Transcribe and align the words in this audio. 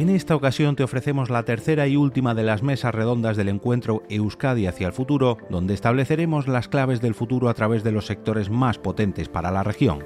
En 0.00 0.08
esta 0.08 0.34
ocasión 0.34 0.76
te 0.76 0.82
ofrecemos 0.82 1.28
la 1.28 1.42
tercera 1.42 1.86
y 1.86 1.94
última 1.94 2.34
de 2.34 2.42
las 2.42 2.62
mesas 2.62 2.94
redondas 2.94 3.36
del 3.36 3.50
encuentro 3.50 4.02
Euskadi 4.08 4.66
hacia 4.66 4.86
el 4.86 4.94
futuro, 4.94 5.36
donde 5.50 5.74
estableceremos 5.74 6.48
las 6.48 6.68
claves 6.68 7.02
del 7.02 7.14
futuro 7.14 7.50
a 7.50 7.54
través 7.54 7.84
de 7.84 7.92
los 7.92 8.06
sectores 8.06 8.48
más 8.48 8.78
potentes 8.78 9.28
para 9.28 9.50
la 9.50 9.62
región. 9.62 9.98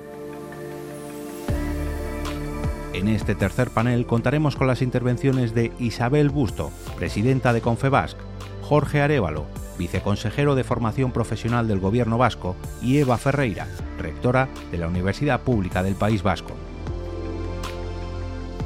En 2.93 3.07
este 3.07 3.37
tercer 3.37 3.71
panel 3.71 4.05
contaremos 4.05 4.57
con 4.57 4.67
las 4.67 4.83
intervenciones 4.83 5.55
de 5.55 5.71
Isabel 5.79 6.29
Busto, 6.29 6.73
presidenta 6.97 7.53
de 7.53 7.61
Confebasc, 7.61 8.17
Jorge 8.63 9.01
Arevalo, 9.01 9.47
viceconsejero 9.79 10.55
de 10.55 10.65
Formación 10.65 11.13
Profesional 11.13 11.69
del 11.69 11.81
Gobierno 11.81 12.19
Vasco, 12.19 12.57
y 12.83 12.99
Eva 12.99 13.19
Ferreira, 13.19 13.67
rectora 13.99 14.49
de 14.71 14.79
la 14.79 14.89
Universidad 14.89 15.41
Pública 15.41 15.83
del 15.83 15.95
País 15.95 16.23
Vasco. 16.23 16.55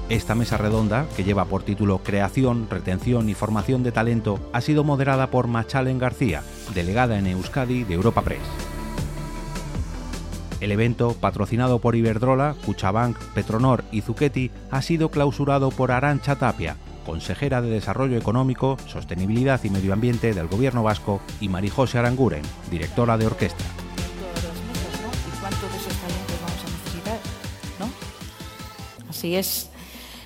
Esta 0.08 0.34
mesa 0.34 0.56
redonda, 0.56 1.06
que 1.16 1.24
lleva 1.24 1.44
por 1.44 1.62
título 1.62 1.98
Creación, 1.98 2.66
Retención 2.70 3.28
y 3.28 3.34
Formación 3.34 3.82
de 3.82 3.92
Talento, 3.92 4.40
ha 4.54 4.62
sido 4.62 4.82
moderada 4.82 5.30
por 5.30 5.48
Machalen 5.48 5.98
García, 5.98 6.42
delegada 6.74 7.18
en 7.18 7.26
Euskadi 7.26 7.84
de 7.84 7.94
Europa 7.94 8.22
Press. 8.22 8.40
El 10.60 10.72
evento, 10.72 11.14
patrocinado 11.20 11.78
por 11.78 11.94
Iberdrola, 11.94 12.56
Cuchabank, 12.64 13.18
Petronor 13.34 13.84
y 13.92 14.00
Zucchetti, 14.00 14.50
ha 14.70 14.82
sido 14.82 15.10
clausurado 15.10 15.70
por 15.70 15.92
Arancha 15.92 16.36
Tapia, 16.36 16.76
consejera 17.08 17.62
de 17.62 17.70
Desarrollo 17.70 18.18
Económico, 18.18 18.76
Sostenibilidad 18.86 19.64
y 19.64 19.70
Medio 19.70 19.94
Ambiente 19.94 20.34
del 20.34 20.46
Gobierno 20.46 20.82
Vasco, 20.82 21.22
y 21.40 21.48
Marijose 21.48 21.96
Aranguren, 21.96 22.42
directora 22.70 23.16
de 23.16 23.24
orquesta. 23.24 23.64
Así 29.08 29.36
es, 29.36 29.70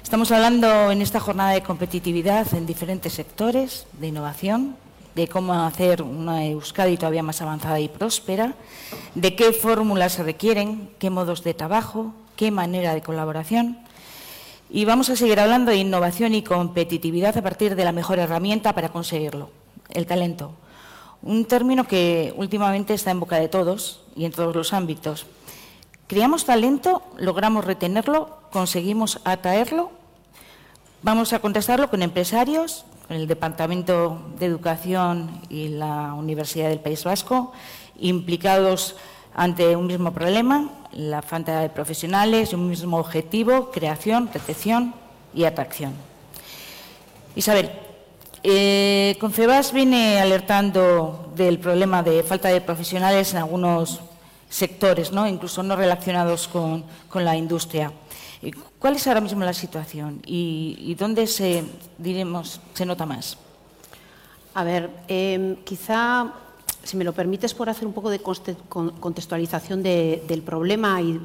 Estamos 0.02 0.32
hablando 0.32 0.90
en 0.90 1.00
esta 1.00 1.20
jornada 1.20 1.52
de 1.52 1.62
competitividad 1.62 2.52
en 2.52 2.66
diferentes 2.66 3.12
sectores, 3.12 3.86
de 4.00 4.08
innovación, 4.08 4.76
de 5.14 5.28
cómo 5.28 5.54
hacer 5.54 6.02
una 6.02 6.44
Euskadi 6.44 6.96
todavía 6.96 7.22
más 7.22 7.40
avanzada 7.40 7.78
y 7.78 7.88
próspera, 7.88 8.54
de 9.14 9.36
qué 9.36 9.52
fórmulas 9.52 10.14
se 10.14 10.24
requieren, 10.24 10.90
qué 10.98 11.10
modos 11.10 11.44
de 11.44 11.54
trabajo, 11.54 12.12
qué 12.36 12.50
manera 12.50 12.92
de 12.92 13.02
colaboración. 13.02 13.78
Y 14.74 14.86
vamos 14.86 15.10
a 15.10 15.16
seguir 15.16 15.38
hablando 15.38 15.70
de 15.70 15.76
innovación 15.76 16.34
y 16.34 16.42
competitividad 16.42 17.36
a 17.36 17.42
partir 17.42 17.76
de 17.76 17.84
la 17.84 17.92
mejor 17.92 18.18
herramienta 18.18 18.74
para 18.74 18.88
conseguirlo, 18.88 19.50
el 19.90 20.06
talento. 20.06 20.52
Un 21.20 21.44
término 21.44 21.86
que 21.86 22.32
últimamente 22.36 22.94
está 22.94 23.10
en 23.10 23.20
boca 23.20 23.36
de 23.36 23.48
todos 23.48 24.00
y 24.16 24.24
en 24.24 24.32
todos 24.32 24.56
los 24.56 24.72
ámbitos. 24.72 25.26
Creamos 26.06 26.46
talento, 26.46 27.02
logramos 27.18 27.66
retenerlo, 27.66 28.38
conseguimos 28.50 29.20
atraerlo 29.24 29.90
Vamos 31.04 31.32
a 31.32 31.40
contestarlo 31.40 31.90
con 31.90 32.00
empresarios, 32.00 32.84
con 33.08 33.16
el 33.16 33.26
Departamento 33.26 34.22
de 34.38 34.46
Educación 34.46 35.40
y 35.50 35.66
la 35.66 36.14
Universidad 36.14 36.68
del 36.68 36.78
País 36.78 37.02
Vasco, 37.02 37.50
implicados 37.98 38.94
ante 39.34 39.76
un 39.76 39.86
mismo 39.86 40.12
problema, 40.12 40.70
la 40.92 41.22
falta 41.22 41.60
de 41.60 41.68
profesionales, 41.68 42.52
un 42.52 42.68
mismo 42.68 42.98
objetivo, 42.98 43.70
creación, 43.70 44.30
recepción 44.32 44.94
y 45.34 45.44
atracción. 45.44 45.94
Isabel, 47.34 47.70
eh, 48.42 49.16
Concebas 49.20 49.72
viene 49.72 50.20
alertando 50.20 51.32
del 51.34 51.58
problema 51.58 52.02
de 52.02 52.22
falta 52.22 52.48
de 52.48 52.60
profesionales 52.60 53.32
en 53.32 53.38
algunos 53.38 54.00
sectores, 54.50 55.12
¿no? 55.12 55.26
incluso 55.26 55.62
no 55.62 55.76
relacionados 55.76 56.48
con 56.48 56.84
la 57.14 57.36
industria. 57.36 57.92
¿Cuál 58.80 58.96
es 58.96 59.06
ahora 59.06 59.20
mismo 59.20 59.44
la 59.44 59.52
situación 59.52 60.20
y, 60.26 60.96
dónde 60.98 61.28
se, 61.28 61.62
diremos, 61.98 62.60
se 62.74 62.84
nota 62.84 63.06
más? 63.06 63.38
A 64.54 64.64
ver, 64.64 64.90
em, 65.06 65.54
quizá, 65.62 66.34
si 66.84 66.96
me 66.96 67.04
lo 67.04 67.12
permites, 67.12 67.54
por 67.54 67.68
hacer 67.68 67.86
un 67.86 67.92
poco 67.92 68.10
de 68.10 68.20
contextualización 68.20 69.82
del 69.82 70.42
problema 70.44 71.00
y 71.00 71.20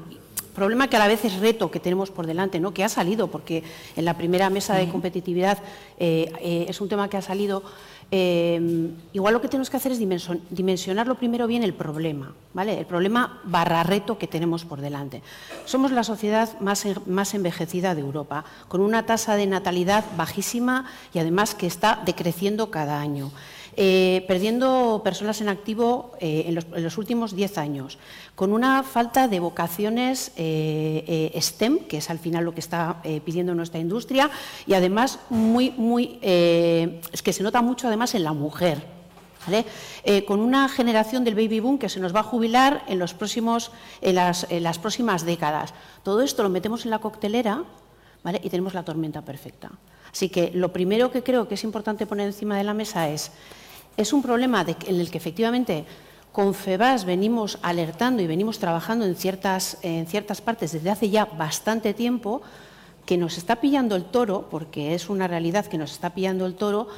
problema 0.57 0.88
que 0.88 0.95
a 0.95 1.00
la 1.00 1.07
vez 1.07 1.23
es 1.23 1.40
reto 1.40 1.69
que 1.69 1.79
tenemos 1.79 2.09
por 2.09 2.25
delante, 2.25 2.59
¿no? 2.59 2.73
que 2.73 2.84
ha 2.84 2.90
salido, 2.90 3.28
porque 3.28 3.63
en 3.96 4.06
la 4.06 4.17
primera 4.17 4.50
mesa 4.50 4.73
de 4.75 4.90
competitividad 4.90 5.59
eh, 6.00 6.31
eh, 6.41 6.66
es 6.67 6.81
un 6.81 6.90
tema 6.90 7.07
que 7.09 7.17
ha 7.17 7.22
salido. 7.22 7.62
Eh, 8.09 8.90
igual 9.13 9.35
lo 9.35 9.41
que 9.41 9.50
tenemos 9.50 9.69
que 9.69 9.78
hacer 9.78 9.91
es 9.91 10.00
dimensionarlo 10.00 11.13
primero 11.16 11.46
bien 11.46 11.62
el 11.62 11.75
problema, 11.75 12.34
¿vale? 12.56 12.79
El 12.79 12.88
problema 12.88 13.40
barra 13.44 13.84
reto 13.84 14.17
que 14.17 14.25
tenemos 14.25 14.66
por 14.66 14.81
delante. 14.81 15.22
Somos 15.66 15.91
la 15.91 16.03
sociedad 16.03 16.59
más, 16.59 16.85
más 17.06 17.35
envejecida 17.35 17.94
de 17.94 18.01
Europa, 18.01 18.44
con 18.67 18.81
una 18.81 19.06
tasa 19.06 19.35
de 19.35 19.46
natalidad 19.46 20.06
bajísima 20.17 20.85
y 21.13 21.19
además 21.19 21.53
que 21.53 21.67
está 21.67 22.01
decreciendo 22.03 22.72
cada 22.72 23.00
año. 23.00 23.31
Eh, 23.80 24.26
perdiendo 24.28 25.02
personas 25.04 25.40
en 25.40 25.50
activo 25.50 26.14
eh, 26.20 26.46
en, 26.48 26.84
los, 26.84 26.98
últimos 26.98 27.36
10 27.36 27.60
años, 27.60 28.00
con 28.34 28.52
una 28.52 28.82
falta 28.82 29.28
de 29.28 29.40
vocaciones 29.40 30.32
eh, 30.36 31.32
STEM, 31.40 31.86
que 31.86 31.98
es 31.98 32.10
al 32.10 32.18
final 32.18 32.44
lo 32.44 32.56
que 32.56 32.60
está 32.60 33.04
pidiendo 33.24 33.54
nuestra 33.54 33.80
industria, 33.80 34.32
y 34.66 34.74
además 34.74 35.20
muy, 35.30 35.70
muy, 35.78 36.18
es 36.24 37.22
que 37.22 37.34
se 37.34 37.44
nota 37.44 37.62
mucho 37.62 37.88
además 37.88 38.16
en 38.16 38.24
la 38.24 38.34
mujer. 38.34 38.82
con 40.26 40.40
una 40.40 40.68
generación 40.70 41.24
del 41.24 41.36
baby 41.36 41.59
boom 41.59 41.78
que 41.78 41.88
se 41.88 42.00
nos 42.00 42.16
va 42.16 42.22
a 42.22 42.24
jubilar 42.24 42.84
en, 42.88 42.98
los 42.98 43.14
próximos, 43.14 43.72
en, 44.02 44.16
las, 44.16 44.48
en 44.50 44.64
las 44.64 44.80
próximas 44.80 45.24
décadas. 45.24 45.76
Todo 46.02 46.22
esto 46.24 46.42
lo 46.42 46.50
metemos 46.50 46.86
en 46.86 46.90
la 46.92 46.98
coctelera 46.98 47.64
¿vale? 48.24 48.42
y 48.44 48.50
tenemos 48.50 48.74
la 48.74 48.84
tormenta 48.84 49.22
perfecta. 49.22 49.70
Así 50.12 50.30
que 50.30 50.50
lo 50.52 50.74
primero 50.74 51.12
que 51.12 51.22
creo 51.22 51.48
que 51.48 51.54
es 51.54 51.64
importante 51.64 52.08
poner 52.08 52.26
encima 52.26 52.58
de 52.58 52.64
la 52.64 52.74
mesa 52.74 53.08
es 53.09 53.32
es 53.97 54.13
un 54.13 54.22
problema 54.22 54.66
en 54.85 55.00
el 55.00 55.12
que 55.12 55.18
efectivamente 55.18 55.85
con 56.31 56.53
FEBAS 56.53 57.06
venimos 57.06 57.58
alertando 57.63 58.22
y 58.22 58.28
venimos 58.28 58.59
trabajando 58.59 59.06
en 59.06 59.16
ciertas, 59.16 59.80
en 59.81 60.06
ciertas 60.06 60.40
partes 60.40 60.72
desde 60.72 60.91
hace 60.91 61.09
ya 61.09 61.25
bastante 61.25 61.96
tiempo, 61.96 62.44
que 63.08 63.18
nos 63.18 63.38
está 63.40 63.56
pillando 63.56 63.96
el 63.96 64.06
toro, 64.06 64.47
porque 64.52 64.94
es 64.94 65.09
una 65.09 65.28
realidad 65.28 65.66
que 65.66 65.80
nos 65.80 65.91
está 65.91 66.13
pillando 66.13 66.46
el 66.46 66.53
toro, 66.53 66.90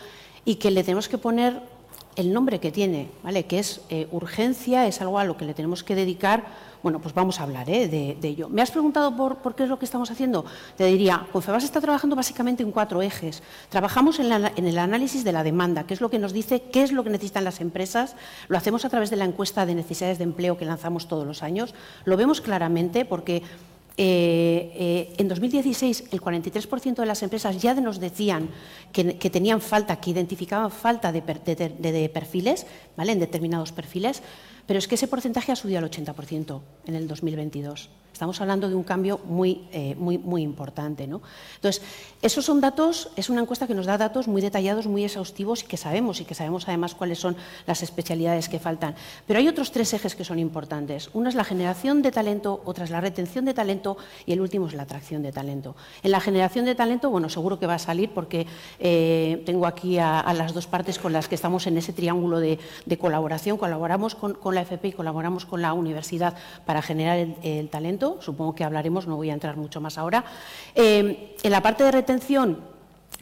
y 0.44 0.56
que 0.56 0.72
le 0.72 0.84
tenemos 0.84 1.08
que 1.08 1.18
poner 1.18 1.62
el 2.18 2.34
nombre 2.34 2.60
que 2.60 2.72
tiene, 2.72 3.10
¿vale? 3.24 3.46
que 3.46 3.60
es 3.60 3.80
eh, 3.90 4.08
urgencia, 4.12 4.88
es 4.88 5.00
algo 5.00 5.20
a 5.20 5.24
lo 5.24 5.38
que 5.38 5.46
le 5.46 5.54
tenemos 5.54 5.84
que 5.84 5.96
dedicar 5.96 6.48
bueno, 6.82 7.00
pues 7.00 7.14
vamos 7.14 7.40
a 7.40 7.44
hablar 7.44 7.70
¿eh? 7.70 7.88
de, 7.88 8.28
ello. 8.28 8.48
¿Me 8.50 8.62
has 8.62 8.72
preguntado 8.72 9.16
por, 9.16 9.56
qué 9.56 9.64
es 9.64 9.70
lo 9.70 9.78
que 9.78 9.86
estamos 9.86 10.10
haciendo? 10.12 10.46
Te 10.78 10.86
diría, 10.86 11.28
Confebas 11.32 11.64
está 11.64 11.82
trabajando 11.82 12.16
básicamente 12.16 12.64
en 12.64 12.72
cuatro 12.72 13.02
ejes. 13.02 13.44
Trabajamos 13.70 14.20
en, 14.20 14.32
el 14.32 14.78
análisis 14.78 15.24
de 15.24 15.32
la 15.32 15.44
demanda, 15.44 15.86
que 15.86 15.94
es 15.94 16.02
lo 16.02 16.10
que 16.10 16.20
nos 16.20 16.32
dice 16.32 16.64
qué 16.72 16.84
es 16.84 16.92
lo 16.92 17.04
que 17.04 17.10
necesitan 17.10 17.44
las 17.44 17.60
empresas. 17.60 18.16
Lo 18.48 18.58
hacemos 18.58 18.86
a 18.86 18.90
través 18.90 19.10
de 19.10 19.18
la 19.18 19.26
encuesta 19.26 19.66
de 19.66 19.76
necesidades 19.76 20.18
de 20.18 20.24
empleo 20.24 20.58
que 20.58 20.66
lanzamos 20.66 21.08
todos 21.08 21.28
los 21.28 21.44
años. 21.44 21.74
Lo 22.06 22.16
vemos 22.16 22.40
claramente 22.40 23.04
porque 23.04 23.44
eh, 24.02 24.72
eh, 24.76 25.14
en 25.18 25.28
2016 25.28 26.06
el 26.12 26.22
43% 26.22 26.96
de 26.96 27.06
las 27.06 27.22
empresas 27.22 27.62
ya 27.62 27.74
nos 27.74 28.00
decían 28.00 28.50
que, 28.94 29.04
tenían 29.30 29.60
falta, 29.60 29.98
que 29.98 30.12
identificaban 30.12 30.72
falta 30.72 31.12
de, 31.12 31.20
de 31.20 32.10
perfiles, 32.14 32.66
¿vale? 32.96 33.12
en 33.12 33.20
determinados 33.20 33.74
perfiles. 33.74 34.24
Pero 34.70 34.78
es 34.78 34.88
que 34.88 34.94
ese 34.94 35.08
porcentaje 35.08 35.52
ha 35.52 35.56
subido 35.56 35.80
al 35.80 35.90
80% 35.90 36.62
en 36.86 36.94
el 36.94 37.08
2022. 37.08 37.90
Estamos 38.20 38.42
hablando 38.42 38.68
de 38.68 38.76
un 38.76 38.84
cambio 38.84 39.22
muy, 39.24 39.62
eh, 39.72 39.96
muy, 39.96 40.18
muy 40.18 40.42
importante. 40.42 41.08
¿no? 41.08 41.22
Entonces, 41.56 41.82
esos 42.22 42.44
son 42.44 42.60
datos, 42.60 43.12
es 43.16 43.30
una 43.30 43.40
encuesta 43.40 43.66
que 43.66 43.74
nos 43.74 43.86
da 43.86 43.98
datos 43.98 44.28
muy 44.28 44.42
detallados, 44.42 44.88
muy 44.88 45.06
exhaustivos 45.06 45.64
y 45.64 45.68
que 45.68 45.78
sabemos, 45.78 46.20
y 46.20 46.26
que 46.26 46.36
sabemos 46.36 46.68
además 46.68 46.96
cuáles 46.96 47.18
son 47.18 47.38
las 47.66 47.82
especialidades 47.82 48.50
que 48.50 48.60
faltan. 48.60 48.96
Pero 49.26 49.40
hay 49.40 49.48
otros 49.48 49.72
tres 49.72 49.94
ejes 49.94 50.16
que 50.16 50.26
son 50.26 50.38
importantes. 50.38 51.10
Uno 51.14 51.30
es 51.30 51.36
la 51.36 51.46
generación 51.46 52.02
de 52.02 52.12
talento, 52.12 52.62
otra 52.66 52.84
es 52.84 52.90
la 52.90 53.00
retención 53.00 53.46
de 53.46 53.54
talento 53.54 53.96
y 54.26 54.34
el 54.34 54.42
último 54.42 54.68
es 54.68 54.74
la 54.74 54.84
atracción 54.84 55.24
de 55.24 55.32
talento. 55.32 55.78
En 56.04 56.12
la 56.12 56.20
generación 56.20 56.66
de 56.66 56.76
talento, 56.76 57.10
bueno, 57.10 57.30
seguro 57.30 57.58
que 57.58 57.68
va 57.68 57.76
a 57.76 57.80
salir 57.80 58.10
porque 58.10 58.48
eh, 58.82 59.42
tengo 59.46 59.66
aquí 59.66 59.98
a, 59.98 60.34
las 60.34 60.54
dos 60.54 60.68
partes 60.68 61.00
con 61.00 61.14
las 61.14 61.30
que 61.30 61.36
estamos 61.36 61.68
en 61.68 61.78
ese 61.78 61.94
triángulo 61.94 62.42
de, 62.42 62.60
colaboración. 63.00 63.58
Colaboramos 63.58 64.14
con, 64.16 64.38
la 64.54 64.59
FP 64.62 64.90
y 64.90 64.92
colaboramos 64.94 65.46
con 65.46 65.62
la 65.62 65.74
universidad 65.74 66.36
para 66.66 66.82
generar 66.82 67.18
el 67.44 67.70
talento 67.70 67.90
supongo 68.22 68.56
que 68.56 68.64
hablaremos, 68.64 69.08
no 69.08 69.16
voy 69.16 69.30
a 69.30 69.34
entrar 69.34 69.58
mucho 69.58 69.82
más 69.82 69.98
ahora. 69.98 70.24
Eh, 70.76 71.36
en 71.42 71.52
la 71.52 71.62
parte 71.62 71.84
de 71.84 71.92
retención, 71.92 72.60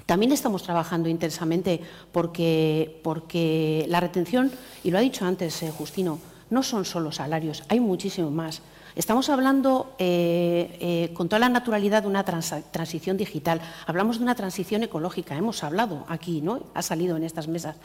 también 0.05 0.31
estamos 0.31 0.63
trabajando 0.63 1.09
intensamente 1.09 1.81
porque, 2.11 2.99
porque 3.03 3.85
la 3.87 3.99
retención, 3.99 4.51
y 4.83 4.91
lo 4.91 4.97
ha 4.97 5.01
dicho 5.01 5.25
antes 5.25 5.63
eh, 5.63 5.71
Justino, 5.71 6.19
no 6.49 6.63
son 6.63 6.85
solo 6.85 7.11
salarios, 7.11 7.63
hay 7.69 7.79
muchísimo 7.79 8.31
más. 8.31 8.61
Estamos 8.95 9.29
hablando 9.29 9.93
eh, 9.99 11.11
con 11.13 11.29
toda 11.29 11.39
la 11.39 11.49
naturalidad 11.49 12.01
de 12.01 12.07
una 12.07 12.23
transición 12.23 13.15
digital, 13.15 13.61
hablamos 13.85 14.17
de 14.17 14.23
una 14.23 14.33
transición 14.33 14.81
ecológica, 14.81 15.35
hemos 15.35 15.63
hablado 15.63 16.03
aquí, 16.07 16.41
¿no? 16.41 16.61
ha 16.73 16.81
salido 16.81 17.15
en 17.15 17.23
estas 17.23 17.47
mesas. 17.47 17.75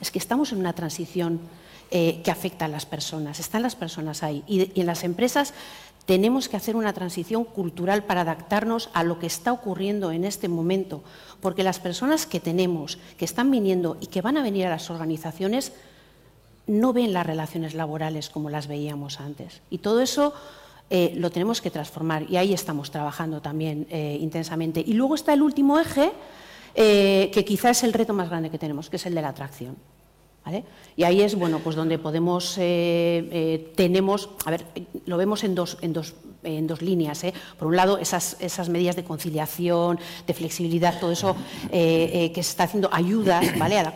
es 0.00 0.12
que 0.12 0.20
estamos 0.20 0.52
en 0.52 0.60
una 0.60 0.72
transición 0.72 1.40
eh, 1.94 2.22
que 2.24 2.30
afecta 2.30 2.64
a 2.64 2.68
las 2.68 2.86
personas, 2.86 3.38
están 3.38 3.60
las 3.60 3.76
personas 3.76 4.22
ahí. 4.22 4.42
Y, 4.46 4.80
en 4.80 4.86
las 4.86 5.04
empresas 5.04 5.52
tenemos 6.06 6.48
que 6.48 6.56
hacer 6.56 6.74
una 6.74 6.94
transición 6.94 7.44
cultural 7.44 8.04
para 8.04 8.22
adaptarnos 8.22 8.88
a 8.94 9.04
lo 9.04 9.18
que 9.18 9.26
está 9.26 9.52
ocurriendo 9.52 10.10
en 10.10 10.24
este 10.24 10.48
momento, 10.48 11.04
porque 11.42 11.62
las 11.62 11.80
personas 11.80 12.24
que 12.24 12.40
tenemos, 12.40 12.96
que 13.18 13.26
están 13.26 13.50
viniendo 13.50 13.98
y 14.00 14.06
que 14.06 14.22
van 14.22 14.38
a 14.38 14.42
venir 14.42 14.66
a 14.66 14.70
las 14.70 14.88
organizaciones, 14.88 15.74
no 16.66 16.94
ven 16.94 17.12
las 17.12 17.26
relaciones 17.26 17.74
laborales 17.74 18.30
como 18.30 18.48
las 18.48 18.68
veíamos 18.68 19.20
antes. 19.20 19.60
Y 19.68 19.76
todo 19.76 20.00
eso 20.00 20.32
eh, 20.88 21.12
lo 21.16 21.30
tenemos 21.30 21.60
que 21.60 21.70
transformar 21.70 22.24
y 22.26 22.38
ahí 22.38 22.54
estamos 22.54 22.90
trabajando 22.90 23.42
también 23.42 23.86
eh, 23.90 24.16
intensamente. 24.18 24.80
Y 24.80 24.94
luego 24.94 25.14
está 25.14 25.34
el 25.34 25.42
último 25.42 25.78
eje, 25.78 26.10
que 26.74 27.44
quizá 27.46 27.68
es 27.68 27.82
el 27.82 27.92
reto 27.92 28.14
más 28.14 28.30
grande 28.30 28.48
que 28.48 28.56
tenemos, 28.56 28.88
que 28.88 28.96
es 28.96 29.04
el 29.04 29.14
de 29.14 29.20
la 29.20 29.28
atracción. 29.28 29.76
Y 30.96 31.04
ahí 31.04 31.22
es 31.22 31.34
bueno, 31.36 31.60
pues 31.60 31.76
donde 31.76 31.98
podemos, 31.98 32.56
eh, 32.58 33.28
eh, 33.32 33.72
tenemos, 33.76 34.30
a 34.44 34.50
ver, 34.50 34.64
lo 35.06 35.16
vemos 35.16 35.44
en 35.44 35.54
dos, 35.54 35.78
en 35.80 35.92
dos, 35.92 36.14
en 36.42 36.66
dos 36.66 36.82
líneas. 36.82 37.22
¿eh? 37.24 37.32
Por 37.58 37.68
un 37.68 37.76
lado, 37.76 37.98
esas, 37.98 38.36
esas 38.40 38.68
medidas 38.68 38.96
de 38.96 39.04
conciliación, 39.04 39.98
de 40.26 40.34
flexibilidad, 40.34 40.98
todo 40.98 41.12
eso 41.12 41.36
que 41.70 42.32
se 42.34 42.40
está 42.40 42.64
haciendo 42.64 42.90
ayudas 42.92 43.58
¿vale? 43.58 43.78
a, 43.78 43.84
la, 43.84 43.94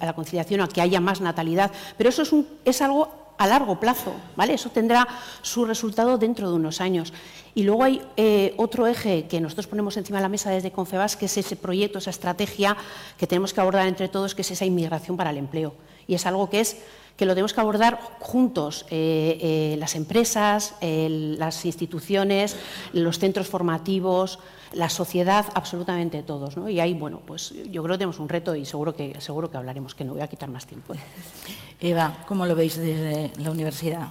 a 0.00 0.06
la 0.06 0.12
conciliación, 0.12 0.60
a 0.60 0.68
que 0.68 0.80
haya 0.80 1.00
más 1.00 1.20
natalidad, 1.20 1.72
pero 1.96 2.10
eso 2.10 2.22
es, 2.22 2.32
un, 2.32 2.46
es 2.64 2.82
algo 2.82 3.27
a 3.38 3.46
largo 3.46 3.78
plazo, 3.80 4.12
¿vale? 4.36 4.54
Eso 4.54 4.70
tendrá 4.70 5.06
su 5.42 5.64
resultado 5.64 6.18
dentro 6.18 6.50
de 6.50 6.56
unos 6.56 6.80
años. 6.80 7.12
Y 7.54 7.62
luego 7.62 7.84
hay 7.84 8.02
eh, 8.16 8.52
otro 8.56 8.86
eje 8.86 9.26
que 9.26 9.40
nosotros 9.40 9.66
ponemos 9.66 9.96
encima 9.96 10.18
de 10.18 10.22
la 10.22 10.28
mesa 10.28 10.50
desde 10.50 10.72
Confebas, 10.72 11.16
que 11.16 11.26
es 11.26 11.36
ese 11.38 11.56
proyecto, 11.56 11.98
esa 11.98 12.10
estrategia 12.10 12.76
que 13.16 13.26
tenemos 13.26 13.54
que 13.54 13.60
abordar 13.60 13.86
entre 13.86 14.08
todos, 14.08 14.34
que 14.34 14.42
es 14.42 14.50
esa 14.50 14.64
inmigración 14.64 15.16
para 15.16 15.30
el 15.30 15.38
empleo. 15.38 15.74
Y 16.06 16.14
es 16.14 16.26
algo 16.26 16.50
que 16.50 16.60
es 16.60 16.76
que 17.18 17.26
lo 17.26 17.34
tenemos 17.34 17.52
que 17.52 17.60
abordar 17.60 17.98
juntos, 18.20 18.86
eh, 18.90 19.38
eh, 19.42 19.76
las 19.76 19.96
empresas, 19.96 20.76
las 20.80 21.64
instituciones, 21.64 22.56
los 22.92 23.18
centros 23.18 23.48
formativos, 23.48 24.38
la 24.72 24.88
sociedad, 24.88 25.44
absolutamente 25.54 26.22
todos. 26.22 26.56
¿no? 26.56 26.68
Y 26.68 26.78
ahí, 26.78 26.94
bueno, 26.94 27.20
pues 27.26 27.54
yo 27.72 27.82
creo 27.82 27.94
que 27.94 27.98
tenemos 27.98 28.20
un 28.20 28.28
reto 28.28 28.54
y 28.54 28.64
seguro 28.64 28.94
que, 28.94 29.20
seguro 29.20 29.50
que 29.50 29.56
hablaremos, 29.56 29.96
que 29.96 30.04
no 30.04 30.12
voy 30.12 30.22
a 30.22 30.28
quitar 30.28 30.48
más 30.48 30.64
tiempo. 30.64 30.94
Eva, 31.80 32.18
¿cómo 32.28 32.46
lo 32.46 32.54
veis 32.54 32.76
desde 32.76 33.32
la 33.38 33.50
universidad? 33.50 34.06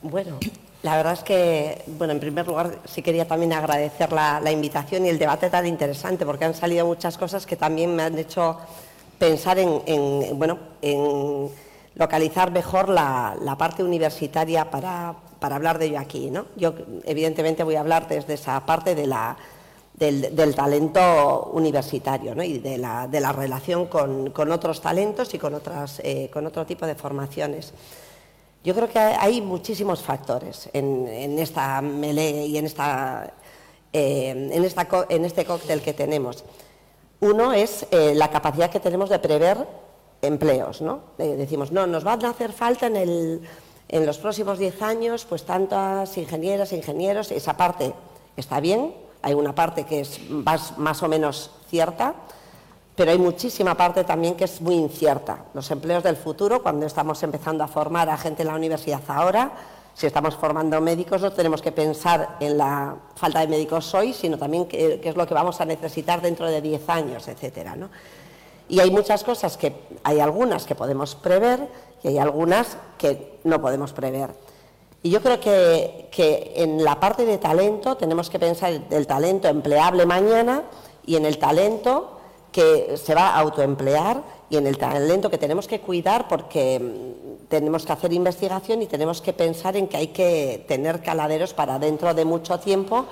Bueno, 0.00 0.38
la 0.82 0.96
verdad 0.96 1.12
es 1.12 1.22
que, 1.22 1.82
bueno, 1.98 2.14
en 2.14 2.20
primer 2.20 2.46
lugar 2.46 2.78
sí 2.86 3.02
quería 3.02 3.28
también 3.28 3.52
agradecer 3.52 4.12
la, 4.12 4.50
invitación 4.50 5.04
y 5.04 5.10
el 5.10 5.18
debate 5.18 5.50
tan 5.50 5.66
interesante, 5.66 6.24
porque 6.24 6.46
han 6.46 6.54
salido 6.54 6.86
muchas 6.86 7.18
cosas 7.18 7.44
que 7.44 7.56
también 7.56 7.94
me 7.94 8.04
han 8.04 8.18
hecho 8.18 8.58
pensar 9.18 9.58
en 9.58 10.38
bueno, 10.38 10.58
en 10.80 11.50
localizar 11.96 12.50
mejor 12.50 12.88
la, 12.88 13.56
parte 13.58 13.82
universitaria 13.82 14.70
para, 14.70 15.16
hablar 15.40 15.78
de 15.78 15.86
ello 15.86 15.98
aquí. 15.98 16.30
¿no? 16.30 16.46
Yo, 16.56 16.74
evidentemente, 17.04 17.64
voy 17.64 17.74
a 17.74 17.80
hablar 17.80 18.06
desde 18.06 18.34
esa 18.34 18.64
parte 18.64 18.94
de 18.94 19.06
la, 19.06 19.36
del, 19.94 20.54
talento 20.54 21.50
universitario 21.54 22.40
y 22.42 22.58
de 22.58 22.78
la, 22.78 23.08
de 23.08 23.20
la 23.20 23.32
relación 23.32 23.86
con, 23.86 24.32
otros 24.52 24.80
talentos 24.80 25.32
y 25.34 25.38
con, 25.38 25.54
otras, 25.54 26.00
eh, 26.04 26.30
con 26.32 26.46
otro 26.46 26.66
tipo 26.66 26.86
de 26.86 26.94
formaciones. 26.94 27.72
Yo 28.62 28.74
creo 28.74 28.90
que 28.90 28.98
hay 28.98 29.40
muchísimos 29.40 30.02
factores 30.02 30.68
en, 30.72 31.38
esta 31.38 31.80
melee 31.80 32.46
y 32.46 32.58
en, 32.58 32.66
esta, 32.66 33.32
eh, 33.92 34.50
en, 34.52 34.64
esta, 34.64 34.86
en 35.08 35.24
este 35.24 35.44
cóctel 35.46 35.80
que 35.80 35.94
tenemos. 35.94 36.44
Uno 37.20 37.54
es 37.54 37.86
eh, 37.90 38.14
la 38.14 38.28
capacidad 38.28 38.68
que 38.68 38.80
tenemos 38.80 39.08
de 39.08 39.18
prever 39.18 39.85
empleos, 40.26 40.80
¿no? 40.80 41.00
Eh, 41.18 41.36
decimos, 41.36 41.72
no, 41.72 41.86
nos 41.86 42.04
van 42.04 42.24
a 42.24 42.30
hacer 42.30 42.52
falta 42.52 42.86
en, 42.86 43.40
los 43.88 44.18
próximos 44.18 44.58
10 44.58 44.82
años 44.82 45.24
pues 45.28 45.44
tantas 45.44 46.16
ingenieras, 46.18 46.72
ingenieros, 46.72 47.30
esa 47.30 47.56
parte 47.56 47.94
está 48.36 48.60
bien, 48.60 48.94
hay 49.22 49.34
una 49.34 49.54
parte 49.54 49.84
que 49.84 50.00
es 50.00 50.20
más, 50.28 51.02
o 51.02 51.08
menos 51.08 51.50
cierta, 51.68 52.14
pero 52.94 53.10
hay 53.10 53.18
muchísima 53.18 53.74
parte 53.74 54.04
también 54.04 54.34
que 54.34 54.44
es 54.44 54.60
muy 54.60 54.74
incierta. 54.74 55.44
Los 55.54 55.70
empleos 55.70 56.02
del 56.02 56.16
futuro, 56.16 56.62
cuando 56.62 56.86
estamos 56.86 57.22
empezando 57.22 57.62
a 57.62 57.68
formar 57.68 58.08
a 58.08 58.16
gente 58.16 58.42
en 58.42 58.48
la 58.48 58.54
universidad 58.54 59.02
ahora, 59.08 59.52
si 59.94 60.06
estamos 60.06 60.34
formando 60.36 60.80
médicos, 60.80 61.22
no 61.22 61.32
tenemos 61.32 61.62
que 61.62 61.72
pensar 61.72 62.36
en 62.40 62.58
la 62.58 62.96
falta 63.14 63.40
de 63.40 63.48
médicos 63.48 63.94
hoy, 63.94 64.12
sino 64.12 64.36
también 64.36 64.66
qué, 64.66 65.00
es 65.02 65.16
lo 65.16 65.26
que 65.26 65.34
vamos 65.34 65.60
a 65.60 65.64
necesitar 65.64 66.20
dentro 66.20 66.48
de 66.50 66.60
10 66.60 66.88
años, 66.90 67.28
etcétera. 67.28 67.76
Y 68.68 68.80
hay 68.80 68.90
muchas 68.90 69.22
cosas 69.22 69.56
que, 69.56 69.72
hay 70.02 70.20
algunas 70.20 70.66
que 70.66 70.74
podemos 70.74 71.14
prever 71.14 71.68
y 72.02 72.08
hay 72.08 72.18
algunas 72.18 72.76
que 72.98 73.38
no 73.44 73.60
podemos 73.60 73.92
prever. 73.92 74.30
Y 75.02 75.10
yo 75.10 75.22
creo 75.22 75.38
que, 75.38 76.52
en 76.56 76.82
la 76.82 76.98
parte 76.98 77.24
de 77.24 77.38
talento 77.38 77.96
tenemos 77.96 78.28
que 78.28 78.38
pensar 78.38 78.72
en 78.72 78.86
el 78.90 79.06
talento 79.06 79.46
empleable 79.46 80.04
mañana 80.04 80.64
y 81.04 81.14
en 81.16 81.26
el 81.26 81.38
talento 81.38 82.18
que 82.50 82.96
se 82.96 83.14
va 83.14 83.28
a 83.28 83.38
autoemplear 83.38 84.22
y 84.50 84.56
en 84.56 84.66
el 84.66 84.78
talento 84.78 85.30
que 85.30 85.38
tenemos 85.38 85.68
que 85.68 85.80
cuidar 85.80 86.26
porque 86.26 86.80
mm, 86.80 87.46
tenemos 87.48 87.84
que 87.86 87.92
hacer 87.92 88.12
investigación 88.12 88.82
y 88.82 88.86
tenemos 88.86 89.20
que 89.20 89.32
pensar 89.32 89.76
en 89.76 89.86
que 89.86 89.96
hay 89.96 90.08
que 90.08 90.64
tener 90.66 91.02
caladeros 91.02 91.54
para 91.54 91.78
dentro 91.78 92.14
de 92.14 92.24
mucho 92.24 92.58
tiempo 92.58 93.06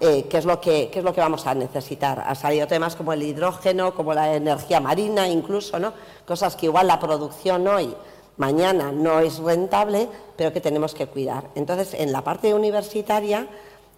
eh, 0.00 0.26
qué, 0.28 0.38
es 0.38 0.44
lo 0.44 0.60
que, 0.60 0.90
es 0.92 1.04
lo 1.04 1.12
que 1.12 1.20
vamos 1.20 1.46
a 1.46 1.54
necesitar. 1.54 2.24
Han 2.26 2.36
salido 2.36 2.66
temas 2.66 2.96
como 2.96 3.12
el 3.12 3.22
hidrógeno, 3.22 3.94
como 3.94 4.14
la 4.14 4.34
energía 4.34 4.80
marina, 4.80 5.28
incluso, 5.28 5.78
¿no? 5.78 5.92
Cosas 6.26 6.56
que 6.56 6.66
igual 6.66 6.86
la 6.86 6.98
producción 6.98 7.66
hoy, 7.66 7.94
mañana 8.36 8.92
no 8.92 9.20
es 9.20 9.38
rentable, 9.38 10.08
pero 10.36 10.52
que 10.52 10.60
tenemos 10.60 10.94
que 10.94 11.06
cuidar. 11.06 11.50
Entonces, 11.54 11.94
en 11.94 12.12
la 12.12 12.22
parte 12.22 12.52
universitaria, 12.52 13.46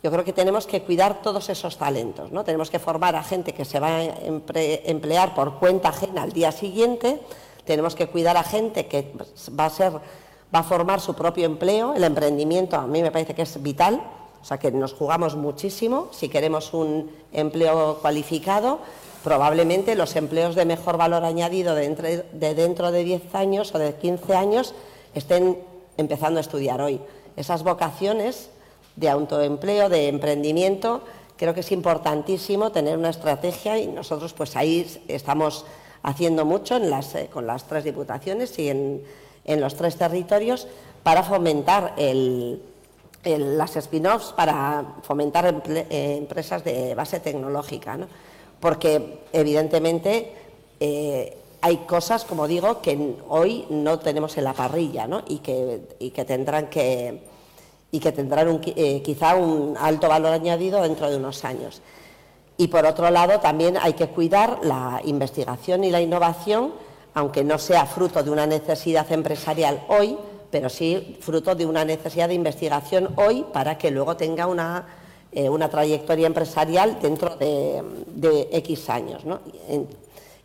yo 0.03 0.11
creo 0.11 0.25
que 0.25 0.33
tenemos 0.33 0.67
que 0.67 0.83
cuidar 0.83 1.23
todos 1.23 1.49
esos 1.49 1.79
talentos, 1.79 2.31
¿no? 2.31 2.45
Tenemos 2.45 2.71
que 2.71 2.79
formar 2.79 3.17
a 3.17 3.23
gente 3.23 3.55
que 3.55 3.65
se 3.65 3.81
va 3.81 3.97
a 3.97 4.05
emplear 4.05 5.35
por 5.35 5.59
cuenta 5.59 5.89
ajena 5.89 6.23
al 6.23 6.33
día 6.33 6.53
siguiente, 6.53 7.21
tenemos 7.65 7.95
que 7.95 8.07
cuidar 8.07 8.37
a 8.37 8.45
gente 8.45 8.87
que 8.87 9.13
va 9.59 9.65
a 9.65 9.71
ser 9.71 9.93
va 10.55 10.61
a 10.61 10.63
formar 10.63 11.01
su 11.01 11.15
propio 11.15 11.45
empleo, 11.45 11.95
el 11.95 12.05
emprendimiento 12.05 12.77
a 12.77 12.87
mí 12.87 13.03
me 13.03 13.11
parece 13.11 13.35
que 13.35 13.43
es 13.43 13.63
vital, 13.63 14.01
o 14.41 14.45
sea 14.45 14.59
que 14.59 14.71
nos 14.71 14.93
jugamos 14.93 15.35
muchísimo. 15.35 16.09
Si 16.13 16.29
queremos 16.29 16.73
un 16.73 17.11
empleo 17.33 17.99
cualificado, 18.01 18.79
probablemente 19.25 19.97
los 19.97 20.15
empleos 20.15 20.55
de 20.55 20.65
mejor 20.65 20.97
valor 20.97 21.25
añadido 21.25 21.75
de, 21.75 22.25
dentro 22.33 22.93
de 22.93 23.03
10 23.03 23.35
años 23.35 23.75
o 23.75 23.79
de 23.81 23.95
15 23.95 24.37
años 24.37 24.73
estén 25.15 25.59
empezando 25.97 26.39
a 26.39 26.43
estudiar 26.43 26.81
hoy. 26.81 27.01
Esas 27.37 27.65
vocaciones 27.65 28.51
de 28.95 29.09
autoempleo, 29.09 29.89
de 29.89 30.07
emprendimiento, 30.07 31.03
creo 31.37 31.55
que 31.55 31.61
es 31.61 31.73
importantísimo 31.73 32.71
tener 32.71 32.97
una 32.97 33.11
estrategia 33.11 33.79
y 33.79 33.89
nosotros 33.89 34.33
pues 34.33 34.55
ahí 34.55 34.87
estamos 35.09 35.65
haciendo 36.05 36.45
mucho 36.45 36.77
eh, 36.77 37.29
con 37.33 37.49
las 37.49 37.65
tres 37.65 37.83
diputaciones 37.83 38.57
y 38.61 38.69
en 38.69 39.03
los 39.61 39.75
tres 39.75 39.97
territorios 39.97 40.69
para 41.03 41.25
fomentar 41.25 41.95
el, 41.97 42.63
las 43.27 43.77
spin-offs 43.77 44.33
para 44.33 44.85
fomentar 45.03 45.63
eh, 45.69 46.17
empresas 46.19 46.63
de 46.63 46.95
base 46.95 47.21
tecnológica, 47.21 47.99
porque 48.61 49.21
evidentemente 49.33 50.33
eh, 50.79 51.37
hay 51.61 51.79
cosas, 51.79 52.25
como 52.25 52.47
digo, 52.47 52.81
que 52.81 53.17
hoy 53.29 53.67
no 53.71 53.99
tenemos 53.99 54.37
en 54.39 54.45
la 54.45 54.53
parrilla 54.53 55.09
y, 55.27 55.39
que, 55.39 56.25
tendrán 56.25 56.69
que 56.69 57.23
y 57.91 57.99
que 57.99 58.13
tendrán 58.13 58.61
eh, 58.65 59.03
quizá 59.03 59.35
un 59.37 59.77
alto 59.79 60.09
valor 60.09 60.33
añadido 60.33 60.83
dentro 60.83 61.11
de 61.11 61.17
unos 61.17 61.45
años. 61.45 61.83
Y 62.59 62.69
por 62.69 62.87
otro 62.87 63.11
lado, 63.11 63.41
también 63.41 63.77
hay 63.81 63.95
que 63.95 64.09
cuidar 64.09 64.61
la 64.63 65.01
investigación 65.05 65.85
y 65.85 65.91
la 65.91 66.01
innovación, 66.01 66.73
aunque 67.15 67.45
no 67.45 67.59
sea 67.59 67.87
fruto 67.87 68.23
de 68.23 68.31
una 68.31 68.47
necesidad 68.47 69.11
empresarial 69.13 69.83
hoy, 69.89 70.17
pero 70.51 70.69
sí 70.69 71.19
fruto 71.21 71.55
de 71.55 71.67
una 71.67 71.85
necesidad 71.85 72.29
de 72.29 72.35
investigación 72.35 73.11
hoy 73.17 73.45
para 73.53 73.79
que 73.79 73.91
luego 73.91 74.17
tenga 74.17 74.47
una, 74.47 74.87
eh, 75.33 75.49
trayectoria 75.71 76.27
empresarial 76.27 76.99
dentro 77.01 77.37
de, 77.37 78.49
X 78.53 78.91
años. 78.91 79.23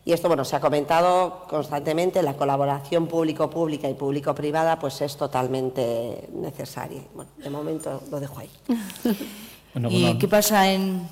Y 0.04 0.12
esto, 0.12 0.26
bueno, 0.26 0.44
se 0.44 0.56
ha 0.56 0.60
comentado 0.60 1.46
constantemente, 1.48 2.22
la 2.22 2.34
colaboración 2.34 3.06
público-pública 3.06 3.88
y 3.88 3.94
público-privada 3.94 4.78
pues 4.78 5.00
es 5.00 5.16
totalmente 5.16 6.28
necesaria. 6.34 7.02
Bueno, 7.14 7.30
de 7.38 7.50
momento 7.50 8.02
lo 8.10 8.18
dejo 8.18 8.40
ahí. 8.40 8.50
¿Y 9.88 10.18
qué 10.18 10.28
pasa 10.28 10.72
en, 10.72 11.08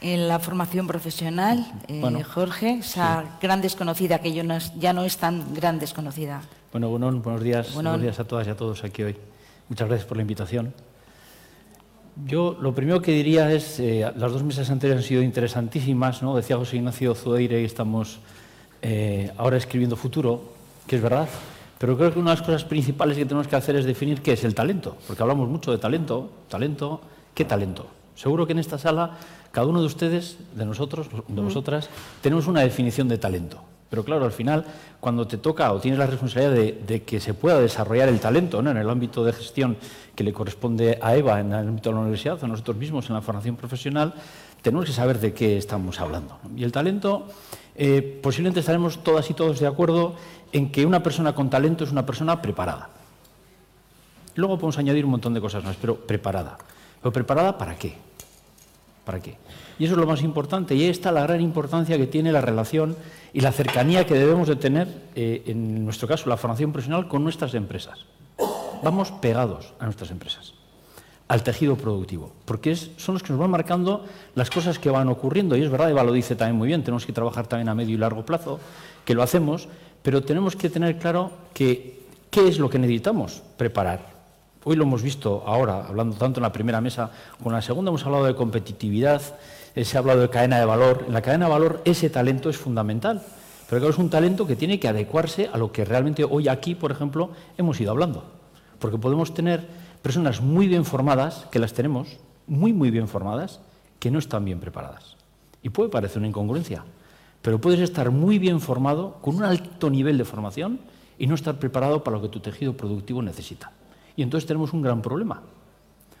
la 0.00 0.38
formación 0.38 0.86
profesional, 0.86 1.66
eh, 1.88 2.22
Jorge? 2.22 2.78
Esa 2.78 3.24
gran 3.42 3.60
desconocida 3.60 4.20
que 4.20 4.32
ya 4.32 4.92
no 4.92 5.04
es 5.04 5.16
tan 5.16 5.52
gran 5.52 5.80
desconocida. 5.80 6.42
Bueno, 6.70 6.90
buenos 6.90 7.42
días, 7.42 7.72
buenos 7.72 7.98
días 7.98 8.20
a 8.20 8.24
todas 8.24 8.46
y 8.46 8.50
a 8.50 8.54
todos 8.54 8.84
aquí 8.84 9.02
hoy. 9.02 9.16
Muchas 9.70 9.88
gracias 9.88 10.06
por 10.06 10.18
la 10.18 10.22
invitación. 10.22 10.74
Yo 12.26 12.58
lo 12.60 12.74
primero 12.74 13.00
que 13.00 13.12
diría 13.12 13.50
es, 13.50 13.80
eh, 13.80 14.10
las 14.16 14.32
dos 14.32 14.42
mesas 14.42 14.68
anteriores 14.68 15.02
han 15.02 15.08
sido 15.08 15.22
interesantísimas, 15.22 16.22
¿no? 16.22 16.36
Decía 16.36 16.58
José 16.58 16.76
Ignacio 16.76 17.14
Zueire 17.14 17.62
y 17.62 17.64
estamos 17.64 18.18
eh, 18.82 19.32
ahora 19.38 19.56
escribiendo 19.56 19.96
futuro. 19.96 20.42
que 20.86 20.96
es 20.96 21.02
verdad. 21.02 21.26
Pero 21.78 21.96
creo 21.96 22.12
que 22.12 22.18
una 22.18 22.32
de 22.32 22.36
las 22.36 22.46
cosas 22.46 22.64
principales 22.64 23.16
que 23.16 23.24
tenemos 23.24 23.48
que 23.48 23.56
hacer 23.56 23.76
es 23.76 23.86
definir 23.86 24.20
qué 24.20 24.32
es 24.32 24.44
el 24.44 24.54
talento, 24.54 24.96
porque 25.06 25.22
hablamos 25.22 25.48
mucho 25.48 25.70
de 25.70 25.78
talento, 25.78 26.30
talento, 26.48 27.00
¿qué 27.34 27.44
talento? 27.46 27.86
Seguro 28.14 28.46
que 28.46 28.52
en 28.52 28.58
esta 28.58 28.76
sala 28.78 29.16
cada 29.52 29.66
uno 29.66 29.80
de 29.80 29.86
ustedes, 29.86 30.38
de 30.54 30.66
nosotros, 30.66 31.08
de 31.28 31.40
vosotras, 31.40 31.88
tenemos 32.20 32.46
una 32.46 32.60
definición 32.60 33.08
de 33.08 33.16
talento. 33.16 33.62
Pero 33.90 34.04
claro, 34.04 34.24
al 34.24 34.32
final, 34.32 34.64
cuando 35.00 35.26
te 35.26 35.38
toca 35.38 35.72
o 35.72 35.80
tienes 35.80 35.98
la 35.98 36.06
responsabilidad 36.06 36.52
de, 36.86 37.02
que 37.04 37.20
se 37.20 37.32
pueda 37.32 37.60
desarrollar 37.60 38.08
el 38.08 38.20
talento 38.20 38.60
en 38.60 38.76
el 38.76 38.88
ámbito 38.88 39.24
de 39.24 39.32
gestión 39.32 39.76
que 40.14 40.24
le 40.24 40.32
corresponde 40.32 40.98
a 41.00 41.16
EVA 41.16 41.40
en 41.40 41.52
el 41.52 41.68
ámbito 41.68 41.90
de 41.90 41.94
la 41.94 42.00
universidad, 42.02 42.42
a 42.42 42.46
nosotros 42.46 42.76
mismos 42.76 43.08
en 43.08 43.14
la 43.14 43.22
formación 43.22 43.56
profesional, 43.56 44.12
tenemos 44.60 44.84
que 44.84 44.92
saber 44.92 45.18
de 45.20 45.32
qué 45.32 45.56
estamos 45.56 46.00
hablando. 46.00 46.38
Y 46.54 46.64
el 46.64 46.72
talento, 46.72 47.28
eh, 47.76 48.20
posiblemente 48.22 48.60
estaremos 48.60 49.02
todas 49.02 49.30
y 49.30 49.34
todos 49.34 49.60
de 49.60 49.66
acuerdo 49.66 50.16
en 50.52 50.70
que 50.70 50.84
una 50.84 51.02
persona 51.02 51.34
con 51.34 51.48
talento 51.48 51.84
es 51.84 51.90
una 51.90 52.04
persona 52.04 52.42
preparada. 52.42 52.90
Luego 54.34 54.56
podemos 54.56 54.78
añadir 54.78 55.04
un 55.04 55.12
montón 55.12 55.32
de 55.34 55.40
cosas 55.40 55.64
más, 55.64 55.76
pero 55.80 55.96
preparada. 55.96 56.58
¿Pero 57.00 57.12
preparada 57.12 57.56
para 57.56 57.76
qué? 57.76 57.96
¿Para 59.04 59.20
qué? 59.20 59.36
Y 59.78 59.84
eso 59.84 59.94
es 59.94 60.00
lo 60.00 60.06
más 60.06 60.22
importante. 60.22 60.74
Y 60.74 60.82
ahí 60.82 60.88
está 60.88 61.12
la 61.12 61.22
gran 61.22 61.40
importancia 61.40 61.96
que 61.96 62.06
tiene 62.06 62.32
la 62.32 62.40
relación 62.40 62.96
y 63.32 63.40
la 63.40 63.52
cercanía 63.52 64.06
que 64.06 64.14
debemos 64.14 64.48
de 64.48 64.56
tener, 64.56 64.88
eh, 65.14 65.42
en 65.46 65.84
nuestro 65.84 66.08
caso, 66.08 66.28
la 66.28 66.36
formación 66.36 66.72
profesional 66.72 67.08
con 67.08 67.22
nuestras 67.22 67.54
empresas. 67.54 68.04
Vamos 68.82 69.10
pegados 69.10 69.72
a 69.78 69.84
nuestras 69.84 70.10
empresas, 70.10 70.54
al 71.26 71.42
tejido 71.42 71.76
productivo, 71.76 72.32
porque 72.44 72.76
son 72.76 73.14
los 73.14 73.22
que 73.22 73.32
nos 73.32 73.40
van 73.40 73.50
marcando 73.50 74.04
las 74.34 74.50
cosas 74.50 74.78
que 74.78 74.90
van 74.90 75.08
ocurriendo. 75.08 75.56
Y 75.56 75.62
es 75.62 75.70
verdad, 75.70 75.90
Eva 75.90 76.04
lo 76.04 76.12
dice 76.12 76.36
también 76.36 76.56
muy 76.56 76.68
bien, 76.68 76.82
tenemos 76.82 77.04
que 77.04 77.12
trabajar 77.12 77.46
también 77.46 77.68
a 77.68 77.74
medio 77.74 77.94
y 77.94 77.98
largo 77.98 78.24
plazo, 78.24 78.60
que 79.04 79.14
lo 79.14 79.22
hacemos, 79.22 79.68
pero 80.02 80.22
tenemos 80.22 80.54
que 80.54 80.70
tener 80.70 80.98
claro 80.98 81.32
que 81.54 81.98
qué 82.30 82.48
es 82.48 82.58
lo 82.58 82.70
que 82.70 82.78
necesitamos 82.78 83.42
preparar. 83.56 84.18
Hoy 84.64 84.76
lo 84.76 84.84
hemos 84.84 85.02
visto 85.02 85.42
ahora, 85.46 85.86
hablando 85.86 86.16
tanto 86.16 86.40
en 86.40 86.42
la 86.42 86.52
primera 86.52 86.80
mesa 86.80 87.10
como 87.38 87.50
en 87.50 87.56
la 87.56 87.62
segunda, 87.62 87.90
hemos 87.90 88.04
hablado 88.04 88.24
de 88.26 88.34
competitividad, 88.34 89.22
se 89.84 89.96
ha 89.96 90.00
hablado 90.00 90.20
de 90.20 90.30
cadena 90.30 90.58
de 90.58 90.64
valor. 90.64 91.04
En 91.06 91.12
la 91.12 91.22
cadena 91.22 91.46
de 91.46 91.52
valor 91.52 91.82
ese 91.84 92.10
talento 92.10 92.50
es 92.50 92.56
fundamental, 92.56 93.22
pero 93.68 93.80
claro, 93.80 93.92
es 93.92 93.98
un 93.98 94.10
talento 94.10 94.46
que 94.46 94.56
tiene 94.56 94.80
que 94.80 94.88
adecuarse 94.88 95.50
a 95.52 95.58
lo 95.58 95.72
que 95.72 95.84
realmente 95.84 96.24
hoy 96.24 96.48
aquí, 96.48 96.74
por 96.74 96.90
ejemplo, 96.90 97.30
hemos 97.56 97.80
ido 97.80 97.90
hablando. 97.90 98.24
Porque 98.78 98.98
podemos 98.98 99.34
tener 99.34 99.66
personas 100.02 100.40
muy 100.40 100.68
bien 100.68 100.84
formadas, 100.84 101.46
que 101.50 101.58
las 101.58 101.74
tenemos, 101.74 102.18
muy, 102.46 102.72
muy 102.72 102.90
bien 102.90 103.08
formadas, 103.08 103.60
que 103.98 104.10
no 104.10 104.18
están 104.18 104.44
bien 104.44 104.60
preparadas. 104.60 105.16
Y 105.62 105.70
puede 105.70 105.90
parecer 105.90 106.18
una 106.18 106.28
incongruencia, 106.28 106.84
pero 107.42 107.60
puedes 107.60 107.80
estar 107.80 108.10
muy 108.10 108.38
bien 108.38 108.60
formado, 108.60 109.18
con 109.20 109.36
un 109.36 109.44
alto 109.44 109.90
nivel 109.90 110.18
de 110.18 110.24
formación, 110.24 110.80
y 111.18 111.26
no 111.26 111.34
estar 111.34 111.58
preparado 111.58 112.04
para 112.04 112.16
lo 112.16 112.22
que 112.22 112.28
tu 112.28 112.40
tejido 112.40 112.76
productivo 112.76 113.22
necesita. 113.22 113.72
Y 114.16 114.22
entonces 114.22 114.46
tenemos 114.46 114.72
un 114.72 114.82
gran 114.82 115.02
problema. 115.02 115.42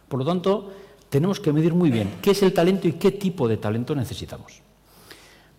Por 0.08 0.18
lo 0.18 0.26
tanto, 0.26 0.72
tenemos 1.08 1.40
que 1.40 1.52
medir 1.52 1.74
muy 1.74 1.90
bien 1.90 2.10
qué 2.22 2.32
es 2.32 2.42
el 2.42 2.52
talento 2.52 2.88
y 2.88 2.92
qué 2.92 3.12
tipo 3.12 3.48
de 3.48 3.56
talento 3.56 3.94
necesitamos. 3.94 4.60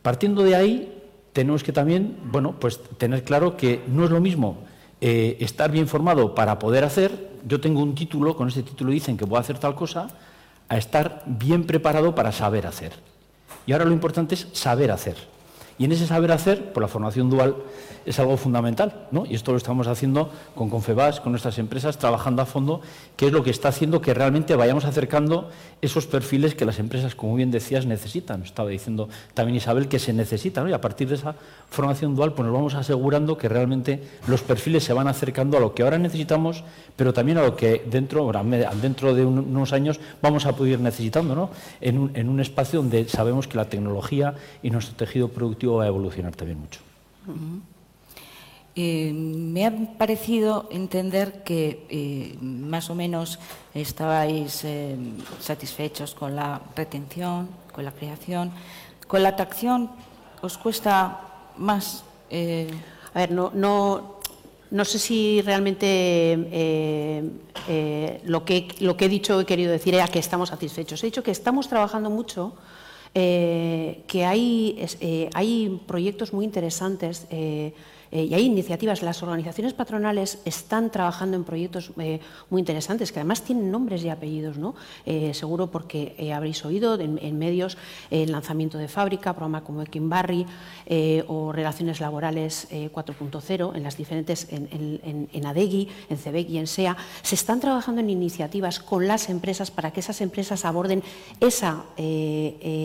Partiendo 0.02 0.44
de 0.44 0.56
ahí, 0.56 1.02
tenemos 1.34 1.64
que 1.64 1.72
también, 1.72 2.18
bueno, 2.26 2.56
pues 2.60 2.80
tener 2.98 3.24
claro 3.24 3.58
que 3.58 3.82
no 3.88 4.06
es 4.06 4.12
lo 4.12 4.22
mismo 4.22 4.58
eh, 5.02 5.38
estar 5.40 5.72
bien 5.72 5.88
formado 5.88 6.36
para 6.36 6.60
poder 6.60 6.84
hacer, 6.84 7.30
yo 7.48 7.60
tengo 7.60 7.82
un 7.82 7.96
título, 7.96 8.36
con 8.36 8.48
ese 8.48 8.64
título 8.64 8.92
dicen 8.92 9.18
que 9.18 9.26
puedo 9.26 9.40
hacer 9.40 9.58
tal 9.58 9.76
cosa, 9.76 10.08
a 10.68 10.78
estar 10.78 11.24
bien 11.26 11.66
preparado 11.66 12.14
para 12.14 12.32
saber 12.32 12.68
hacer. 12.68 12.94
Y 13.66 13.72
ahora 13.72 13.86
lo 13.86 13.92
importante 13.92 14.36
es 14.36 14.48
saber 14.54 14.92
hacer. 14.92 15.16
Y 15.78 15.86
en 15.86 15.92
ese 15.94 16.06
saber 16.06 16.32
hacer, 16.32 16.74
por 16.74 16.82
la 16.82 16.88
formación 16.88 17.30
dual, 17.30 17.56
es 18.10 18.18
algo 18.18 18.38
fundamental, 18.38 19.06
¿no? 19.12 19.24
Y 19.28 19.36
esto 19.36 19.52
lo 19.52 19.58
estamos 19.60 19.86
haciendo 19.86 20.32
con 20.56 20.68
Confebas, 20.72 21.20
con 21.20 21.32
nuestras 21.32 21.60
empresas, 21.60 22.00
trabajando 22.00 22.42
a 22.42 22.48
fondo, 22.48 22.82
que 23.16 23.28
es 23.28 23.32
lo 23.32 23.44
que 23.44 23.52
está 23.52 23.70
haciendo 23.70 24.02
que 24.02 24.16
realmente 24.16 24.56
vayamos 24.56 24.84
acercando 24.84 25.52
esos 25.80 26.08
perfiles 26.08 26.56
que 26.56 26.66
las 26.66 26.80
empresas, 26.80 27.14
como 27.14 27.36
bien 27.36 27.52
decías, 27.52 27.86
necesitan. 27.86 28.42
Estaba 28.42 28.70
diciendo 28.70 29.10
también 29.36 29.58
Isabel 29.58 29.88
que 29.88 30.00
se 30.00 30.12
necesitan, 30.12 30.68
Y 30.68 30.74
a 30.74 30.82
partir 30.82 31.08
de 31.08 31.16
esa 31.16 31.36
formación 31.70 32.16
dual, 32.16 32.34
pues 32.34 32.48
nos 32.48 32.54
vamos 32.54 32.74
asegurando 32.74 33.38
que 33.38 33.48
realmente 33.48 34.02
los 34.26 34.42
perfiles 34.42 34.84
se 34.84 34.94
van 34.94 35.08
acercando 35.08 35.58
a 35.58 35.60
lo 35.60 35.76
que 35.76 35.84
ahora 35.84 36.00
necesitamos, 36.00 36.64
pero 36.96 37.14
también 37.14 37.38
a 37.38 37.44
lo 37.44 37.56
que 37.56 37.84
dentro, 37.86 38.32
dentro 38.82 39.14
de 39.14 39.24
unos 39.24 39.72
años 39.72 40.00
vamos 40.20 40.48
a 40.48 40.56
poder 40.56 40.74
ir 40.74 40.80
necesitando, 40.80 41.36
¿no? 41.36 41.52
En 41.80 42.28
un 42.28 42.40
espacio 42.40 42.80
donde 42.80 43.08
sabemos 43.08 43.48
que 43.48 43.56
la 43.56 43.66
tecnología 43.66 44.34
y 44.64 44.72
nuestro 44.72 44.96
tejido 44.96 45.28
productivo 45.28 45.76
va 45.76 45.84
a 45.84 45.88
evolucionar 45.88 46.36
también 46.36 46.60
mucho. 46.60 46.80
Eh, 48.82 49.12
me 49.12 49.66
ha 49.66 49.74
parecido 49.98 50.70
entender 50.72 51.44
que 51.44 51.86
eh, 51.90 52.38
más 52.40 52.90
o 52.90 52.96
menos 52.96 53.38
estabais 53.74 54.64
eh, 54.64 54.96
satisfechos 55.42 56.16
con 56.16 56.34
la 56.34 56.62
retención, 56.78 57.50
con 57.74 57.84
la 57.84 57.92
creación. 57.92 58.54
Con 59.06 59.22
la 59.22 59.36
atracción, 59.36 59.92
¿os 60.42 60.58
cuesta 60.58 61.20
más? 61.58 62.06
A 62.32 63.20
ver, 63.20 63.32
no, 63.32 63.52
no, 63.54 64.86
sé 64.86 64.98
si 64.98 65.42
realmente 65.42 66.38
lo, 68.24 68.46
que, 68.46 68.68
lo 68.80 68.96
que 68.96 69.06
he 69.06 69.10
dicho 69.10 69.42
he 69.42 69.46
querido 69.46 69.74
decir 69.74 69.94
era 69.94 70.08
que 70.08 70.20
estamos 70.20 70.50
satisfechos. 70.50 71.04
He 71.04 71.08
dicho 71.08 71.24
que 71.24 71.32
estamos 71.32 71.68
trabajando 71.68 72.10
mucho 72.10 72.54
que 73.14 74.26
hay, 74.26 74.80
hay, 75.34 75.82
proyectos 75.86 76.32
muy 76.32 76.46
interesantes 76.46 77.28
eh, 78.12 78.24
y 78.24 78.34
hay 78.34 78.46
iniciativas. 78.46 79.02
Las 79.02 79.22
organizaciones 79.22 79.74
patronales 79.74 80.40
están 80.46 80.90
trabajando 80.90 81.38
en 81.38 81.44
proyectos 81.44 81.92
eh, 82.00 82.20
muy 82.50 82.60
interesantes, 82.60 83.12
que 83.12 83.20
además 83.20 83.44
tienen 83.44 83.72
nombres 83.72 84.04
y 84.04 84.10
apellidos, 84.10 84.58
¿no? 84.58 84.76
Eh, 85.06 85.34
seguro 85.34 85.68
porque 85.68 86.32
habréis 86.34 86.64
oído 86.66 87.00
en, 87.00 87.40
medios 87.40 87.78
el 88.10 88.32
lanzamiento 88.32 88.78
de 88.78 88.88
fábrica, 88.88 89.34
programa 89.34 89.64
como 89.64 89.82
Ekinbarry 89.82 90.46
o 91.28 91.52
Relaciones 91.52 92.00
Laborales 92.00 92.68
4.0 92.72 93.76
en 93.76 93.84
las 93.84 93.98
diferentes, 93.98 94.48
en, 94.52 95.28
en, 95.32 95.46
ADEGI, 95.46 95.88
en 96.10 96.18
CEBEC 96.18 96.50
y 96.50 96.58
en 96.58 96.68
SEA. 96.68 96.98
Se 97.22 97.36
están 97.36 97.60
trabajando 97.60 98.02
en 98.02 98.10
iniciativas 98.10 98.80
con 98.80 99.08
las 99.08 99.30
empresas 99.30 99.72
para 99.72 99.92
que 99.92 100.00
esas 100.00 100.22
empresas 100.22 100.66
aborden 100.66 101.04
esa 101.40 101.86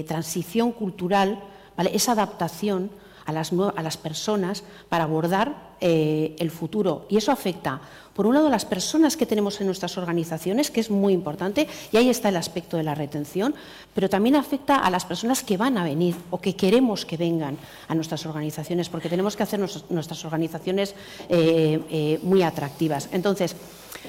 transición 0.06 0.72
cultural, 0.72 1.42
¿vale? 1.76 1.90
esa 1.94 2.12
adaptación 2.12 2.90
a 3.26 3.32
las, 3.32 3.52
a 3.52 3.82
las 3.82 3.96
personas 3.96 4.64
para 4.88 5.04
abordar 5.04 5.74
eh, 5.80 6.34
el 6.38 6.50
futuro. 6.50 7.06
Y 7.08 7.16
eso 7.16 7.32
afecta, 7.32 7.80
por 8.14 8.26
un 8.26 8.34
lado, 8.34 8.46
a 8.46 8.50
las 8.50 8.64
personas 8.64 9.16
que 9.16 9.26
tenemos 9.26 9.60
en 9.60 9.66
nuestras 9.66 9.98
organizaciones, 9.98 10.70
que 10.70 10.80
es 10.80 10.90
muy 10.90 11.12
importante, 11.12 11.66
y 11.92 11.96
ahí 11.96 12.08
está 12.08 12.28
el 12.28 12.36
aspecto 12.36 12.76
de 12.76 12.84
la 12.84 12.94
retención, 12.94 13.54
pero 13.94 14.08
también 14.08 14.36
afecta 14.36 14.76
a 14.78 14.90
las 14.90 15.04
personas 15.04 15.42
que 15.42 15.56
van 15.56 15.76
a 15.76 15.84
venir 15.84 16.14
o 16.30 16.40
que 16.40 16.56
queremos 16.56 17.04
que 17.04 17.16
vengan 17.16 17.58
a 17.88 17.94
nuestras 17.94 18.24
organizaciones, 18.24 18.88
porque 18.88 19.08
tenemos 19.08 19.36
que 19.36 19.42
hacer 19.42 19.60
nuestras 19.60 20.24
organizaciones 20.24 20.94
eh, 21.28 21.80
eh, 21.90 22.20
muy 22.22 22.42
atractivas. 22.42 23.08
Entonces, 23.12 23.56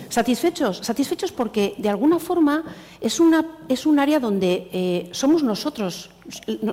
¿Satisfechos? 0.10 0.78
Satisfechos 0.84 1.32
porque 1.32 1.76
de 1.78 1.90
alguna 1.90 2.20
forma 2.20 2.64
es, 3.02 3.20
una, 3.20 3.46
es 3.68 3.86
un 3.86 4.00
área 4.00 4.20
donde 4.20 4.70
eh, 4.72 5.10
somos 5.12 5.44
nosotros, 5.44 6.10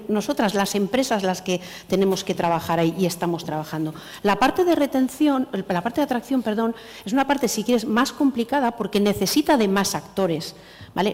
nosotras, 0.09 0.55
las 0.55 0.75
empresas, 0.75 1.23
las 1.23 1.43
que 1.43 1.61
tenemos 1.89 2.25
que 2.25 2.35
trabajar 2.35 2.79
ahí 2.79 2.95
y 2.99 3.07
estamos 3.07 3.45
trabajando. 3.45 3.95
La 4.23 4.37
parte 4.37 4.65
de 4.65 4.75
retención, 4.75 5.49
la 5.53 5.83
parte 5.83 6.01
de 6.01 6.05
atracción, 6.05 6.43
perdón, 6.43 6.75
es 7.05 7.13
una 7.13 7.27
parte, 7.27 7.49
si 7.49 7.65
quieres, 7.65 7.85
más 7.85 8.13
complicada 8.13 8.77
porque 8.77 9.01
necesita 9.01 9.57
de 9.57 9.69
más 9.69 9.95
actores. 9.95 10.55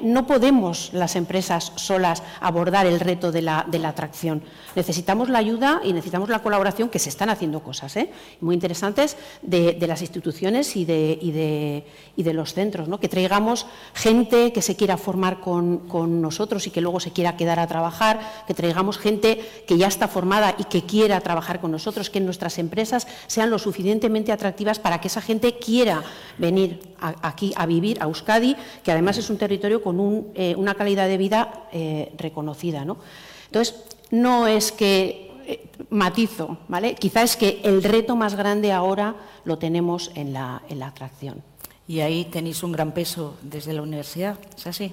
No 0.02 0.26
podemos 0.26 0.90
las 0.92 1.14
empresas 1.14 1.72
solas 1.76 2.24
abordar 2.40 2.86
el 2.86 2.98
reto 2.98 3.30
de 3.30 3.42
la, 3.42 3.64
atracción. 3.84 4.42
Necesitamos 4.74 5.28
la 5.28 5.38
ayuda 5.38 5.80
y 5.84 5.92
necesitamos 5.92 6.28
la 6.28 6.42
colaboración, 6.42 6.88
que 6.88 6.98
se 6.98 7.08
están 7.08 7.30
haciendo 7.30 7.62
cosas 7.62 7.96
¿eh? 7.96 8.10
muy 8.40 8.54
interesantes 8.54 9.16
de, 9.42 9.78
las 9.86 10.00
instituciones 10.00 10.74
y 10.74 10.84
de, 10.84 11.84
los 12.16 12.54
centros, 12.54 12.88
que 12.98 13.08
traigamos 13.08 13.66
gente 13.94 14.52
que 14.52 14.62
se 14.62 14.74
quiera 14.74 14.96
formar 14.96 15.40
con, 15.40 16.20
nosotros 16.20 16.66
y 16.66 16.70
que 16.70 16.80
luego 16.80 16.98
se 16.98 17.12
quiera 17.12 17.36
quedar 17.36 17.60
a 17.60 17.66
trabajar, 17.66 18.20
que 18.46 18.54
traigamos 18.54 18.98
gente 18.98 19.40
que 19.66 19.78
ya 19.78 19.86
está 19.86 20.08
formada 20.08 20.56
y 20.58 20.64
que 20.64 20.82
quiera 20.82 21.20
trabajar 21.20 21.60
con 21.60 21.70
nosotros, 21.70 22.10
que 22.10 22.20
nuestras 22.20 22.58
empresas 22.58 23.06
sean 23.28 23.50
lo 23.50 23.58
suficientemente 23.58 24.32
atractivas 24.32 24.80
para 24.80 25.00
que 25.00 25.06
esa 25.06 25.20
gente 25.20 25.56
quiera 25.58 26.02
venir 26.36 26.80
aquí 27.00 27.52
a 27.56 27.66
vivir 27.66 28.02
a 28.02 28.06
Euskadi, 28.06 28.56
que 28.82 28.90
además 28.90 29.18
es 29.18 29.30
un 29.30 29.38
territorio 29.38 29.67
con 29.76 30.32
eh, 30.34 30.54
una 30.56 30.74
calidad 30.74 31.08
de 31.08 31.16
vida 31.16 31.68
eh, 31.72 32.12
reconocida. 32.16 32.84
¿no? 32.84 32.98
Entonces, 33.46 33.74
no 34.10 34.46
es 34.46 34.72
que 34.72 35.30
eh, 35.46 35.66
matizo, 35.90 36.58
¿vale? 36.68 36.94
Quizá 36.94 37.22
es 37.22 37.36
que 37.36 37.60
el 37.64 37.82
reto 37.82 38.16
más 38.16 38.34
grande 38.34 38.72
ahora 38.72 39.14
lo 39.44 39.58
tenemos 39.58 40.10
en 40.14 40.32
la, 40.32 40.62
en 40.68 40.78
la 40.78 40.88
atracción. 40.88 41.42
Y 41.86 42.00
ahí 42.00 42.24
tenéis 42.26 42.62
un 42.62 42.72
gran 42.72 42.92
peso 42.92 43.36
desde 43.42 43.72
la 43.72 43.82
universidad, 43.82 44.38
¿es 44.56 44.66
así? 44.66 44.92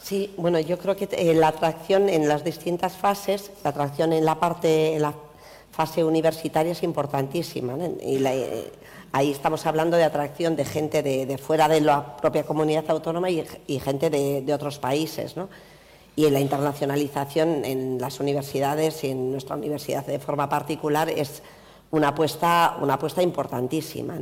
Sí, 0.00 0.30
bueno, 0.36 0.58
yo 0.58 0.78
creo 0.78 0.96
que 0.96 1.34
la 1.34 1.48
atracción 1.48 2.08
en 2.08 2.28
las 2.28 2.44
distintas 2.44 2.96
fases, 2.96 3.52
la 3.62 3.70
atracción 3.70 4.12
en 4.12 4.24
la 4.24 4.38
parte, 4.38 4.98
fase 5.72 6.04
universitaria 6.04 6.72
es 6.72 6.82
importantísima. 6.82 7.74
Y 8.00 8.24
eh, 8.24 8.72
ahí 9.12 9.30
estamos 9.30 9.66
hablando 9.66 9.96
de 9.96 10.04
atracción 10.04 10.56
de 10.56 10.64
gente 10.64 11.02
de, 11.02 11.38
fuera 11.38 11.68
de 11.68 11.80
la 11.80 12.16
propia 12.16 12.44
comunidad 12.44 12.84
autónoma 12.88 13.30
y, 13.30 13.44
gente 13.78 14.10
de, 14.10 14.52
otros 14.52 14.78
países. 14.78 15.34
Y 16.16 16.26
en 16.26 16.32
la 16.32 16.40
internacionalización 16.40 17.64
en 17.64 17.98
las 18.00 18.20
universidades 18.20 19.04
y 19.04 19.10
en 19.10 19.32
nuestra 19.32 19.56
universidad 19.56 20.04
de 20.04 20.18
forma 20.18 20.48
particular 20.48 21.08
es 21.08 21.42
una 21.90 22.08
apuesta, 22.08 22.76
una 22.80 22.98
importantísima. 23.22 24.18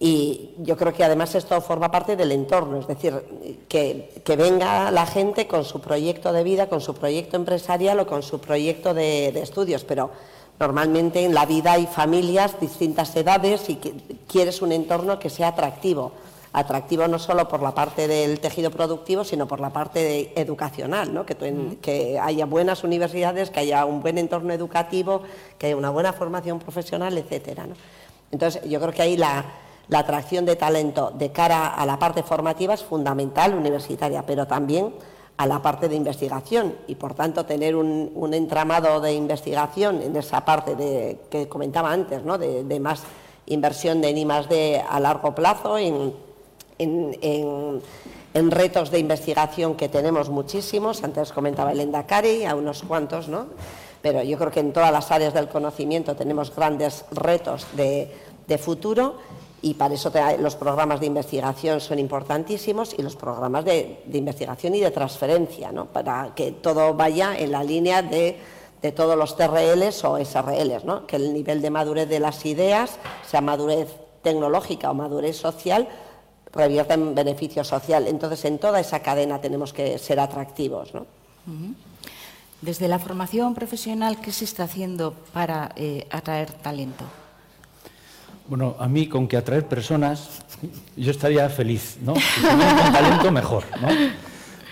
Y 0.00 0.50
yo 0.58 0.76
creo 0.76 0.92
que 0.92 1.02
además 1.02 1.34
esto 1.34 1.60
forma 1.60 1.90
parte 1.90 2.14
del 2.14 2.30
entorno, 2.30 2.78
es 2.78 2.86
decir, 2.86 3.14
que, 3.68 4.36
venga 4.36 4.90
la 4.92 5.06
gente 5.06 5.48
con 5.48 5.64
su 5.64 5.80
proyecto 5.80 6.32
de 6.32 6.44
vida, 6.44 6.68
con 6.68 6.80
su 6.80 6.94
proyecto 6.94 7.36
empresarial 7.36 7.98
o 8.00 8.06
con 8.06 8.22
su 8.22 8.40
proyecto 8.40 8.94
de, 8.94 9.28
estudios, 9.40 9.84
pero 9.84 10.10
normalmente 10.58 11.24
en 11.24 11.34
la 11.34 11.46
vida 11.46 11.72
hay 11.72 11.86
familias, 11.86 12.58
distintas 12.60 13.14
edades 13.16 13.68
y 13.68 13.76
que 13.76 13.94
quieres 14.26 14.62
un 14.62 14.72
entorno 14.72 15.18
que 15.18 15.30
sea 15.30 15.48
atractivo. 15.48 16.12
Atractivo 16.52 17.06
no 17.06 17.18
solo 17.18 17.46
por 17.46 17.62
la 17.62 17.74
parte 17.74 18.08
del 18.08 18.40
tejido 18.40 18.70
productivo, 18.70 19.22
sino 19.22 19.46
por 19.46 19.60
la 19.60 19.70
parte 19.70 20.32
educacional, 20.40 21.12
¿no? 21.12 21.26
que, 21.26 21.36
que 21.80 22.18
haya 22.18 22.46
buenas 22.46 22.84
universidades, 22.84 23.50
que 23.50 23.60
haya 23.60 23.84
un 23.84 24.00
buen 24.00 24.18
entorno 24.18 24.52
educativo, 24.52 25.22
que 25.58 25.66
haya 25.66 25.76
una 25.76 25.90
buena 25.90 26.12
formación 26.12 26.58
profesional, 26.58 27.16
etcétera. 27.18 27.66
Entonces, 28.30 28.62
yo 28.64 28.80
creo 28.80 28.92
que 28.92 29.02
ahí 29.02 29.16
la, 29.16 29.44
la 29.88 30.00
atracción 30.00 30.44
de 30.44 30.56
talento 30.56 31.10
de 31.10 31.32
cara 31.32 31.68
a 31.68 31.86
la 31.86 31.98
parte 31.98 32.22
formativa 32.22 32.74
es 32.74 32.82
fundamental 32.82 33.54
universitaria, 33.54 34.24
pero 34.24 34.46
también 34.46 34.92
a 35.38 35.46
la 35.46 35.62
parte 35.62 35.88
de 35.88 35.94
investigación 35.94 36.74
y 36.88 36.96
por 36.96 37.14
tanto 37.14 37.46
tener 37.46 37.76
un, 37.76 38.34
entramado 38.34 39.00
de 39.00 39.14
investigación 39.14 40.02
en 40.02 40.16
esa 40.16 40.44
parte 40.44 40.74
de, 40.74 41.20
que 41.30 41.48
comentaba 41.48 41.92
antes, 41.92 42.24
¿no? 42.24 42.36
de, 42.38 42.80
más 42.80 43.04
inversión 43.46 44.00
de 44.00 44.12
de 44.50 44.82
a 44.86 45.00
largo 45.00 45.34
plazo 45.34 45.78
en, 45.78 46.12
retos 48.34 48.90
de 48.90 48.98
investigación 48.98 49.76
que 49.76 49.88
tenemos 49.88 50.28
muchísimos. 50.28 51.04
Antes 51.04 51.32
comentaba 51.32 51.70
el 51.70 51.80
Endacari, 51.80 52.44
a 52.44 52.56
unos 52.56 52.82
cuantos, 52.82 53.28
¿no? 53.28 53.46
pero 54.02 54.24
yo 54.24 54.36
creo 54.38 54.50
que 54.50 54.60
en 54.60 54.72
todas 54.72 54.92
las 54.92 55.10
áreas 55.12 55.34
del 55.34 55.48
conocimiento 55.48 56.16
tenemos 56.16 56.54
grandes 56.54 57.04
retos 57.12 57.64
de, 57.76 58.12
de 58.48 58.58
futuro 58.58 59.14
y 59.60 59.74
para 59.74 59.94
eso 59.94 60.12
los 60.38 60.54
programas 60.56 61.00
de 61.00 61.06
investigación 61.06 61.80
son 61.80 61.98
importantísimos 61.98 62.94
y 62.96 63.02
los 63.02 63.16
programas 63.16 63.64
de, 63.64 64.02
investigación 64.12 64.74
y 64.74 64.80
de 64.80 64.90
transferencia, 64.90 65.72
¿no? 65.72 65.86
para 65.86 66.32
que 66.34 66.52
todo 66.52 66.94
vaya 66.94 67.36
en 67.36 67.50
la 67.50 67.64
línea 67.64 68.02
de, 68.02 68.38
todos 68.94 69.18
los 69.18 69.36
TRLs 69.36 70.04
o 70.04 70.24
SRLs, 70.24 70.84
¿no? 70.84 71.06
que 71.06 71.16
el 71.16 71.32
nivel 71.32 71.60
de 71.60 71.70
madurez 71.70 72.08
de 72.08 72.20
las 72.20 72.46
ideas, 72.46 72.98
sea 73.26 73.40
madurez 73.40 73.88
tecnológica 74.22 74.90
o 74.90 74.94
madurez 74.94 75.36
social, 75.36 75.88
revierta 76.52 76.94
en 76.94 77.14
beneficio 77.14 77.64
social. 77.64 78.06
Entonces, 78.06 78.44
en 78.44 78.58
toda 78.58 78.78
esa 78.78 79.00
cadena 79.00 79.40
tenemos 79.40 79.72
que 79.72 79.98
ser 79.98 80.20
atractivos. 80.20 80.94
¿no? 80.94 81.06
Desde 82.60 82.86
la 82.86 83.00
formación 83.00 83.54
profesional, 83.54 84.20
¿qué 84.20 84.32
se 84.32 84.44
está 84.44 84.64
haciendo 84.64 85.14
para 85.32 85.72
eh, 85.74 86.06
atraer 86.10 86.52
talento? 86.52 87.04
Bueno, 88.48 88.76
a 88.78 88.88
mí 88.88 89.06
con 89.06 89.28
que 89.28 89.36
atraer 89.36 89.68
personas, 89.68 90.42
yo 90.96 91.10
estaría 91.10 91.48
feliz, 91.50 91.98
¿no? 92.02 92.14
Si 92.16 92.40
con 92.40 92.92
talento, 92.92 93.30
mejor, 93.30 93.64
¿no? 93.80 93.88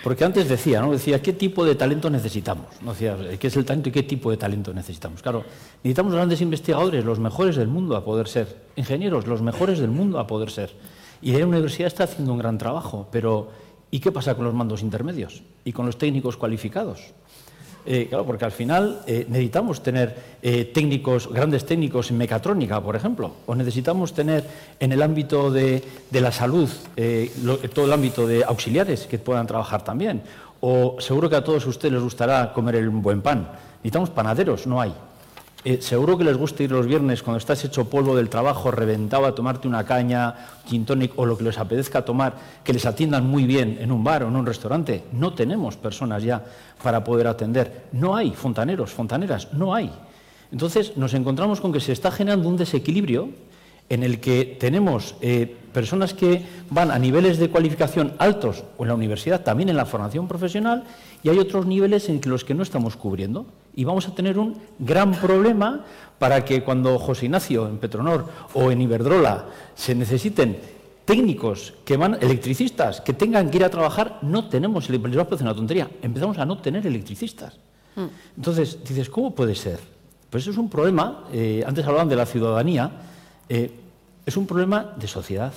Porque 0.03 0.23
antes 0.25 0.49
decía, 0.49 0.81
¿no? 0.81 0.91
Decía, 0.91 1.21
¿qué 1.21 1.33
tipo 1.33 1.63
de 1.63 1.75
talento 1.75 2.09
necesitamos? 2.09 2.65
¿No? 2.81 2.93
Decía, 2.93 3.15
¿qué 3.37 3.47
es 3.47 3.55
el 3.55 3.65
talento 3.65 3.89
y 3.89 3.91
qué 3.91 4.01
tipo 4.03 4.31
de 4.31 4.37
talento 4.37 4.73
necesitamos? 4.73 5.21
Claro, 5.21 5.43
necesitamos 5.83 6.13
grandes 6.13 6.41
investigadores, 6.41 7.05
los 7.05 7.19
mejores 7.19 7.55
del 7.55 7.67
mundo 7.67 7.95
a 7.95 8.03
poder 8.03 8.27
ser. 8.27 8.63
Ingenieros, 8.75 9.27
los 9.27 9.43
mejores 9.43 9.77
del 9.77 9.91
mundo 9.91 10.17
a 10.19 10.25
poder 10.25 10.49
ser. 10.49 10.73
Y 11.21 11.33
la 11.33 11.45
universidad 11.45 11.87
está 11.87 12.05
haciendo 12.05 12.31
un 12.31 12.39
gran 12.39 12.57
trabajo, 12.57 13.07
pero 13.11 13.49
¿y 13.91 13.99
qué 13.99 14.11
pasa 14.11 14.33
con 14.33 14.45
los 14.45 14.55
mandos 14.55 14.81
intermedios? 14.81 15.43
¿Y 15.65 15.71
con 15.71 15.85
los 15.85 15.99
técnicos 15.99 16.35
cualificados? 16.35 17.13
Eh, 17.89 18.07
claro, 18.09 18.25
porque 18.25 18.43
al 18.43 18.51
final 18.51 18.99
eh, 19.07 19.25
necesitamos 19.29 19.81
tener 19.81 20.13
eh, 20.41 20.65
técnicos, 20.73 21.31
grandes 21.31 21.65
técnicos 21.65 22.11
en 22.11 22.17
mecatrónica, 22.17 22.81
por 22.81 22.97
ejemplo, 22.97 23.31
o 23.45 23.55
necesitamos 23.55 24.11
tener 24.11 24.43
en 24.77 24.91
el 24.91 25.01
ámbito 25.01 25.49
de, 25.49 25.81
la 26.11 26.33
salud 26.33 26.69
todo 27.73 27.85
el 27.85 27.93
ámbito 27.93 28.27
de 28.27 28.43
auxiliares 28.43 29.07
que 29.07 29.17
puedan 29.19 29.47
trabajar 29.47 29.85
también. 29.85 30.21
O 30.59 30.97
seguro 30.99 31.29
que 31.29 31.37
a 31.37 31.43
todos 31.43 31.65
ustedes 31.65 31.93
les 31.93 32.03
gustará 32.03 32.51
comer 32.51 32.75
el 32.75 32.89
buen 32.89 33.21
pan. 33.21 33.47
Necesitamos 33.77 34.09
panaderos, 34.09 34.67
no 34.67 34.81
hay. 34.81 34.93
Eh, 35.69 35.81
seguro 35.81 36.17
que 36.17 36.23
les 36.23 36.37
gusta 36.37 36.63
ir 36.63 36.71
los 36.71 36.87
viernes 36.87 37.21
cuando 37.21 37.39
estás 37.39 37.65
hecho 37.65 37.89
polvo 37.89 38.15
del 38.15 38.29
trabajo, 38.29 38.71
reventado 38.71 39.25
a 39.25 39.35
tomarte 39.35 39.67
una 39.67 39.83
caña, 39.83 40.33
gin 40.65 40.85
tonic 40.85 41.11
o 41.19 41.25
lo 41.25 41.37
que 41.37 41.43
les 41.43 41.57
apetezca 41.57 42.05
tomar, 42.05 42.35
que 42.63 42.71
les 42.71 42.85
atiendan 42.85 43.27
muy 43.27 43.43
bien 43.43 43.77
en 43.81 43.91
un 43.91 44.01
bar 44.01 44.23
o 44.23 44.29
en 44.29 44.37
un 44.37 44.45
restaurante. 44.45 45.03
No 45.11 45.33
tenemos 45.33 45.75
personas 45.75 46.23
ya 46.23 46.41
para 46.81 47.03
poder 47.03 47.27
atender. 47.27 47.87
No 47.91 48.15
hay 48.15 48.31
fontaneros, 48.31 48.93
fontaneras, 48.93 49.51
no 49.51 49.75
hay. 49.75 49.91
Entonces 50.53 50.95
nos 50.95 51.13
encontramos 51.13 51.59
con 51.59 51.73
que 51.73 51.81
se 51.81 51.91
está 51.91 52.11
generando 52.11 52.47
un 52.47 52.55
desequilibrio 52.55 53.27
en 53.89 54.03
el 54.03 54.19
que 54.19 54.57
tenemos 54.59 55.15
eh, 55.21 55.55
personas 55.73 56.13
que 56.13 56.43
van 56.69 56.91
a 56.91 56.99
niveles 56.99 57.37
de 57.37 57.49
cualificación 57.49 58.13
altos 58.17 58.63
o 58.77 58.83
en 58.83 58.89
la 58.89 58.95
universidad, 58.95 59.43
también 59.43 59.69
en 59.69 59.77
la 59.77 59.85
formación 59.85 60.27
profesional, 60.27 60.83
y 61.23 61.29
hay 61.29 61.39
otros 61.39 61.65
niveles 61.65 62.09
en 62.09 62.21
los 62.25 62.43
que 62.43 62.53
no 62.53 62.63
estamos 62.63 62.97
cubriendo. 62.97 63.45
Y 63.75 63.83
vamos 63.83 64.07
a 64.07 64.15
tener 64.15 64.39
un 64.39 64.57
gran 64.79 65.11
problema 65.11 65.85
para 66.17 66.43
que 66.43 66.63
cuando 66.63 66.97
José 66.97 67.25
Ignacio 67.25 67.67
en 67.67 67.77
Petronor 67.77 68.25
o 68.53 68.71
en 68.71 68.81
Iberdrola 68.81 69.45
se 69.75 69.93
necesiten 69.93 70.57
técnicos 71.05 71.73
que 71.85 71.95
van, 71.95 72.17
electricistas, 72.19 72.99
que 72.99 73.13
tengan 73.13 73.49
que 73.49 73.57
ir 73.57 73.63
a 73.63 73.69
trabajar, 73.69 74.19
no 74.23 74.49
tenemos, 74.49 74.89
les 74.89 74.99
va 74.99 75.21
a 75.21 75.25
parecer 75.25 75.47
una 75.47 75.55
tontería, 75.55 75.89
empezamos 76.01 76.37
a 76.37 76.45
no 76.45 76.57
tener 76.57 76.85
electricistas. 76.85 77.55
Mm. 77.95 78.05
Entonces, 78.35 78.79
dices, 78.83 79.09
¿cómo 79.09 79.33
puede 79.33 79.55
ser? 79.55 79.79
Pues 80.29 80.43
eso 80.43 80.51
es 80.51 80.57
un 80.57 80.69
problema, 80.69 81.23
eh, 81.31 81.63
antes 81.65 81.85
hablaban 81.85 82.09
de 82.09 82.17
la 82.17 82.25
ciudadanía, 82.25 82.91
eh, 83.49 83.71
es 84.25 84.37
un 84.37 84.45
problema 84.45 84.93
de 84.97 85.07
sociedad, 85.07 85.53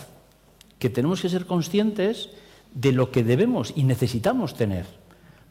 que 0.79 0.91
tenemos 0.91 1.21
que 1.21 1.29
ser 1.29 1.47
conscientes 1.47 2.31
de 2.75 2.93
lo 2.93 3.11
que 3.11 3.25
debemos 3.25 3.73
y 3.77 3.85
necesitamos 3.85 4.55
tener 4.55 4.87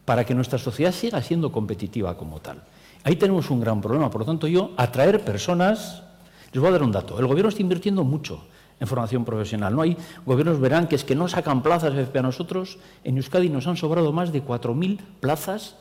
para 0.05 0.25
que 0.25 0.33
nuestra 0.33 0.57
sociedad 0.57 0.91
siga 0.91 1.21
siendo 1.21 1.51
competitiva 1.51 2.17
como 2.17 2.39
tal. 2.39 2.63
Ahí 3.03 3.15
tenemos 3.15 3.49
un 3.49 3.59
gran 3.59 3.81
problema. 3.81 4.09
Por 4.09 4.21
lo 4.21 4.25
tanto, 4.25 4.47
yo, 4.47 4.71
atraer 4.77 5.23
personas, 5.23 6.03
les 6.51 6.59
voy 6.59 6.69
a 6.69 6.71
dar 6.71 6.83
un 6.83 6.91
dato. 6.91 7.19
El 7.19 7.27
gobierno 7.27 7.49
está 7.49 7.61
invirtiendo 7.61 8.03
mucho 8.03 8.43
en 8.79 8.87
formación 8.87 9.25
profesional. 9.25 9.75
No 9.75 9.81
hay 9.81 9.97
gobiernos 10.25 10.59
verán 10.59 10.87
que 10.87 10.95
es 10.95 11.03
que 11.03 11.15
no 11.15 11.27
sacan 11.27 11.61
plazas 11.61 11.93
a 11.93 12.21
nosotros. 12.21 12.79
En 13.03 13.17
Euskadi 13.17 13.49
nos 13.49 13.67
han 13.67 13.77
sobrado 13.77 14.11
más 14.11 14.31
de 14.31 14.43
4.000 14.43 14.99
plazas, 15.19 15.75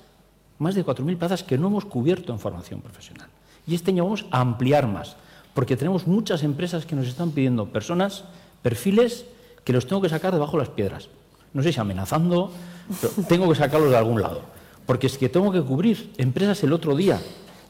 más 0.59 0.75
de 0.75 0.85
4.000 0.85 1.17
plazas 1.17 1.43
que 1.43 1.57
no 1.57 1.69
hemos 1.69 1.85
cubierto 1.85 2.33
en 2.33 2.39
formación 2.39 2.81
profesional. 2.81 3.29
Y 3.67 3.75
este 3.75 3.93
año 3.93 4.05
vamos 4.05 4.27
a 4.31 4.41
ampliar 4.41 4.87
más 4.87 5.17
porque 5.59 5.77
tenemos 5.77 6.07
muchas 6.07 6.45
empresas 6.45 6.87
que 6.87 6.95
nos 6.95 7.09
están 7.09 7.33
pidiendo 7.33 7.67
personas, 7.67 8.23
perfiles, 8.63 9.27
que 9.65 9.73
los 9.73 9.89
tengo 9.89 10.01
que 10.01 10.09
sacar 10.09 10.33
debajo 10.33 10.53
de 10.53 10.59
las 10.59 10.69
piedras. 10.69 11.09
No 11.53 11.65
sé 11.65 11.73
si 11.73 11.81
amenazando, 11.81 12.53
pero 13.01 13.13
tengo 13.27 13.49
que 13.49 13.57
sacarlos 13.57 13.91
de 13.91 13.97
algún 13.97 14.23
lado. 14.23 14.43
Porque 14.87 15.09
es 15.09 15.19
que 15.19 15.29
tengo 15.29 15.51
que 15.51 15.61
cubrir 15.61 16.13
empresas 16.17 16.63
el 16.63 16.73
otro 16.73 16.95
día. 16.95 17.21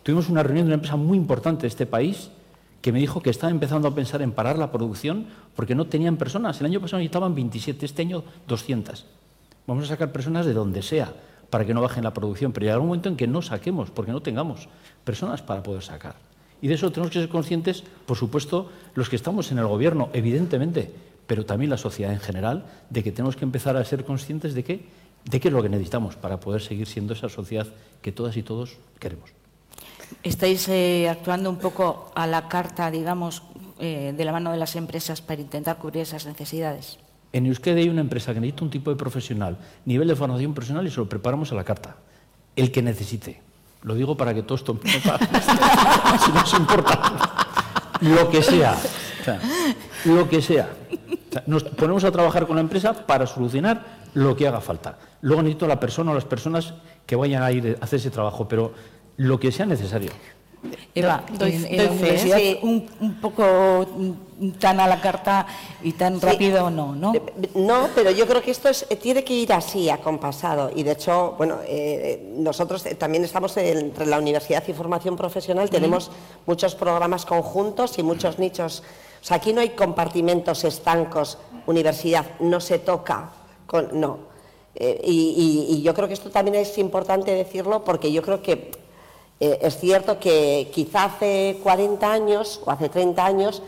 Tuvimos 0.03 0.29
una 0.29 0.43
reunión 0.43 0.67
de 0.67 0.69
una 0.69 0.75
empresa 0.75 0.97
muy 0.97 1.17
importante 1.17 1.63
de 1.63 1.69
este 1.69 1.87
país 1.87 2.29
que 2.83 2.93
me 2.93 2.99
dijo 2.99 3.23
que 3.23 3.31
estaba 3.31 3.51
empezando 3.51 3.89
a 3.89 3.95
pensar 3.95 4.21
en 4.21 4.33
parar 4.33 4.59
la 4.59 4.71
producción 4.71 5.25
porque 5.57 5.75
no 5.75 5.87
tenían 5.87 6.19
personas. 6.19 6.61
El 6.61 6.67
año 6.67 6.83
pasado 6.83 6.99
necesitaban 6.99 7.35
27, 7.35 7.87
este 7.87 8.03
año 8.03 8.23
200. 8.49 9.07
Vamos 9.67 9.85
a 9.85 9.87
sacar 9.87 10.13
personas 10.13 10.45
de 10.45 10.53
donde 10.53 10.83
sea 10.83 11.15
para 11.49 11.65
que 11.65 11.73
no 11.73 11.81
bajen 11.81 12.05
la 12.05 12.13
producción, 12.13 12.53
pero 12.53 12.65
llegará 12.65 12.81
un 12.81 12.89
momento 12.89 13.09
en 13.09 13.17
que 13.17 13.27
no 13.27 13.41
saquemos 13.41 13.91
porque 13.91 14.13
no 14.13 14.21
tengamos 14.21 14.69
personas 15.05 15.41
para 15.41 15.63
poder 15.63 15.83
sacar. 15.83 16.28
Y 16.61 16.69
de 16.69 16.75
eso 16.75 16.91
tenemos 16.91 17.13
que 17.13 17.21
ser 17.21 17.29
conscientes, 17.29 17.85
por 18.07 18.17
supuesto, 18.17 18.71
los 18.95 19.09
que 19.09 19.17
estamos 19.17 19.53
en 19.53 19.59
el 19.59 19.67
gobierno, 19.67 20.11
evidentemente, 20.13 20.91
pero 21.27 21.45
también 21.45 21.71
la 21.71 21.79
sociedad 21.79 22.13
en 22.13 22.21
general, 22.21 22.65
de 22.91 23.03
que 23.05 23.13
tenemos 23.13 23.37
que 23.37 23.45
empezar 23.45 23.77
a 23.77 23.85
ser 23.85 24.05
conscientes 24.05 24.55
de, 24.55 24.65
qué 24.65 24.87
de 25.25 25.41
qué 25.41 25.49
es 25.49 25.55
lo 25.55 25.63
que 25.63 25.69
necesitamos 25.69 26.17
para 26.17 26.41
poder 26.41 26.63
seguir 26.63 26.87
siendo 26.87 27.13
esa 27.13 27.29
sociedad 27.29 27.67
que 28.03 28.13
todas 28.13 28.37
y 28.37 28.43
todos 28.43 28.77
queremos. 28.99 29.31
¿Estáis 30.23 30.69
eh, 30.69 31.09
actuando 31.09 31.51
un 31.51 31.59
poco 31.59 32.11
a 32.15 32.27
la 32.27 32.49
carta, 32.49 32.91
digamos, 32.91 33.43
eh, 33.79 34.15
de 34.17 34.25
la 34.25 34.33
mano 34.33 34.51
de 34.51 34.57
las 34.57 34.75
empresas 34.75 35.21
para 35.21 35.41
intentar 35.41 35.79
cubrir 35.79 36.03
esas 36.03 36.27
necesidades? 36.27 36.99
En 37.33 37.45
Euskadi 37.45 37.83
hay 37.83 37.89
una 37.91 38.01
empresa 38.01 38.33
que 38.33 38.41
necesita 38.41 38.65
un 38.65 38.71
tipo 38.71 38.91
de 38.91 38.97
profesional, 38.97 39.59
nivel 39.85 40.09
de 40.09 40.17
formación 40.17 40.55
profesional, 40.55 40.87
y 40.87 40.91
se 40.91 40.97
lo 40.97 41.09
preparamos 41.09 41.53
a 41.53 41.55
la 41.55 41.65
carta. 41.65 41.97
El 42.57 42.73
que 42.73 42.81
necesite. 42.81 43.43
Lo 43.83 43.95
digo 43.95 44.17
para 44.17 44.35
que 44.35 44.43
todo 44.43 44.57
esto 44.57 44.79
si 44.85 46.33
no 46.33 46.43
os 46.43 46.55
importa. 46.55 47.01
Lo 48.01 48.29
que 48.29 48.43
sea. 48.43 48.77
lo 50.05 50.29
que 50.29 50.43
sea. 50.43 50.69
Nos 51.47 51.65
ponemos 51.65 52.05
a 52.05 52.11
trabajar 52.11 52.47
con 52.47 52.57
la 52.57 52.63
empresa 52.63 53.07
para 53.07 53.27
solucionar 53.27 53.99
lo 54.15 54.37
que 54.37 54.49
haga 54.49 54.61
falta. 54.61 54.99
Luego 55.21 55.43
necesito 55.43 55.67
a 55.67 55.69
la 55.69 55.81
persona 55.81 56.13
o 56.13 56.15
las 56.15 56.25
personas 56.25 56.75
que 57.07 57.17
vayan 57.17 57.43
a 57.43 57.53
ir 57.53 57.79
a 57.81 57.85
hacer 57.85 57.99
ese 57.99 58.11
trabajo, 58.11 58.49
pero 58.49 58.73
lo 59.17 59.39
que 59.39 59.53
sea 59.53 59.67
necesario. 59.67 60.11
Eva, 60.95 61.23
doy- 61.39 61.55
en, 61.55 61.65
en 61.67 61.77
doy 61.77 61.87
la 61.87 61.93
fe, 61.93 61.99
universidad 61.99 62.39
sí. 62.39 62.59
un, 62.63 62.87
un 63.01 63.21
poco 63.21 63.87
mm, 63.97 64.51
tan 64.59 64.81
a 64.81 64.87
la 64.89 65.01
carta 65.01 65.47
y 65.83 65.93
tan 65.93 66.19
Sí. 66.21 66.27
rápido 66.27 66.71
no, 66.71 66.95
¿no? 66.95 67.15
Eh, 67.15 67.23
No, 67.55 67.89
pero 67.95 68.11
yo 68.11 68.27
creo 68.27 68.43
que 68.43 68.51
esto 68.51 68.69
es- 68.69 68.85
eh, 68.91 68.97
tiene 68.97 69.23
que 69.25 69.35
ir 69.35 69.53
así, 69.53 69.89
acompasado. 69.89 70.71
Y 70.75 70.83
de 70.83 70.93
hecho, 70.93 71.35
bueno, 71.39 71.59
eh, 71.67 72.33
nosotros 72.37 72.85
eh, 72.87 72.95
también 72.97 73.25
estamos 73.25 73.57
entre 73.57 74.07
la 74.07 74.19
universidad 74.19 74.63
y 74.67 74.73
formación 74.73 75.17
profesional, 75.17 75.71
tenemos 75.71 76.11
muchos 76.47 76.75
programas 76.75 77.25
conjuntos 77.25 77.99
y 77.99 78.03
muchos 78.03 78.39
nichos. 78.39 78.83
O 79.23 79.25
sea, 79.25 79.37
aquí 79.39 79.53
no 79.53 79.61
hay 79.61 79.71
compartimentos 79.71 80.65
estancos, 80.65 81.39
universidad, 81.67 82.25
no 82.41 82.61
se 82.61 82.79
toca, 82.81 83.31
con, 83.67 84.01
no. 84.01 84.19
Eh, 84.75 85.01
y, 85.05 85.67
y- 85.71 85.75
y 85.77 85.83
yo 85.83 85.93
creo 85.95 86.07
que 86.09 86.15
esto 86.15 86.31
también 86.31 86.55
es 86.57 86.79
importante 86.79 87.33
decirlo 87.33 87.83
porque 87.85 88.13
yo 88.13 88.23
creo 88.23 88.43
que 88.43 88.71
eh, 89.41 89.59
es 89.63 89.79
cierto 89.79 90.19
que 90.19 90.71
quizá 90.73 91.05
hace 91.05 91.61
40 91.63 92.13
años 92.13 92.61
o 92.65 92.71
hace 92.71 92.89
30 92.89 93.25
años 93.25 93.63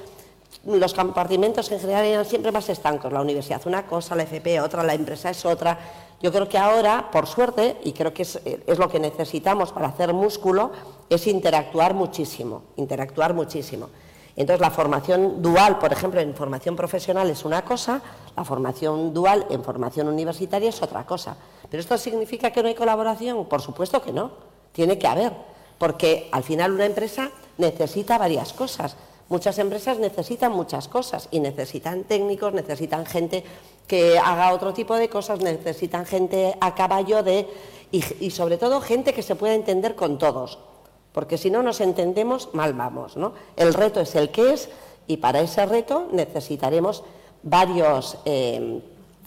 los 0.65 0.93
compartimentos 0.93 1.71
en 1.73 1.81
general 1.81 2.05
eran 2.05 2.25
siempre 2.25 2.53
más 2.53 2.69
estancos. 2.69 3.13
La 3.13 3.23
universidad 3.23 3.63
una 3.67 3.87
cosa, 3.87 4.15
la 4.15 4.25
FP 4.25 4.61
otra, 4.61 4.83
la 4.83 4.95
empresa 4.95 5.31
es 5.31 5.45
otra. 5.45 5.79
Yo 6.21 6.31
creo 6.31 6.49
que 6.49 6.59
ahora, 6.59 7.11
por 7.11 7.27
suerte, 7.27 7.79
y 7.83 7.93
creo 7.93 8.13
que 8.13 8.23
es, 8.23 8.39
es 8.45 8.79
lo 8.79 8.91
que 8.91 9.01
necesitamos 9.01 9.73
para 9.73 9.89
hacer 9.89 10.13
músculo, 10.13 10.71
es 11.09 11.27
interactuar 11.27 11.95
muchísimo, 11.95 12.63
interactuar 12.77 13.33
muchísimo. 13.33 13.89
Entonces, 14.37 14.61
la 14.61 14.71
formación 14.71 15.43
dual, 15.43 15.79
por 15.79 15.93
ejemplo, 15.93 16.21
en 16.21 16.35
formación 16.35 16.77
profesional 16.77 17.29
es 17.31 17.45
una 17.45 17.63
cosa, 17.65 18.03
la 18.37 18.45
formación 18.45 19.15
dual 19.15 19.47
en 19.51 19.65
formación 19.65 20.09
universitaria 20.09 20.69
es 20.69 20.83
otra 20.83 21.05
cosa. 21.07 21.37
¿Pero 21.71 21.81
esto 21.81 21.97
significa 21.97 22.51
que 22.51 22.63
no 22.63 22.69
hay 22.69 22.75
colaboración? 22.75 23.47
Por 23.47 23.63
supuesto 23.63 24.03
que 24.03 24.13
no, 24.13 24.31
tiene 24.73 24.99
que 24.99 25.07
haber, 25.07 25.33
porque 25.81 26.29
al 26.31 26.45
final 26.45 26.73
una 26.73 26.85
empresa 26.85 27.31
necesita 27.57 28.19
varias 28.19 28.53
cosas. 28.53 28.97
Muchas 29.31 29.59
empresas 29.59 29.99
necesitan 29.99 30.53
muchas 30.53 30.89
cosas 30.89 31.27
y 31.31 31.41
necesitan 31.41 32.05
técnicos, 32.05 32.53
necesitan 32.53 33.07
gente 33.07 33.43
que 33.87 34.19
haga 34.19 34.53
otro 34.53 34.75
tipo 34.75 34.95
de 34.95 35.09
cosas, 35.09 35.41
necesitan 35.41 36.05
gente 36.05 36.55
a 36.61 36.75
caballo 36.75 37.23
de 37.23 37.49
y, 37.91 38.31
sobre 38.31 38.59
todo 38.59 38.83
gente 38.83 39.15
que 39.15 39.23
se 39.23 39.37
pueda 39.37 39.55
entender 39.55 39.95
con 39.97 40.19
todos, 40.19 40.59
porque 41.13 41.39
si 41.39 41.51
no 41.51 41.63
nos 41.63 41.81
entendemos 41.81 42.51
mal 42.53 42.75
vamos, 42.75 43.17
¿no? 43.17 43.33
El 43.57 43.73
reto 43.73 44.01
es 44.01 44.15
el 44.17 44.29
que 44.31 44.53
es 44.53 44.69
y 45.07 45.17
para 45.17 45.41
ese 45.41 45.65
reto 45.65 46.09
necesitaremos 46.13 47.05
varios 47.43 48.19
eh, 48.27 48.83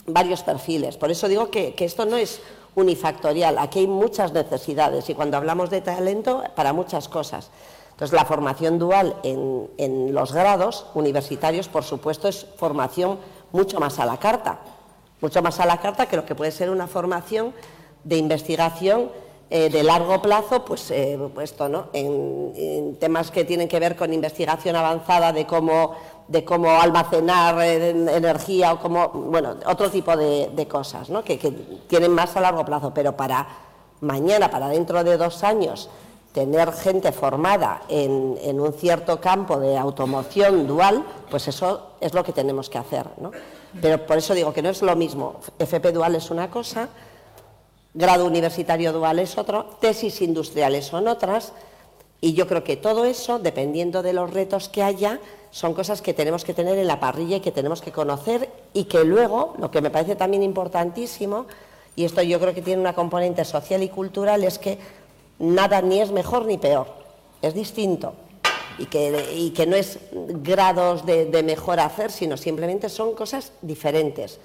varios 0.06 0.44
perfiles. 0.44 0.98
Por 0.98 1.10
eso 1.10 1.28
digo 1.28 1.50
que, 1.50 1.74
que 1.74 1.86
esto 1.86 2.06
no 2.06 2.18
es 2.18 2.42
unifactorial, 2.76 3.58
aquí 3.58 3.80
hay 3.80 3.88
muchas 3.88 4.34
necesidades 4.34 5.10
y 5.10 5.16
cuando 5.16 5.38
hablamos 5.38 5.70
de 5.70 5.82
talento, 5.82 6.44
para 6.56 6.74
muchas 6.74 7.08
cosas. 7.10 7.50
Entonces, 7.92 8.14
la 8.14 8.26
formación 8.26 8.80
dual 8.80 9.16
en, 9.24 9.70
en 9.78 10.14
los 10.14 10.34
grados 10.34 10.88
universitarios, 10.96 11.68
por 11.68 11.84
supuesto, 11.84 12.28
es 12.28 12.48
formación 12.58 13.20
mucho 13.52 13.80
más 13.80 14.00
a 14.00 14.06
la 14.06 14.18
carta, 14.18 14.60
mucho 15.22 15.42
más 15.42 15.60
a 15.60 15.66
la 15.66 15.78
carta 15.78 16.08
que 16.08 16.16
lo 16.16 16.26
que 16.26 16.36
puede 16.36 16.52
ser 16.52 16.70
una 16.70 16.88
formación 16.88 17.54
de 18.04 18.18
investigación 18.18 19.12
eh, 19.50 19.70
de 19.70 19.84
largo 19.84 20.20
plazo, 20.20 20.66
pues 20.66 20.90
eh, 20.90 21.20
esto, 21.42 21.70
¿no? 21.70 21.90
En 21.94 22.96
temas 23.00 23.30
que 23.30 23.46
tienen 23.46 23.68
que 23.68 23.80
ver 23.80 23.96
con 23.96 24.12
investigación 24.12 24.76
avanzada 24.76 25.32
de 25.32 25.46
cómo, 25.46 25.96
de 26.28 26.46
cómo 26.46 26.72
almacenar 26.72 27.62
eh, 27.62 27.90
energía 27.90 28.74
o 28.74 28.80
cómo, 28.80 29.10
bueno, 29.10 29.56
otro 29.66 29.90
tipo 29.90 30.16
de, 30.16 30.68
cosas, 30.70 31.10
¿no? 31.10 31.24
Que, 31.24 31.38
que 31.38 31.52
tienen 31.88 32.12
más 32.12 32.36
a 32.36 32.42
largo 32.42 32.64
plazo, 32.64 32.94
pero 32.94 33.16
para 33.16 33.48
mañana, 34.02 34.50
para 34.50 34.68
dentro 34.68 35.04
de 35.04 35.18
dos 35.18 35.44
años, 35.44 35.90
tener 36.34 36.74
gente 36.74 37.12
formada 37.12 37.84
en, 37.88 38.38
en 38.42 38.60
un 38.60 38.74
cierto 38.74 39.22
campo 39.22 39.60
de 39.60 39.78
automoción 39.78 40.66
dual, 40.66 41.04
pues 41.30 41.48
eso 41.48 41.92
es 42.02 42.14
lo 42.14 42.24
que 42.24 42.34
tenemos 42.34 42.70
que 42.70 42.80
hacer. 42.80 43.08
¿no? 43.18 43.32
Pero 43.82 44.06
por 44.06 44.18
eso 44.18 44.34
digo 44.34 44.52
que 44.52 44.62
no 44.62 44.70
es 44.70 44.82
lo 44.82 44.96
mismo. 44.96 45.40
FP 45.60 45.92
dual 45.92 46.16
es 46.16 46.32
una 46.32 46.50
cosa, 46.50 46.90
grado 47.94 48.26
universitario 48.26 48.92
dual 48.92 49.20
es 49.20 49.38
otro, 49.38 49.66
tesis 49.80 50.22
industriales 50.22 50.86
son 50.86 51.08
otras, 51.08 51.54
y 52.24 52.32
yo 52.32 52.48
creo 52.48 52.64
que 52.64 52.78
todo 52.78 53.04
eso, 53.04 53.38
dependiendo 53.38 54.02
de 54.02 54.14
los 54.14 54.32
retos 54.32 54.70
que 54.70 54.82
haya, 54.82 55.20
son 55.52 55.74
cosas 55.74 56.02
que 56.02 56.14
tenemos 56.14 56.46
que 56.46 56.54
tener 56.54 56.78
en 56.78 56.88
la 56.88 57.02
parrilla 57.02 57.36
y 57.36 57.40
que 57.42 57.52
tenemos 57.52 57.82
que 57.82 57.92
conocer 57.92 58.50
y 58.74 58.86
que 58.86 59.04
luego, 59.04 59.56
lo 59.60 59.70
que 59.70 59.82
me 59.82 59.90
parece 59.90 60.16
también 60.16 60.42
importantísimo, 60.42 61.48
y 61.98 62.06
esto 62.06 62.22
yo 62.22 62.40
creo 62.40 62.54
que 62.54 62.62
tiene 62.62 62.80
una 62.80 62.96
componente 62.96 63.44
social 63.44 63.84
y 63.84 63.90
cultural, 63.90 64.46
es 64.46 64.58
que 64.58 64.78
nada 65.38 65.82
ni 65.82 66.00
es 66.00 66.12
mejor 66.12 66.46
ni 66.46 66.58
peor, 66.58 66.88
es 67.42 67.54
distinto. 67.54 68.14
Y 68.80 68.86
que, 68.86 69.34
y 69.36 69.50
que 69.50 69.66
no 69.66 69.76
es 69.76 70.00
grados 70.14 71.06
de, 71.06 71.44
mejor 71.44 71.82
hacer, 71.82 72.10
sino 72.10 72.38
simplemente 72.38 72.88
son 72.88 73.16
cosas 73.16 73.52
diferentes. 73.62 74.40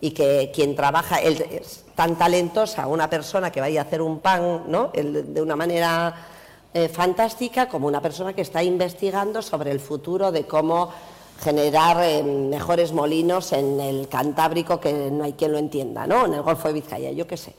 Y 0.00 0.12
que 0.12 0.52
quien 0.54 0.76
trabaja 0.76 1.20
es 1.20 1.84
tan 1.96 2.16
talentosa 2.16 2.86
una 2.86 3.10
persona 3.10 3.50
que 3.50 3.60
vaya 3.60 3.80
a 3.80 3.84
hacer 3.84 4.02
un 4.02 4.20
pan 4.20 4.66
¿no? 4.68 4.92
De 4.94 5.42
una 5.42 5.56
manera 5.56 6.30
eh, 6.74 6.88
fantástica 6.88 7.68
como 7.68 7.86
una 7.86 8.00
persona 8.00 8.32
que 8.32 8.42
está 8.42 8.62
investigando 8.62 9.40
sobre 9.42 9.70
el 9.70 9.78
futuro 9.78 10.32
de 10.32 10.44
cómo 10.44 10.90
generar 11.40 12.02
eh, 12.02 12.22
mejores 12.22 12.92
molinos 12.92 13.52
en 13.52 13.80
el 13.80 14.08
Cantábrico 14.08 14.80
que 14.80 15.10
no 15.10 15.24
hay 15.24 15.34
quien 15.34 15.52
lo 15.52 15.58
entienda, 15.58 16.06
¿no? 16.06 16.26
en 16.26 16.34
el 16.34 16.42
Golfo 16.42 16.68
de 16.68 16.74
Vizcaya, 16.74 17.12
yo 17.12 17.26
qué 17.26 17.36
sé. 17.36 17.54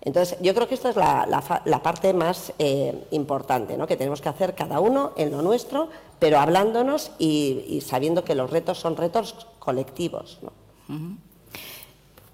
Entonces, 0.00 0.38
yo 0.40 0.54
creo 0.54 0.68
que 0.68 0.74
esta 0.76 0.90
es 0.90 0.96
la, 0.96 1.80
parte 1.82 2.14
más 2.14 2.52
eh, 2.58 3.06
importante, 3.10 3.76
¿no? 3.76 3.86
que 3.86 3.96
tenemos 3.96 4.20
que 4.20 4.28
hacer 4.28 4.54
cada 4.54 4.80
uno 4.80 5.12
en 5.16 5.32
lo 5.32 5.42
nuestro, 5.42 5.88
pero 6.18 6.38
hablándonos 6.38 7.10
y, 7.18 7.82
sabiendo 7.84 8.24
que 8.24 8.34
los 8.34 8.50
retos 8.50 8.78
son 8.78 8.96
retos 8.96 9.48
colectivos. 9.58 10.38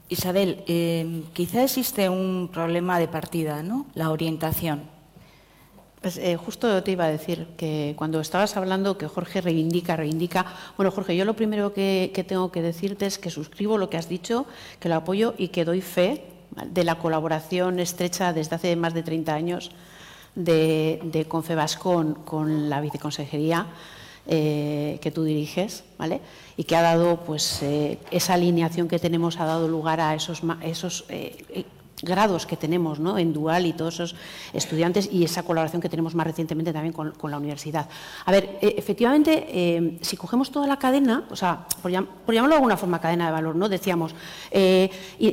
Isabel, 0.09 0.63
eh, 0.67 1.25
quizá 1.33 1.65
existe 1.65 2.11
un 2.11 2.51
problema 2.53 2.99
de 2.99 3.09
partida, 3.09 3.63
¿no? 3.63 3.87
La 3.95 4.11
orientación. 4.11 4.83
Pues, 6.03 6.19
eh, 6.19 6.37
justo 6.37 6.83
te 6.83 6.91
iba 6.91 7.05
a 7.05 7.09
decir 7.09 7.47
que 7.57 7.95
cuando 7.97 8.21
estabas 8.21 8.57
hablando 8.57 8.99
que 8.99 9.07
Jorge 9.07 9.41
reivindica, 9.41 9.95
reivindica. 9.95 10.45
Bueno, 10.77 10.91
Jorge, 10.91 11.17
yo 11.17 11.25
lo 11.25 11.35
primero 11.35 11.73
que, 11.73 12.11
tengo 12.27 12.51
que 12.51 12.61
decirte 12.61 13.07
es 13.07 13.19
que 13.19 13.31
suscribo 13.31 13.79
lo 13.79 13.89
que 13.89 13.97
has 13.97 14.09
dicho, 14.09 14.47
que 14.81 14.89
lo 14.89 14.97
apoyo 14.97 15.35
y 15.39 15.49
que 15.49 15.65
doy 15.65 15.81
fe 15.81 16.25
de 16.67 16.83
la 16.83 16.97
colaboración 16.99 17.79
estrecha 17.79 18.33
desde 18.33 18.57
hace 18.57 18.75
más 18.75 18.95
de 18.95 19.05
30 19.05 19.33
años 19.33 19.71
de, 20.35 21.01
de 21.05 21.25
con, 21.27 22.69
la 22.69 22.81
viceconsejería 22.81 23.69
eh, 24.27 24.99
que 25.01 25.13
tú 25.13 25.23
diriges, 25.23 25.85
¿vale? 25.99 26.21
Y 26.57 26.65
que 26.65 26.75
ha 26.75 26.83
dado, 26.83 27.21
pues, 27.21 27.63
eh, 27.63 28.01
esa 28.11 28.35
alineación 28.35 28.89
que 28.89 28.99
tenemos 28.99 29.39
ha 29.39 29.45
dado 29.45 29.69
lugar 29.69 30.01
a 30.01 30.17
esos, 30.17 30.43
esos 30.63 31.05
grados 32.03 32.47
que 32.47 32.57
tenemos 32.57 32.99
¿no? 32.99 33.19
en 33.19 33.33
Dual 33.33 33.67
y 33.67 33.73
todos 33.73 33.95
esos 33.95 34.15
estudiantes 34.53 35.09
y 35.11 35.25
esa 35.25 35.43
colaboración 35.43 35.81
que 35.81 35.89
tenemos 35.89 36.15
más 36.15 36.27
recientemente 36.27 36.73
también 36.73 36.93
con, 36.93 37.13
la 37.31 37.39
universidad. 37.39 37.89
A 38.27 38.33
ver, 38.33 38.59
eh, 38.61 38.75
efectivamente, 38.77 39.47
eh, 39.49 39.99
si 40.03 40.17
cogemos 40.17 40.51
toda 40.51 40.67
la 40.67 40.79
cadena, 40.79 41.25
o 41.31 41.37
sea, 41.37 41.67
por, 41.81 41.91
llam- 41.91 42.07
por 42.27 42.35
llamarlo 42.35 42.55
de 42.55 42.59
alguna 42.59 42.77
forma 42.77 43.01
cadena 43.01 43.27
de 43.27 43.33
valor, 43.33 43.57
¿no? 43.57 43.69
Decíamos, 43.69 44.15
eh, 44.51 44.91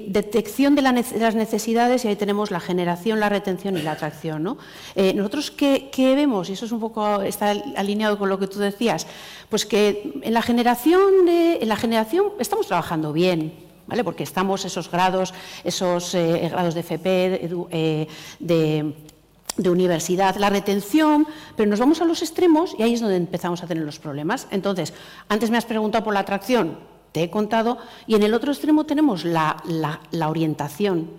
detección 0.07 0.75
de, 0.75 0.81
las 0.81 1.35
necesidades 1.35 2.05
y 2.05 2.07
ahí 2.07 2.15
tenemos 2.15 2.51
la 2.51 2.59
generación, 2.59 3.19
la 3.19 3.29
retención 3.29 3.77
y 3.77 3.81
la 3.81 3.91
atracción, 3.91 4.43
¿no? 4.43 4.57
Eh, 4.95 5.13
nosotros, 5.13 5.51
¿qué, 5.51 5.89
qué 5.91 6.15
vemos? 6.15 6.49
Y 6.49 6.53
eso 6.53 6.65
es 6.65 6.71
un 6.71 6.79
poco, 6.79 7.21
está 7.21 7.51
alineado 7.75 8.17
con 8.17 8.29
lo 8.29 8.39
que 8.39 8.47
tú 8.47 8.59
decías, 8.59 9.07
pues 9.49 9.65
que 9.65 10.19
en 10.21 10.33
la 10.33 10.41
generación, 10.41 11.25
de, 11.25 11.59
en 11.61 11.67
la 11.67 11.75
generación 11.75 12.27
estamos 12.39 12.67
trabajando 12.67 13.13
bien, 13.13 13.68
Porque 14.03 14.23
estamos 14.23 14.65
esos 14.65 14.89
grados, 14.89 15.33
esos 15.63 16.13
eh, 16.15 16.47
grados 16.49 16.73
de 16.73 16.79
FP, 16.81 17.49
eh, 17.71 18.07
de- 18.39 18.93
universidad, 19.69 20.37
la 20.37 20.49
retención, 20.49 21.27
pero 21.57 21.69
nos 21.69 21.79
vamos 21.79 21.99
a 22.01 22.05
los 22.05 22.21
extremos 22.21 22.73
y 22.77 22.83
ahí 22.83 22.93
es 22.93 23.01
donde 23.01 23.17
empezamos 23.17 23.61
a 23.61 23.67
tener 23.67 23.83
los 23.83 23.99
problemas. 23.99 24.47
Entonces, 24.51 24.93
antes 25.27 25.49
me 25.51 25.57
has 25.57 25.65
preguntado 25.65 26.03
por 26.05 26.13
la 26.13 26.21
atracción, 26.21 26.79
te 27.11 27.23
he 27.23 27.29
contado, 27.29 27.77
y 28.07 28.15
en 28.15 28.23
el 28.23 28.33
otro 28.33 28.51
extremo 28.53 28.85
tenemos 28.85 29.25
la 29.25 29.61
orientación 30.29 31.09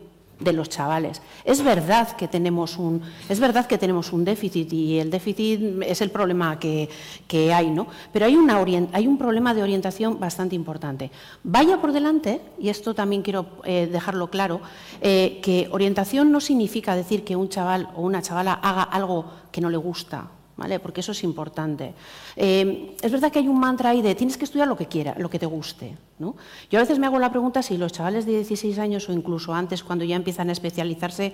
de 0.40 0.52
los 0.52 0.68
chavales. 0.68 1.22
Es 1.44 1.62
verdad 1.62 2.16
que 2.16 2.26
tenemos 2.26 2.78
un, 2.78 3.02
es 3.28 3.38
verdad 3.38 3.66
que 3.66 3.78
tenemos 3.78 4.12
un 4.12 4.24
déficit 4.24 4.72
y 4.72 4.98
el 4.98 5.10
déficit 5.10 5.82
es 5.82 6.00
el 6.00 6.10
problema 6.10 6.58
que, 6.58 6.88
que 7.28 7.52
hay, 7.52 7.70
¿no? 7.70 7.86
Pero 8.12 8.26
hay, 8.26 8.36
una 8.36 8.58
hay 8.92 9.06
un 9.06 9.18
problema 9.18 9.54
de 9.54 9.62
orientación 9.62 10.18
bastante 10.18 10.56
importante. 10.56 11.10
Vaya 11.44 11.80
por 11.80 11.92
delante, 11.92 12.40
y 12.58 12.68
esto 12.68 12.94
también 12.94 13.22
quiero 13.22 13.46
eh, 13.64 13.88
dejarlo 13.90 14.30
claro, 14.30 14.60
eh, 15.00 15.40
que 15.42 15.68
orientación 15.70 16.32
no 16.32 16.40
significa 16.40 16.96
decir 16.96 17.24
que 17.24 17.36
un 17.36 17.48
chaval 17.48 17.88
o 17.94 18.02
una 18.02 18.22
chavala 18.22 18.54
haga 18.54 18.82
algo 18.82 19.26
que 19.52 19.60
no 19.60 19.70
le 19.70 19.76
gusta. 19.76 20.39
Porque 20.82 21.00
eso 21.00 21.12
es 21.12 21.24
importante. 21.24 21.94
Eh, 22.36 22.96
es 23.00 23.12
verdad 23.12 23.32
que 23.32 23.38
hay 23.38 23.48
un 23.48 23.58
mantra 23.58 23.90
ahí 23.90 24.02
de 24.02 24.14
tienes 24.14 24.36
que 24.36 24.44
estudiar 24.44 24.68
lo 24.68 24.76
que 24.76 24.86
quiera, 24.86 25.14
lo 25.18 25.30
que 25.30 25.38
te 25.38 25.46
guste. 25.46 25.96
Yo 26.18 26.78
a 26.78 26.82
veces 26.82 26.98
me 26.98 27.06
hago 27.06 27.18
la 27.18 27.30
pregunta 27.30 27.62
si 27.62 27.78
los 27.78 27.92
chavales 27.92 28.26
de 28.26 28.32
16 28.32 28.78
años 28.78 29.08
o 29.08 29.12
incluso 29.12 29.54
antes, 29.54 29.82
cuando 29.82 30.04
ya 30.04 30.16
empiezan 30.16 30.50
a 30.50 30.52
especializarse, 30.52 31.32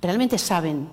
realmente 0.00 0.38
saben 0.38 0.88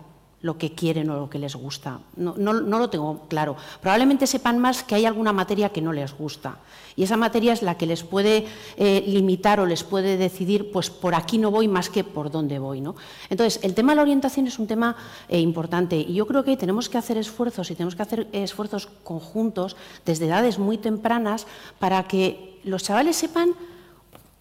lo 0.46 0.60
que 0.60 0.76
quieren 0.76 1.10
o 1.10 1.18
lo 1.18 1.28
que 1.28 1.40
les 1.40 1.56
gusta. 1.56 2.00
No, 2.18 2.38
no, 2.38 2.54
lo 2.54 2.90
tengo 2.92 3.26
claro. 3.28 3.58
Probablemente 3.82 4.28
sepan 4.28 4.60
más 4.60 4.84
que 4.84 4.94
hay 4.94 5.06
alguna 5.06 5.34
materia 5.34 5.70
que 5.70 5.82
no 5.82 5.92
les 5.92 6.14
gusta. 6.14 6.60
Y 6.96 7.02
esa 7.02 7.18
materia 7.18 7.52
es 7.52 7.64
la 7.64 7.80
que 7.80 7.88
les 7.88 8.04
puede 8.04 8.46
eh, 8.78 9.04
limitar 9.08 9.60
o 9.60 9.66
les 9.66 9.84
puede 9.84 10.18
decidir, 10.18 10.72
pues 10.72 10.92
por 10.92 11.16
aquí 11.16 11.40
no 11.40 11.50
voy 11.50 11.68
más 11.68 11.90
que 11.90 12.04
por 12.04 12.30
dónde 12.30 12.60
voy. 12.60 12.80
¿no? 12.80 12.96
Entonces, 13.32 13.60
el 13.64 13.74
tema 13.74 13.94
de 13.94 13.96
la 13.96 14.02
orientación 14.04 14.46
es 14.46 14.60
un 14.60 14.68
tema 14.68 14.96
eh, 15.28 15.40
importante 15.40 15.98
y 15.98 16.14
yo 16.14 16.28
creo 16.28 16.44
que 16.44 16.56
tenemos 16.56 16.90
que 16.90 17.00
hacer 17.00 17.18
esfuerzos 17.18 17.72
y 17.72 17.76
tenemos 17.76 17.96
que 17.96 18.04
hacer 18.04 18.28
esfuerzos 18.32 18.86
conjuntos 19.04 19.76
desde 20.06 20.28
edades 20.28 20.60
muy 20.60 20.78
tempranas 20.78 21.48
para 21.80 22.04
que 22.04 22.60
los 22.64 22.84
chavales 22.84 23.16
sepan 23.16 23.50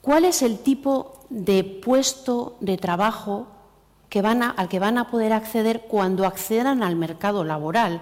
cuál 0.02 0.26
es 0.26 0.42
el 0.42 0.58
tipo 0.58 1.24
de 1.30 1.64
puesto 1.64 2.56
de 2.60 2.76
trabajo 2.76 3.48
al 4.20 4.68
que 4.68 4.78
van 4.78 4.98
a 4.98 5.10
poder 5.10 5.32
acceder 5.32 5.82
cuando 5.88 6.26
accedan 6.26 6.82
al 6.82 6.96
mercado 6.96 7.44
laboral. 7.44 8.00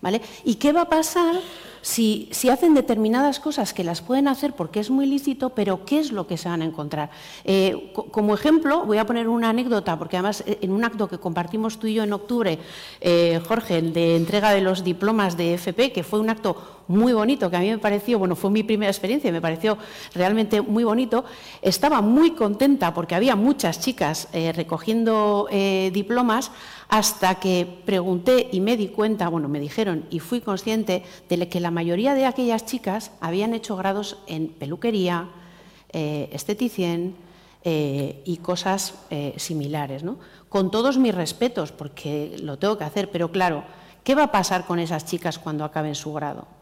¿vale? 0.00 0.20
¿Y 0.44 0.56
qué 0.56 0.72
va 0.72 0.82
a 0.82 0.88
pasar 0.88 1.36
si, 1.80 2.28
hacen 2.50 2.74
determinadas 2.74 3.40
cosas 3.40 3.72
que 3.72 3.84
las 3.84 4.02
pueden 4.02 4.28
hacer 4.28 4.52
porque 4.54 4.80
es 4.80 4.90
muy 4.90 5.06
lícito, 5.06 5.50
pero 5.50 5.84
qué 5.84 5.98
es 5.98 6.12
lo 6.12 6.26
que 6.26 6.36
se 6.36 6.48
van 6.48 6.62
a 6.62 6.64
encontrar? 6.64 7.10
Eh, 7.44 7.92
como 8.10 8.34
ejemplo, 8.34 8.84
voy 8.84 8.98
a 8.98 9.06
poner 9.06 9.28
una 9.28 9.50
anécdota, 9.50 9.98
porque 9.98 10.16
además 10.16 10.44
eh, 10.46 10.58
en 10.60 10.72
un 10.72 10.84
acto 10.84 11.08
que 11.08 11.18
compartimos 11.18 11.78
tú 11.78 11.86
y 11.86 11.94
yo 11.94 12.04
en 12.04 12.12
octubre, 12.12 12.58
eh, 13.00 13.40
Jorge, 13.46 13.78
el 13.78 13.92
de 13.92 14.16
entrega 14.16 14.52
de 14.52 14.60
los 14.60 14.84
diplomas 14.84 15.36
de 15.36 15.54
FP, 15.54 15.92
que 15.92 16.04
fue 16.04 16.20
un 16.20 16.30
acto 16.30 16.77
muy 16.88 17.12
bonito, 17.12 17.50
que 17.50 17.56
a 17.56 17.60
mí 17.60 17.70
me 17.70 17.78
pareció, 17.78 18.18
bueno, 18.18 18.34
fue 18.34 18.50
mi 18.50 18.62
primera 18.62 18.90
experiencia 18.90 19.28
y 19.28 19.32
me 19.32 19.40
pareció 19.40 19.78
realmente 20.14 20.60
muy 20.60 20.84
bonito. 20.84 21.24
Estaba 21.62 22.00
muy 22.00 22.32
contenta 22.32 22.92
porque 22.92 23.14
había 23.14 23.36
muchas 23.36 23.80
chicas 23.80 24.28
recogiendo 24.32 25.48
diplomas 25.92 26.50
hasta 26.88 27.34
que 27.36 27.82
pregunté 27.84 28.48
y 28.50 28.60
me 28.60 28.76
di 28.76 28.88
cuenta, 28.88 29.28
bueno, 29.28 29.48
me 29.48 29.60
dijeron 29.60 30.06
y 30.10 30.20
fui 30.20 30.40
consciente 30.40 31.04
de 31.28 31.48
que 31.48 31.60
la 31.60 31.70
mayoría 31.70 32.14
de 32.14 32.24
aquellas 32.24 32.64
chicas 32.64 33.12
habían 33.20 33.54
hecho 33.54 33.76
grados 33.76 34.18
en 34.26 34.48
peluquería, 34.48 35.28
eh, 35.90 36.30
esteticien 36.32 37.16
eh, 37.64 38.22
y 38.24 38.38
cosas 38.38 38.94
eh, 39.10 39.34
similares. 39.36 40.02
¿no? 40.02 40.18
Con 40.48 40.70
todos 40.70 40.98
mis 40.98 41.14
respetos, 41.14 41.72
porque 41.72 42.36
lo 42.42 42.58
tengo 42.58 42.78
que 42.78 42.84
hacer, 42.84 43.10
pero 43.10 43.30
claro, 43.30 43.64
¿qué 44.02 44.14
va 44.14 44.24
a 44.24 44.32
pasar 44.32 44.64
con 44.64 44.78
esas 44.78 45.04
chicas 45.04 45.38
cuando 45.38 45.64
acaben 45.64 45.94
su 45.94 46.12
grado? 46.12 46.57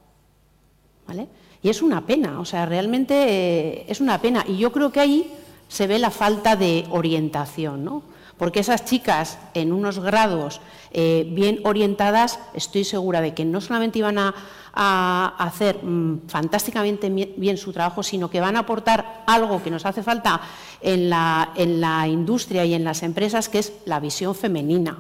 ¿Vale? 1.07 1.29
Y 1.63 1.69
es 1.69 1.83
una 1.83 2.07
pena, 2.07 2.41
o 2.41 2.45
sea, 2.45 2.67
realmente 2.67 3.91
es 3.91 4.01
una 4.01 4.21
pena. 4.21 4.45
Y 4.47 4.57
yo 4.57 4.73
creo 4.73 4.91
que 4.91 5.01
ahí 5.01 5.33
se 5.69 5.87
ve 5.87 5.99
la 5.99 6.11
falta 6.11 6.57
de 6.57 6.87
orientación, 6.91 7.85
¿no? 7.85 8.03
porque 8.39 8.61
esas 8.61 8.85
chicas 8.85 9.39
en 9.55 9.73
unos 9.73 9.99
grados 9.99 10.61
eh, 10.93 11.27
bien 11.31 11.61
orientadas, 11.65 12.39
estoy 12.55 12.85
segura 12.85 13.21
de 13.21 13.35
que 13.35 13.45
no 13.45 13.61
solamente 13.61 13.99
iban 13.99 14.19
a, 14.19 14.35
hacer 14.79 15.83
mm, 15.83 16.29
fantásticamente 16.29 17.09
bien 17.09 17.57
su 17.57 17.73
trabajo, 17.73 18.03
sino 18.03 18.29
que 18.29 18.43
van 18.43 18.57
a 18.57 18.61
aportar 18.61 19.23
algo 19.27 19.63
que 19.63 19.71
nos 19.71 19.87
hace 19.87 20.03
falta 20.03 20.39
en 20.83 21.09
la, 21.09 21.53
en 21.57 21.81
la 21.81 22.07
industria 22.07 22.63
y 22.67 22.75
en 22.75 22.85
las 22.85 23.03
empresas, 23.03 23.49
que 23.49 23.61
es 23.61 23.73
la 23.87 24.01
visión 24.01 24.35
femenina, 24.35 24.99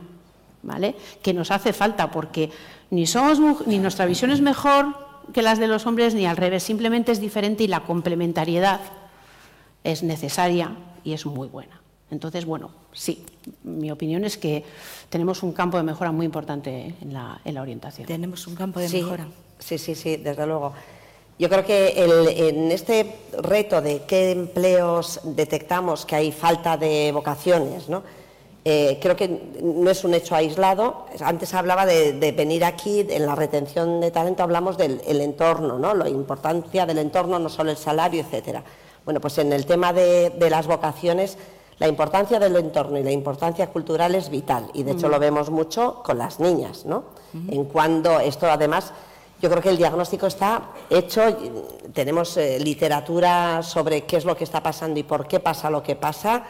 ¿vale? 0.62 0.96
que 1.22 1.34
nos 1.34 1.50
hace 1.50 1.74
falta, 1.74 2.10
porque 2.10 2.50
ni, 2.88 3.06
somos, 3.06 3.66
ni 3.66 3.78
nuestra 3.78 4.06
visión 4.06 4.30
es 4.30 4.40
mejor 4.40 5.05
que 5.32 5.42
las 5.42 5.58
de 5.58 5.66
los 5.66 5.86
hombres, 5.86 6.14
ni 6.14 6.26
al 6.26 6.36
revés, 6.36 6.62
simplemente 6.62 7.12
es 7.12 7.20
diferente 7.20 7.64
y 7.64 7.68
la 7.68 7.80
complementariedad 7.80 8.80
es 9.84 10.02
necesaria 10.02 10.76
y 11.04 11.12
es 11.12 11.26
muy 11.26 11.48
buena. 11.48 11.80
Entonces, 12.10 12.44
bueno, 12.44 12.70
sí, 12.92 13.24
mi 13.64 13.90
opinión 13.90 14.24
es 14.24 14.36
que 14.36 14.64
tenemos 15.08 15.42
un 15.42 15.52
campo 15.52 15.76
de 15.76 15.82
mejora 15.82 16.12
muy 16.12 16.24
importante 16.24 16.94
en 17.00 17.12
la, 17.12 17.40
orientación. 17.60 18.06
Tenemos 18.06 18.46
un 18.46 18.54
campo 18.54 18.78
de 18.78 18.88
mejora. 18.88 19.26
Sí, 19.58 19.78
sí, 19.78 19.94
sí, 19.94 20.16
desde 20.16 20.46
luego. 20.46 20.72
Yo 21.38 21.48
creo 21.50 21.64
que 21.64 21.92
en 22.48 22.70
este 22.72 23.14
reto 23.38 23.82
de 23.82 24.02
qué 24.06 24.30
empleos 24.30 25.20
detectamos 25.24 26.06
que 26.06 26.16
hay 26.16 26.32
falta 26.32 26.76
de 26.76 27.10
vocaciones, 27.12 27.88
¿no? 27.88 28.02
Eh, 28.68 28.98
creo 29.00 29.14
que 29.14 29.60
no 29.62 29.88
es 29.88 30.02
un 30.02 30.12
hecho 30.14 30.34
aislado. 30.34 31.06
Antes 31.20 31.54
hablaba 31.54 31.86
de, 31.86 32.34
venir 32.36 32.64
aquí, 32.64 33.06
en 33.08 33.24
la 33.24 33.36
retención 33.36 34.00
de 34.00 34.10
talento 34.10 34.42
hablamos 34.42 34.76
del 34.76 35.20
entorno, 35.20 35.78
¿no? 35.78 35.94
la 35.94 36.08
importancia 36.08 36.84
del 36.84 36.98
entorno, 36.98 37.38
no 37.38 37.48
solo 37.48 37.70
el 37.70 37.76
salario, 37.76 38.22
etcétera. 38.22 38.64
Bueno, 39.04 39.20
pues 39.20 39.38
en 39.38 39.52
el 39.52 39.66
tema 39.66 39.92
de 39.92 40.48
las 40.50 40.66
vocaciones 40.66 41.38
la 41.78 41.88
importancia 41.88 42.38
del 42.38 42.56
entorno 42.56 42.98
y 42.98 43.02
la 43.02 43.10
importancia 43.10 43.66
cultural 43.66 44.14
es 44.14 44.30
vital 44.30 44.70
y 44.72 44.82
de 44.82 44.92
hecho 44.92 45.08
lo 45.08 45.18
vemos 45.18 45.50
mucho 45.50 46.02
con 46.02 46.16
las 46.16 46.40
niñas, 46.40 46.86
¿no? 46.86 47.04
En 47.48 47.66
cuando 47.66 48.18
esto 48.18 48.50
además 48.50 48.92
yo 49.42 49.50
creo 49.50 49.62
que 49.62 49.68
el 49.68 49.76
diagnóstico 49.76 50.26
está 50.26 50.70
hecho, 50.88 51.36
tenemos 51.92 52.38
eh, 52.38 52.58
literatura 52.58 53.62
sobre 53.62 54.04
qué 54.04 54.16
es 54.16 54.24
lo 54.24 54.34
que 54.34 54.44
está 54.44 54.62
pasando 54.62 54.98
y 54.98 55.02
por 55.02 55.28
qué 55.28 55.38
pasa 55.38 55.68
lo 55.68 55.82
que 55.82 55.96
pasa 55.96 56.44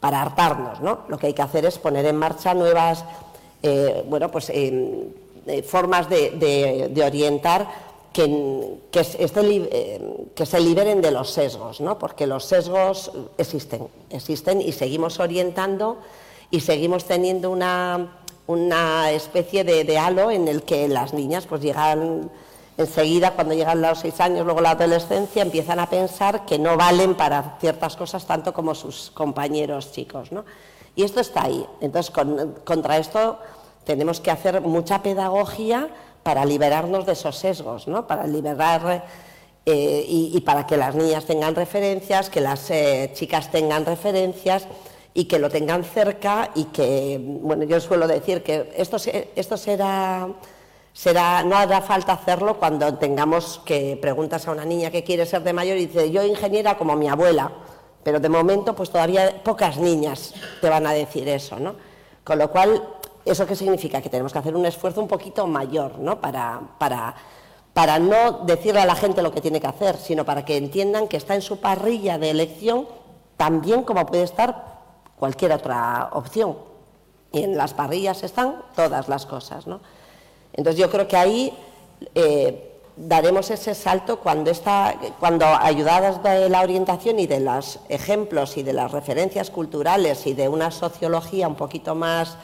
para 0.00 0.22
hartarnos, 0.22 0.80
¿no? 0.80 1.00
Lo 1.08 1.18
que 1.18 1.28
hay 1.28 1.34
que 1.34 1.42
hacer 1.42 1.64
es 1.64 1.78
poner 1.78 2.06
en 2.06 2.16
marcha 2.16 2.54
nuevas, 2.54 3.04
eh, 3.62 4.04
bueno, 4.08 4.30
pues 4.30 4.50
eh, 4.50 5.10
formas 5.66 6.08
de, 6.08 6.90
de 6.90 7.04
orientar 7.04 7.66
que, 8.14 8.78
eh, 8.92 10.00
que, 10.34 10.46
se 10.46 10.60
liberen 10.60 11.02
de 11.02 11.10
los 11.10 11.30
sesgos, 11.30 11.80
¿no? 11.80 11.98
porque 11.98 12.26
los 12.26 12.44
sesgos 12.44 13.10
existen, 13.36 13.88
existen 14.08 14.62
y 14.62 14.72
seguimos 14.72 15.18
orientando 15.18 15.98
y 16.50 16.60
seguimos 16.60 17.04
teniendo 17.04 17.50
una, 17.50 18.20
una 18.46 19.10
especie 19.10 19.64
de, 19.64 19.98
halo 19.98 20.30
en 20.30 20.46
el 20.46 20.62
que 20.62 20.86
las 20.88 21.12
niñas 21.12 21.46
pues 21.46 21.60
llegan 21.60 22.30
enseguida, 22.76 23.32
cuando 23.32 23.54
llegan 23.54 23.80
los 23.80 24.00
seis 24.00 24.20
años, 24.20 24.44
luego 24.44 24.60
la 24.60 24.70
adolescencia, 24.70 25.42
empiezan 25.42 25.78
a 25.78 25.88
pensar 25.88 26.44
que 26.44 26.58
no 26.58 26.76
valen 26.76 27.14
para 27.14 27.56
ciertas 27.60 27.96
cosas 27.96 28.26
tanto 28.26 28.52
como 28.52 28.74
sus 28.74 29.10
compañeros 29.10 29.92
chicos. 29.92 30.32
¿no? 30.32 30.44
Y 30.96 31.02
esto 31.02 31.20
está 31.20 31.44
ahí. 31.44 31.66
Entonces, 31.80 32.12
contra 32.64 32.98
esto 32.98 33.38
tenemos 33.84 34.20
que 34.20 34.30
hacer 34.30 34.60
mucha 34.60 35.02
pedagogía 35.02 35.88
para 36.22 36.44
liberarnos 36.44 37.06
de 37.06 37.12
esos 37.12 37.36
sesgos, 37.36 37.86
¿no? 37.86 38.06
para 38.06 38.26
liberar 38.26 39.04
eh, 39.66 40.04
y, 40.08 40.40
para 40.40 40.66
que 40.66 40.76
las 40.76 40.94
niñas 40.94 41.24
tengan 41.24 41.54
referencias, 41.54 42.30
que 42.30 42.40
las 42.40 42.70
eh, 42.70 43.10
chicas 43.14 43.50
tengan 43.50 43.86
referencias 43.86 44.66
y 45.12 45.24
que 45.24 45.38
lo 45.38 45.48
tengan 45.48 45.84
cerca 45.84 46.50
y 46.54 46.64
que, 46.64 47.20
bueno, 47.22 47.64
yo 47.64 47.80
suelo 47.80 48.08
decir 48.08 48.42
que 48.42 48.72
esto, 48.76 48.96
esto 49.36 49.56
será, 49.56 50.28
será, 50.94 51.42
no 51.42 51.56
hará 51.56 51.82
falta 51.82 52.14
hacerlo 52.14 52.58
cuando 52.58 52.94
tengamos 52.94 53.60
que 53.66 53.98
preguntas 54.00 54.48
a 54.48 54.52
una 54.52 54.64
niña 54.64 54.90
que 54.90 55.04
quiere 55.04 55.26
ser 55.26 55.42
de 55.42 55.52
mayor 55.52 55.76
y 55.76 55.86
dice, 55.86 56.10
yo 56.10 56.24
ingeniera 56.24 56.78
como 56.78 56.96
mi 56.96 57.08
abuela, 57.08 57.52
pero 58.02 58.18
de 58.18 58.30
momento 58.30 58.74
pues 58.74 58.88
todavía 58.88 59.42
pocas 59.44 59.76
niñas 59.76 60.32
te 60.62 60.70
van 60.70 60.86
a 60.86 60.92
decir 60.92 61.28
eso, 61.28 61.58
¿no? 61.58 61.74
Con 62.24 62.38
lo 62.38 62.50
cual 62.50 62.82
¿Eso 63.24 63.46
qué 63.46 63.56
significa? 63.56 64.02
Que 64.02 64.10
tenemos 64.10 64.32
que 64.32 64.38
hacer 64.38 64.54
un 64.54 64.66
esfuerzo 64.66 65.00
un 65.00 65.08
poquito 65.08 65.46
mayor, 65.46 65.98
¿no? 65.98 66.20
Para, 66.20 66.60
para, 66.78 67.14
para 67.72 67.98
no 67.98 68.40
decirle 68.44 68.80
a 68.80 68.86
la 68.86 68.94
gente 68.94 69.22
lo 69.22 69.32
que 69.32 69.40
tiene 69.40 69.60
que 69.60 69.66
hacer, 69.66 69.96
sino 69.96 70.24
para 70.24 70.44
que 70.44 70.56
entiendan 70.58 71.08
que 71.08 71.16
está 71.16 71.34
en 71.34 71.42
su 71.42 71.58
parrilla 71.58 72.18
de 72.18 72.30
elección 72.30 72.86
también 73.36 73.82
como 73.82 74.04
puede 74.06 74.22
estar 74.22 74.74
cualquier 75.16 75.52
otra 75.52 76.10
opción. 76.12 76.58
Y 77.32 77.42
en 77.42 77.56
las 77.56 77.72
parrillas 77.72 78.22
están 78.22 78.62
todas 78.76 79.08
las 79.08 79.24
cosas, 79.24 79.66
¿no? 79.66 79.80
Entonces 80.54 80.80
yo 80.80 80.90
creo 80.90 81.06
que 81.06 81.16
ahí 81.16 81.52
eh, 82.14 82.70
daremos 82.96 83.50
ese 83.50 83.74
salto 83.74 84.20
cuando, 84.20 84.50
está, 84.50 84.94
cuando 85.18 85.46
ayudadas 85.46 86.22
de 86.22 86.48
la 86.48 86.60
orientación 86.62 87.18
y 87.18 87.26
de 87.26 87.40
los 87.40 87.80
ejemplos 87.88 88.56
y 88.56 88.62
de 88.62 88.72
las 88.72 88.92
referencias 88.92 89.50
culturales 89.50 90.26
y 90.26 90.34
de 90.34 90.48
una 90.48 90.70
sociología 90.70 91.48
un 91.48 91.56
poquito 91.56 91.94
más 91.94 92.36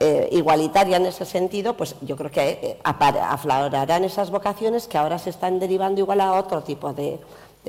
eh, 0.00 0.28
igualitaria 0.32 0.96
en 0.96 1.06
ese 1.06 1.24
sentido, 1.24 1.76
pues 1.76 1.94
yo 2.00 2.16
creo 2.16 2.30
que 2.30 2.48
eh, 2.62 2.78
aflorarán 2.82 4.04
esas 4.04 4.30
vocaciones 4.30 4.88
que 4.88 4.98
ahora 4.98 5.18
se 5.18 5.30
están 5.30 5.58
derivando 5.58 6.00
igual 6.00 6.20
a 6.20 6.32
otro 6.32 6.62
tipo 6.62 6.92
de, 6.92 7.20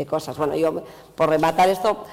cosas. 0.10 0.38
Bueno, 0.38 0.56
yo 0.56 0.82
por 1.16 1.30
rematar 1.30 1.70
esto, 1.70 2.06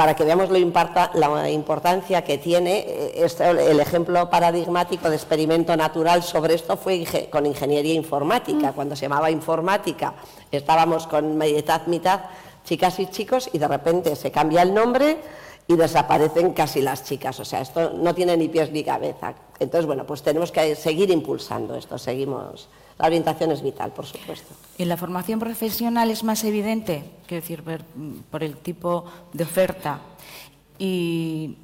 para 0.00 0.16
que 0.16 0.24
veamos 0.24 0.48
la 0.48 1.50
importancia 1.50 2.24
que 2.24 2.38
tiene, 2.38 2.86
eh, 2.88 3.28
el 3.68 3.80
ejemplo 3.80 4.30
paradigmático 4.30 5.10
de 5.10 5.16
experimento 5.16 5.76
natural 5.76 6.22
sobre 6.22 6.54
esto 6.54 6.78
fue 6.78 7.28
con 7.30 7.44
ingeniería 7.44 7.92
informática. 7.92 8.70
Mm. 8.70 8.74
Cuando 8.74 8.96
se 8.96 9.02
llamaba 9.02 9.30
informática 9.30 10.14
estábamos 10.50 11.06
con 11.06 11.36
mitad, 11.36 11.86
mitad, 11.86 12.20
chicas 12.64 12.98
y 12.98 13.08
chicos, 13.08 13.50
y 13.52 13.58
de 13.58 13.68
repente 13.68 14.16
se 14.16 14.30
cambia 14.30 14.62
el 14.62 14.72
nombre 14.72 15.18
y 15.66 15.76
desaparecen 15.76 16.54
casi 16.54 16.80
las 16.80 17.04
chicas. 17.04 17.38
O 17.38 17.44
sea, 17.44 17.60
esto 17.60 17.92
no 17.94 18.14
tiene 18.14 18.38
ni 18.38 18.48
pies 18.48 18.72
ni 18.72 18.82
cabeza. 18.82 19.34
Entonces, 19.58 19.84
bueno, 19.84 20.06
pues 20.06 20.22
tenemos 20.22 20.50
que 20.50 20.76
seguir 20.76 21.10
impulsando 21.10 21.74
esto, 21.74 21.98
seguimos. 21.98 22.70
La 22.98 23.04
orientación 23.04 23.50
es 23.52 23.60
vital, 23.60 23.92
por 23.92 24.06
supuesto. 24.06 24.54
En 24.80 24.88
la 24.88 24.96
formación 24.96 25.38
profesional 25.38 26.10
es 26.10 26.24
más 26.24 26.42
evidente, 26.42 27.04
quiero 27.26 27.42
decir, 27.42 27.62
por, 28.30 28.42
el 28.42 28.56
tipo 28.56 29.04
de 29.34 29.44
oferta 29.44 30.00
y 30.78 31.58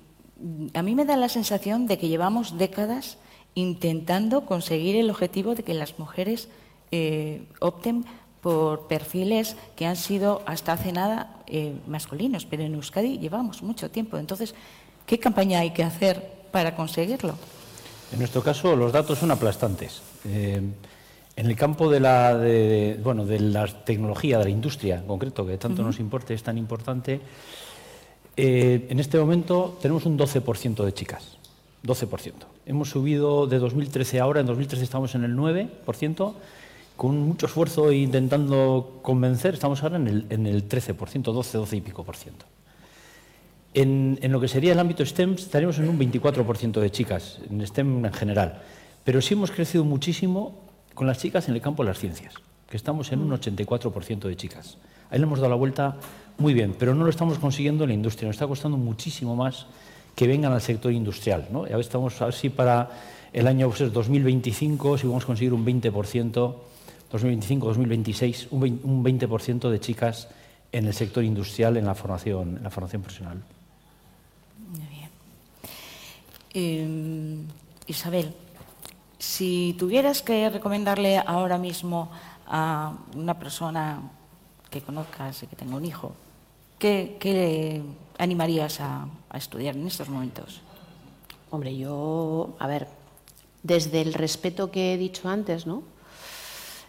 a 0.74 0.82
mí 0.82 0.94
me 0.94 1.06
da 1.06 1.16
la 1.16 1.30
sensación 1.30 1.86
de 1.86 1.96
que 1.96 2.08
llevamos 2.08 2.58
décadas 2.58 3.16
intentando 3.54 4.44
conseguir 4.44 4.96
el 4.96 5.08
objetivo 5.08 5.54
de 5.54 5.62
que 5.62 5.72
las 5.72 5.98
mujeres 5.98 6.50
eh, 6.90 7.48
opten 7.58 8.04
por 8.42 8.86
perfiles 8.86 9.56
que 9.76 9.86
han 9.86 9.96
sido 9.96 10.42
hasta 10.44 10.74
hace 10.74 10.92
nada 10.92 11.40
eh, 11.46 11.72
masculinos, 11.86 12.44
pero 12.44 12.64
en 12.64 12.74
Euskadi 12.74 13.16
llevamos 13.18 13.62
mucho 13.62 13.90
tiempo. 13.90 14.18
Entonces, 14.18 14.54
¿qué 15.06 15.18
campaña 15.18 15.60
hay 15.60 15.70
que 15.70 15.84
hacer 15.84 16.20
para 16.52 16.76
conseguirlo? 16.76 17.34
En 18.12 18.18
nuestro 18.18 18.42
caso, 18.42 18.76
los 18.76 18.92
datos 18.92 19.18
son 19.18 19.30
aplastantes. 19.30 20.02
Eh, 20.26 20.60
en 21.36 21.46
el 21.46 21.54
campo 21.54 21.90
de 21.90 22.00
la, 22.00 22.32
bueno, 23.02 23.26
de 23.26 23.38
la 23.38 23.66
tecnología, 23.66 24.38
de 24.38 24.44
la 24.44 24.50
industria 24.50 24.96
en 24.96 25.06
concreto, 25.06 25.46
que 25.46 25.58
tanto 25.58 25.82
nos 25.82 26.00
importa, 26.00 26.32
es 26.32 26.42
tan 26.42 26.56
importante, 26.56 27.20
en 28.36 28.98
este 28.98 29.18
momento 29.18 29.78
tenemos 29.80 30.06
un 30.06 30.18
12% 30.18 30.84
de 30.84 30.92
chicas. 30.92 31.36
12%. 31.86 32.32
Hemos 32.66 32.90
subido 32.90 33.46
de 33.46 33.58
2013 33.58 34.20
a 34.20 34.24
ahora, 34.24 34.40
en 34.40 34.46
2013 34.46 34.84
estamos 34.84 35.14
en 35.14 35.24
el 35.24 35.36
9%, 35.36 36.34
con 36.96 37.18
mucho 37.20 37.46
esfuerzo 37.46 37.90
e 37.90 37.96
intentando 37.96 38.98
convencer, 39.02 39.54
estamos 39.54 39.82
ahora 39.82 39.96
en 39.96 40.08
el, 40.08 40.26
en 40.30 40.46
el 40.46 40.68
13%, 40.68 41.22
12, 41.22 41.58
12 41.58 41.76
y 41.76 41.80
pico 41.80 42.04
por 42.04 42.16
ciento. 42.16 42.46
En, 43.74 44.18
en, 44.22 44.32
lo 44.32 44.40
que 44.40 44.48
sería 44.48 44.72
el 44.72 44.78
ámbito 44.78 45.04
STEM 45.04 45.34
estaríamos 45.34 45.78
en 45.78 45.88
un 45.88 45.98
24% 45.98 46.80
de 46.80 46.90
chicas, 46.90 47.40
en 47.48 47.64
STEM 47.66 48.06
en 48.06 48.12
general, 48.12 48.62
pero 49.04 49.20
sí 49.20 49.34
hemos 49.34 49.50
crecido 49.50 49.84
muchísimo 49.84 50.66
con 50.96 51.06
las 51.06 51.18
chicas 51.18 51.46
en 51.48 51.54
el 51.54 51.60
campo 51.60 51.84
de 51.84 51.90
las 51.90 51.98
ciencias, 51.98 52.34
que 52.68 52.76
estamos 52.76 53.12
en 53.12 53.20
un 53.20 53.30
84% 53.30 54.26
de 54.26 54.36
chicas. 54.36 54.78
Ahí 55.10 55.18
le 55.18 55.24
hemos 55.26 55.38
dado 55.38 55.50
la 55.50 55.56
vuelta 55.56 55.96
muy 56.38 56.54
bien, 56.54 56.74
pero 56.76 56.94
no 56.94 57.04
lo 57.04 57.10
estamos 57.10 57.38
consiguiendo 57.38 57.84
en 57.84 57.88
la 57.88 57.94
industria, 57.94 58.26
nos 58.26 58.36
está 58.36 58.48
costando 58.48 58.78
muchísimo 58.78 59.36
más 59.36 59.66
que 60.16 60.26
vengan 60.26 60.52
al 60.52 60.62
sector 60.62 60.90
industrial. 60.90 61.48
¿no? 61.52 61.68
Ya 61.68 61.76
estamos 61.76 62.20
a 62.22 62.24
ver 62.24 62.34
si 62.34 62.48
para 62.48 62.90
el 63.32 63.46
año 63.46 63.68
2025, 63.70 64.88
pues, 64.88 65.02
si 65.02 65.06
vamos 65.06 65.24
a 65.24 65.26
conseguir 65.26 65.52
un 65.52 65.64
20%, 65.66 66.54
2025-2026, 67.12 68.48
un 68.50 69.04
20% 69.04 69.68
de 69.68 69.78
chicas 69.78 70.28
en 70.72 70.86
el 70.86 70.94
sector 70.94 71.22
industrial, 71.22 71.76
en 71.76 71.84
la 71.84 71.94
formación, 71.94 72.56
en 72.56 72.62
la 72.62 72.70
formación 72.70 73.02
profesional. 73.02 73.42
Muy 74.70 74.86
bien. 74.88 75.10
Eh, 76.54 77.36
Isabel, 77.86 78.32
si 79.18 79.74
tuvieras 79.78 80.22
que 80.22 80.48
recomendarle 80.50 81.18
ahora 81.18 81.58
mismo 81.58 82.10
a 82.46 82.94
una 83.14 83.38
persona 83.38 84.00
que 84.70 84.82
conozcas 84.82 85.42
y 85.42 85.46
que 85.46 85.56
tenga 85.56 85.76
un 85.76 85.84
hijo, 85.84 86.12
¿qué, 86.78 87.16
qué 87.18 87.82
animarías 88.18 88.80
a, 88.80 89.08
estudiar 89.34 89.76
en 89.76 89.86
estos 89.86 90.08
momentos? 90.08 90.60
Hombre, 91.50 91.76
yo, 91.76 92.56
a 92.58 92.66
ver, 92.66 92.88
desde 93.62 94.00
el 94.00 94.14
respeto 94.14 94.70
que 94.70 94.94
he 94.94 94.96
dicho 94.96 95.28
antes, 95.28 95.66
¿no? 95.66 95.82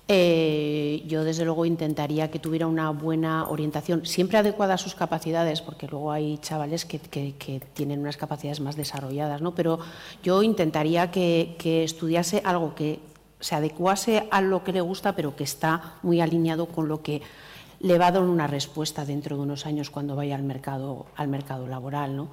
Eh, 0.10 1.04
yo 1.06 1.26
desde 1.26 1.43
luego 1.43 1.65
intentaría 1.65 2.32
que 2.32 2.39
tuviera 2.39 2.65
una 2.65 2.91
buena 2.91 3.50
orientación, 3.50 4.06
siempre 4.06 4.38
adecuada 4.38 4.76
a 4.76 4.78
sus 4.78 4.96
capacidades, 4.96 5.62
porque 5.62 5.88
luego 5.88 6.13
hay 6.13 6.38
chavales 6.38 6.86
que, 6.86 7.00
tienen 7.74 8.00
unas 8.00 8.15
capacidades 8.15 8.62
más 8.62 8.78
desarrolladas, 8.78 9.41
¿no? 9.41 9.54
Pero 9.54 9.80
yo 10.24 10.43
intentaría 10.43 11.12
que, 11.12 11.56
que, 11.60 11.84
estudiase 11.84 12.41
algo 12.46 12.74
que 12.74 13.00
se 13.41 13.56
adecuase 13.56 14.28
a 14.32 14.39
lo 14.41 14.63
que 14.63 14.72
le 14.72 14.82
gusta, 14.82 15.13
pero 15.13 15.36
que 15.36 15.43
está 15.43 15.96
muy 16.04 16.22
alineado 16.22 16.67
con 16.67 16.88
lo 16.88 17.02
que 17.02 17.22
le 17.80 17.98
va 17.98 18.08
a 18.08 18.12
dar 18.12 18.24
una 18.24 18.48
respuesta 18.48 19.06
dentro 19.06 19.36
de 19.36 19.43
unos 19.43 19.65
años 19.65 19.89
cuando 19.89 20.15
vaya 20.15 20.36
al 20.36 20.43
mercado, 20.43 21.08
al 21.15 21.28
mercado 21.28 21.67
laboral. 21.67 22.15
¿no? 22.15 22.30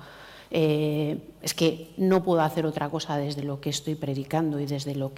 Eh, 0.57 1.19
es 1.43 1.53
que 1.53 1.91
no 1.97 2.23
puedo 2.23 2.41
hacer 2.41 2.65
otra 2.65 2.89
cosa 2.89 3.17
desde 3.17 3.43
lo 3.43 3.61
que 3.61 3.71
estoy 3.71 3.97
predicando 3.97 4.61
y 4.61 4.67
desde 4.67 4.95
lo, 4.95 5.11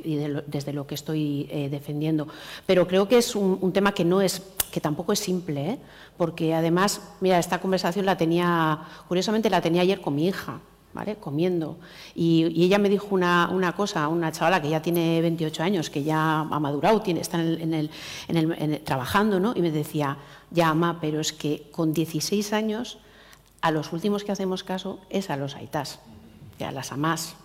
desde 0.47 0.73
lo 0.73 0.87
que 0.87 0.95
estoy 0.95 1.47
eh, 1.51 1.69
defendiendo. 1.69 2.27
Pero 2.65 2.89
creo 2.89 3.07
que 3.07 3.19
es 3.19 3.37
un, 3.37 3.71
tema 3.71 3.93
que, 3.93 4.03
no 4.03 4.23
es, 4.23 4.41
que 4.73 4.81
tampoco 4.81 5.13
es 5.13 5.19
simple, 5.19 5.73
¿eh? 5.73 5.79
porque 6.17 6.55
además, 6.55 7.03
mira, 7.21 7.39
esta 7.39 7.61
conversación 7.61 8.07
la 8.07 8.17
tenía, 8.17 8.81
curiosamente 9.09 9.51
la 9.51 9.61
tenía 9.61 9.83
ayer 9.83 10.01
con 10.01 10.15
mi 10.15 10.27
hija 10.27 10.59
comiendo. 11.21 11.77
Y, 12.15 12.65
ella 12.65 12.79
me 12.79 12.89
dijo 12.89 13.09
una, 13.11 13.75
cosa, 13.77 14.09
una 14.09 14.33
chavala 14.33 14.63
que 14.63 14.71
ya 14.71 14.81
tiene 14.81 15.21
28 15.21 15.63
años, 15.63 15.91
que 15.91 16.03
ya 16.03 16.41
ha 16.41 16.61
madurado, 16.61 17.03
tiene, 17.03 17.21
está 17.21 17.41
en 17.43 17.75
el, 17.75 18.81
trabajando, 18.85 19.39
¿no? 19.39 19.53
y 19.55 19.61
me 19.61 19.71
decía, 19.71 20.17
ya, 20.51 20.71
ama, 20.71 20.99
pero 21.01 21.21
es 21.21 21.33
que 21.33 21.69
con 21.71 21.93
16 21.93 22.53
años 22.55 22.99
a 23.61 23.71
los 23.71 23.93
últimos 23.93 24.25
que 24.25 24.33
hacemos 24.33 24.65
caso 24.65 25.01
es 25.11 25.31
a 25.31 25.37
los 25.37 25.57
aitas, 25.57 25.99
a 26.61 26.73
las 26.73 26.93
amás, 26.93 27.37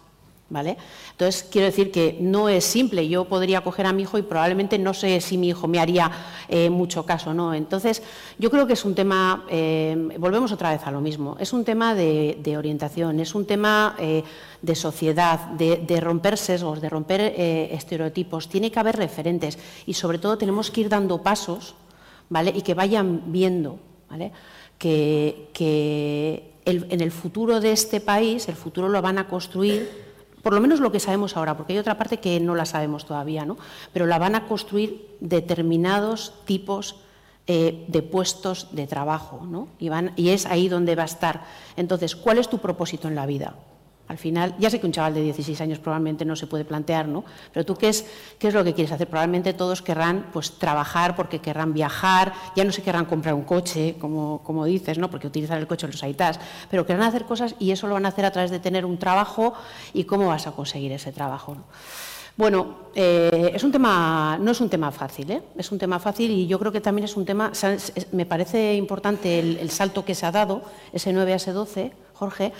¿Vale? 0.51 0.75
Entonces, 1.11 1.47
quiero 1.49 1.67
decir 1.67 1.91
que 1.91 2.17
no 2.19 2.49
es 2.49 2.65
simple. 2.65 3.07
Yo 3.07 3.23
podría 3.23 3.61
coger 3.61 3.85
a 3.85 3.93
mi 3.93 4.01
hijo 4.01 4.17
y 4.17 4.21
probablemente 4.21 4.77
no 4.77 4.93
sé 4.93 5.21
si 5.21 5.37
mi 5.37 5.47
hijo 5.47 5.65
me 5.69 5.79
haría 5.79 6.11
eh, 6.49 6.69
mucho 6.69 7.05
caso, 7.05 7.33
¿no? 7.33 7.53
Entonces, 7.53 8.03
yo 8.37 8.51
creo 8.51 8.67
que 8.67 8.73
es 8.73 8.83
un 8.83 8.93
tema, 8.93 9.45
eh, 9.49 9.95
volvemos 10.19 10.51
otra 10.51 10.71
vez 10.71 10.85
a 10.85 10.91
lo 10.91 10.99
mismo, 10.99 11.37
es 11.39 11.53
un 11.53 11.63
tema 11.63 11.95
de, 11.95 12.55
orientación, 12.57 13.21
es 13.21 13.33
un 13.33 13.45
tema 13.45 13.95
eh, 13.97 14.25
de 14.61 14.75
sociedad, 14.75 15.39
de, 15.51 16.01
romper 16.01 16.37
sesgos, 16.37 16.81
de 16.81 16.89
romper 16.89 17.21
estereotipos. 17.21 18.49
Tiene 18.49 18.69
que 18.69 18.79
haber 18.79 18.97
referentes 18.97 19.57
y, 19.85 19.93
sobre 19.93 20.17
todo, 20.17 20.37
tenemos 20.37 20.69
que 20.69 20.81
ir 20.81 20.89
dando 20.89 21.21
pasos, 21.21 21.75
¿vale? 22.27 22.51
Y 22.53 22.61
que 22.61 22.73
vayan 22.73 23.31
viendo, 23.31 23.79
¿vale? 24.09 24.33
Que, 24.81 26.53
en 26.65 27.01
el 27.01 27.11
futuro 27.11 27.59
de 27.59 27.71
este 27.71 28.01
país, 28.01 28.47
el 28.47 28.55
futuro 28.55 28.89
lo 28.89 28.99
van 29.01 29.19
a 29.19 29.27
construir 29.27 29.87
por 30.41 30.53
lo 30.53 30.61
menos 30.61 30.79
lo 30.79 30.91
que 30.91 30.99
sabemos 30.99 31.37
ahora, 31.37 31.55
porque 31.55 31.73
hay 31.73 31.79
otra 31.79 31.99
parte 31.99 32.17
que 32.17 32.39
no 32.39 32.55
la 32.55 32.65
sabemos 32.65 33.05
todavía, 33.05 33.45
¿no? 33.45 33.57
pero 33.93 34.07
la 34.07 34.17
van 34.17 34.33
a 34.33 34.47
construir 34.47 35.07
determinados 35.19 36.33
tipos 36.45 36.95
eh, 37.47 37.85
de 37.87 38.01
puestos 38.01 38.69
de 38.71 38.87
trabajo, 38.87 39.45
¿no? 39.45 39.67
y, 39.77 39.89
van, 39.89 40.13
y 40.15 40.29
es 40.29 40.45
ahí 40.45 40.67
donde 40.67 40.95
va 40.95 41.03
a 41.03 41.05
estar. 41.05 41.43
Entonces, 41.75 42.15
¿cuál 42.15 42.37
es 42.37 42.49
tu 42.49 42.57
propósito 42.57 43.07
en 43.07 43.15
la 43.15 43.25
vida? 43.25 43.53
Al 44.11 44.17
final, 44.17 44.53
ya 44.59 44.69
sé 44.69 44.81
que 44.81 44.85
un 44.85 44.91
chaval 44.91 45.13
de 45.13 45.21
16 45.21 45.61
años 45.61 45.79
probablemente 45.79 46.25
no 46.25 46.35
se 46.35 46.45
puede 46.45 46.65
plantear, 46.65 47.07
¿no? 47.07 47.23
Pero 47.53 47.65
tú, 47.65 47.75
¿qué 47.75 47.87
es, 47.87 48.05
qué 48.37 48.49
es 48.49 48.53
lo 48.53 48.61
que 48.61 48.73
quieres 48.73 48.91
hacer? 48.91 49.07
Probablemente 49.07 49.53
todos 49.53 49.81
querrán 49.81 50.25
pues, 50.33 50.59
trabajar 50.59 51.15
porque 51.15 51.39
querrán 51.39 51.71
viajar, 51.71 52.33
ya 52.53 52.65
no 52.65 52.73
se 52.73 52.83
querrán 52.83 53.05
comprar 53.05 53.33
un 53.33 53.43
coche, 53.43 53.95
como, 54.01 54.41
como 54.43 54.65
dices, 54.65 54.97
¿no? 54.97 55.09
Porque 55.09 55.27
utilizar 55.27 55.57
el 55.57 55.65
coche 55.65 55.87
los 55.87 56.03
aitas, 56.03 56.41
pero 56.69 56.85
querrán 56.85 57.07
hacer 57.07 57.23
cosas 57.23 57.55
y 57.57 57.71
eso 57.71 57.87
lo 57.87 57.93
van 57.93 58.05
a 58.05 58.09
hacer 58.09 58.25
a 58.25 58.31
través 58.31 58.51
de 58.51 58.59
tener 58.59 58.85
un 58.85 58.97
trabajo 58.97 59.53
y 59.93 60.03
cómo 60.03 60.27
vas 60.27 60.45
a 60.45 60.51
conseguir 60.51 60.91
ese 60.91 61.13
trabajo, 61.13 61.55
Bueno, 62.35 62.91
eh, 62.93 63.51
es 63.53 63.63
un 63.63 63.71
tema, 63.71 64.37
no 64.41 64.51
es 64.51 64.59
un 64.59 64.69
tema 64.69 64.91
fácil, 64.91 65.31
¿eh? 65.31 65.41
es 65.57 65.71
un 65.71 65.79
tema 65.79 65.99
fácil 65.99 66.31
y 66.31 66.47
yo 66.47 66.59
creo 66.59 66.73
que 66.73 66.81
también 66.81 67.05
es 67.05 67.15
un 67.15 67.23
tema, 67.23 67.53
me 68.11 68.25
parece 68.25 68.75
importante 68.75 69.39
el, 69.39 69.57
el 69.57 69.69
salto 69.69 70.03
que 70.03 70.15
se 70.15 70.25
ha 70.25 70.31
dado, 70.31 70.63
ese 70.91 71.13
9 71.13 71.31
a 71.31 71.35
ese 71.37 71.53
12, 71.53 71.93
Jorge, 72.13 72.51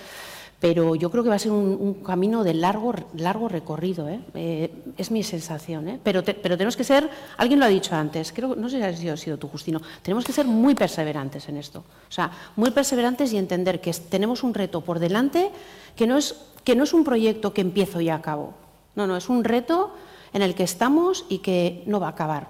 pero 0.62 0.94
yo 0.94 1.10
creo 1.10 1.24
que 1.24 1.30
va 1.30 1.36
a 1.36 1.40
ser 1.40 1.52
un, 1.52 2.04
camino 2.06 2.44
de 2.44 2.54
largo, 2.54 2.94
largo 3.16 3.50
recorrido, 3.50 4.08
¿eh? 4.08 4.22
Eh, 4.36 4.72
es 4.96 5.10
mi 5.10 5.24
sensación. 5.24 5.90
¿eh? 5.90 6.00
Pero, 6.04 6.24
pero 6.24 6.56
tenemos 6.56 6.78
que 6.78 6.84
ser, 6.84 7.10
alguien 7.38 7.60
lo 7.60 7.66
ha 7.66 7.70
dicho 7.70 7.96
antes, 7.96 8.32
creo, 8.32 8.56
no 8.56 8.70
sé 8.70 8.96
si 8.96 9.10
ha 9.10 9.18
sido, 9.18 9.40
tú, 9.40 9.48
Justino, 9.48 9.82
tenemos 10.04 10.24
que 10.24 10.32
ser 10.32 10.46
muy 10.46 10.76
perseverantes 10.76 11.50
en 11.50 11.58
esto. 11.58 11.80
O 11.80 12.12
sea, 12.12 12.30
muy 12.56 12.70
perseverantes 12.70 13.34
y 13.34 13.38
entender 13.38 13.82
que 13.82 13.92
tenemos 13.92 14.44
un 14.44 14.54
reto 14.54 14.82
por 14.82 15.00
delante 15.00 15.50
que 15.96 16.06
no, 16.06 16.16
es, 16.16 16.36
que 16.64 16.76
no 16.76 16.84
es 16.84 16.94
un 16.94 17.04
proyecto 17.04 17.56
que 17.56 17.62
empiezo 17.62 18.00
y 18.00 18.10
acabo. 18.10 18.54
No, 18.94 19.08
no, 19.08 19.18
es 19.18 19.30
un 19.30 19.44
reto 19.44 19.96
en 20.32 20.44
el 20.44 20.54
que 20.54 20.64
estamos 20.64 21.26
y 21.28 21.40
que 21.40 21.82
no 21.88 22.00
va 22.00 22.06
a 22.06 22.12
acabar. 22.12 22.50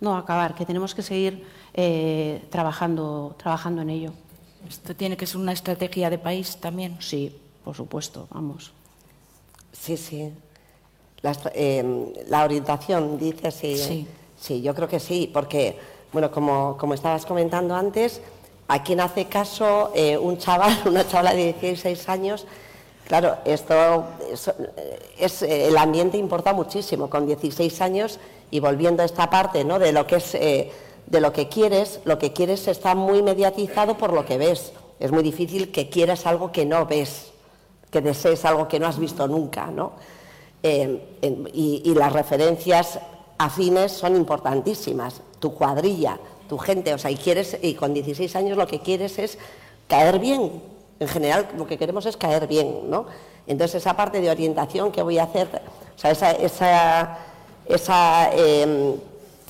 No 0.00 0.10
va 0.10 0.18
a 0.18 0.20
acabar, 0.20 0.54
que 0.54 0.66
tenemos 0.66 0.94
que 0.94 1.00
seguir 1.00 1.46
trabajando, 2.50 3.34
trabajando 3.38 3.80
en 3.80 3.88
ello. 3.88 4.12
¿Esto 4.68 4.94
tiene 4.94 5.16
que 5.16 5.26
ser 5.26 5.38
una 5.38 5.52
estrategia 5.52 6.10
de 6.10 6.18
país 6.18 6.58
también? 6.58 6.96
Sí, 7.00 7.34
por 7.66 7.74
supuesto, 7.74 8.28
vamos. 8.30 8.70
Sí, 9.72 9.96
sí. 9.96 10.32
La, 11.20 11.36
eh, 11.52 11.84
orientación, 12.44 13.18
dice 13.18 13.50
sí. 13.50 14.06
Sí, 14.40 14.62
yo 14.62 14.72
creo 14.72 14.86
que 14.86 15.00
sí, 15.00 15.28
porque, 15.34 15.76
bueno, 16.12 16.30
como, 16.30 16.76
como 16.78 16.94
estabas 16.94 17.26
comentando 17.26 17.74
antes, 17.74 18.20
a 18.68 18.84
quien 18.84 19.00
hace 19.00 19.24
caso 19.24 19.90
eh, 19.96 20.16
un 20.16 20.38
chaval, 20.38 20.80
una 20.86 21.08
chavala 21.08 21.34
de 21.34 21.54
16 21.54 22.08
años, 22.08 22.46
claro, 23.08 23.38
esto 23.44 24.04
es, 25.18 25.42
el 25.42 25.76
ambiente 25.76 26.18
importa 26.18 26.52
muchísimo, 26.52 27.10
con 27.10 27.26
16 27.26 27.80
años 27.80 28.20
y 28.52 28.60
volviendo 28.60 29.02
a 29.02 29.06
esta 29.06 29.28
parte, 29.28 29.64
¿no? 29.64 29.80
De 29.80 29.90
lo 29.90 30.06
que 30.06 30.16
es, 30.16 30.36
eh, 30.36 30.70
de 31.06 31.20
lo 31.20 31.32
que 31.32 31.48
quieres, 31.48 31.98
lo 32.04 32.16
que 32.16 32.32
quieres 32.32 32.68
está 32.68 32.94
muy 32.94 33.24
mediatizado 33.24 33.98
por 33.98 34.12
lo 34.12 34.24
que 34.24 34.38
ves. 34.38 34.72
Es 35.00 35.10
muy 35.10 35.24
difícil 35.24 35.72
que 35.72 35.88
quieras 35.88 36.26
algo 36.26 36.52
que 36.52 36.64
no 36.64 36.86
ves 36.86 37.32
que 38.02 38.08
desees 38.08 38.44
algo 38.44 38.68
que 38.68 38.78
no 38.78 38.86
has 38.86 38.98
visto 38.98 39.26
nunca, 39.26 39.68
¿no? 39.68 39.92
Eh, 40.62 41.16
y, 41.52 41.94
las 41.94 42.12
referencias 42.12 42.98
afines 43.38 43.92
son 43.92 44.16
importantísimas. 44.16 45.22
Tu 45.38 45.54
cuadrilla, 45.54 46.18
tu 46.48 46.58
gente, 46.58 46.92
o 46.92 46.98
sea, 46.98 47.10
y 47.10 47.16
quieres, 47.16 47.56
y 47.62 47.74
con 47.74 47.94
16 47.94 48.36
años 48.36 48.58
lo 48.58 48.66
que 48.66 48.80
quieres 48.80 49.18
es 49.18 49.38
caer 49.88 50.18
bien, 50.18 50.62
en 51.00 51.08
general 51.08 51.48
lo 51.56 51.66
que 51.66 51.78
queremos 51.78 52.04
es 52.04 52.16
caer 52.16 52.46
bien, 52.46 52.90
¿no? 52.90 53.06
Entonces 53.46 53.76
esa 53.76 53.96
parte 53.96 54.20
de 54.20 54.30
orientación 54.30 54.92
que 54.92 55.02
voy 55.02 55.18
a 55.18 55.22
hacer, 55.22 55.48
o 55.94 55.98
sea, 55.98 56.10
esa, 56.32 57.18
esa, 57.66 58.30
em, 58.34 58.94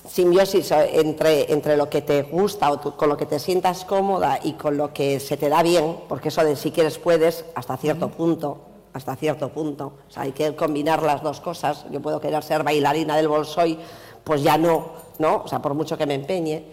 simbiosis 0.09 0.71
entre, 0.71 1.53
entre 1.53 1.77
lo 1.77 1.91
que 1.91 2.03
te 2.03 2.23
gusta 2.23 2.73
o 2.73 2.97
con 2.97 3.09
lo 3.09 3.17
que 3.17 3.27
te 3.27 3.39
sientas 3.39 3.85
cómoda 3.85 4.39
y 4.43 4.53
con 4.53 4.77
lo 4.77 4.93
que 4.93 5.21
se 5.21 5.37
te 5.37 5.49
da 5.49 5.63
bien, 5.63 5.99
porque 6.09 6.29
eso 6.29 6.45
de 6.45 6.57
si 6.57 6.71
quieres 6.71 6.99
puedes 6.99 7.45
hasta 7.55 7.77
cierto 7.77 8.09
punto, 8.11 8.59
hasta 8.93 9.17
cierto 9.17 9.51
punto, 9.51 9.93
o 10.09 10.11
sea, 10.11 10.23
hay 10.23 10.33
que 10.33 10.55
combinar 10.57 11.03
las 11.03 11.23
dos 11.23 11.41
cosas, 11.41 11.85
yo 11.91 12.01
puedo 12.01 12.21
querer 12.21 12.43
ser 12.43 12.63
bailarina 12.63 13.17
del 13.17 13.29
bolsoy, 13.29 13.79
pues 14.25 14.43
ya 14.43 14.57
no, 14.59 14.91
¿no? 15.19 15.43
O 15.45 15.49
sea, 15.49 15.61
por 15.61 15.75
mucho 15.75 15.97
que 15.97 16.07
me 16.07 16.15
empeñe. 16.15 16.65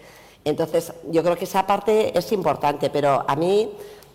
Entonces, 0.44 0.92
yo 1.10 1.22
creo 1.22 1.36
que 1.36 1.44
esa 1.44 1.66
parte 1.66 2.16
es 2.16 2.32
importante, 2.32 2.90
pero 2.90 3.24
a 3.26 3.36
mí 3.36 3.70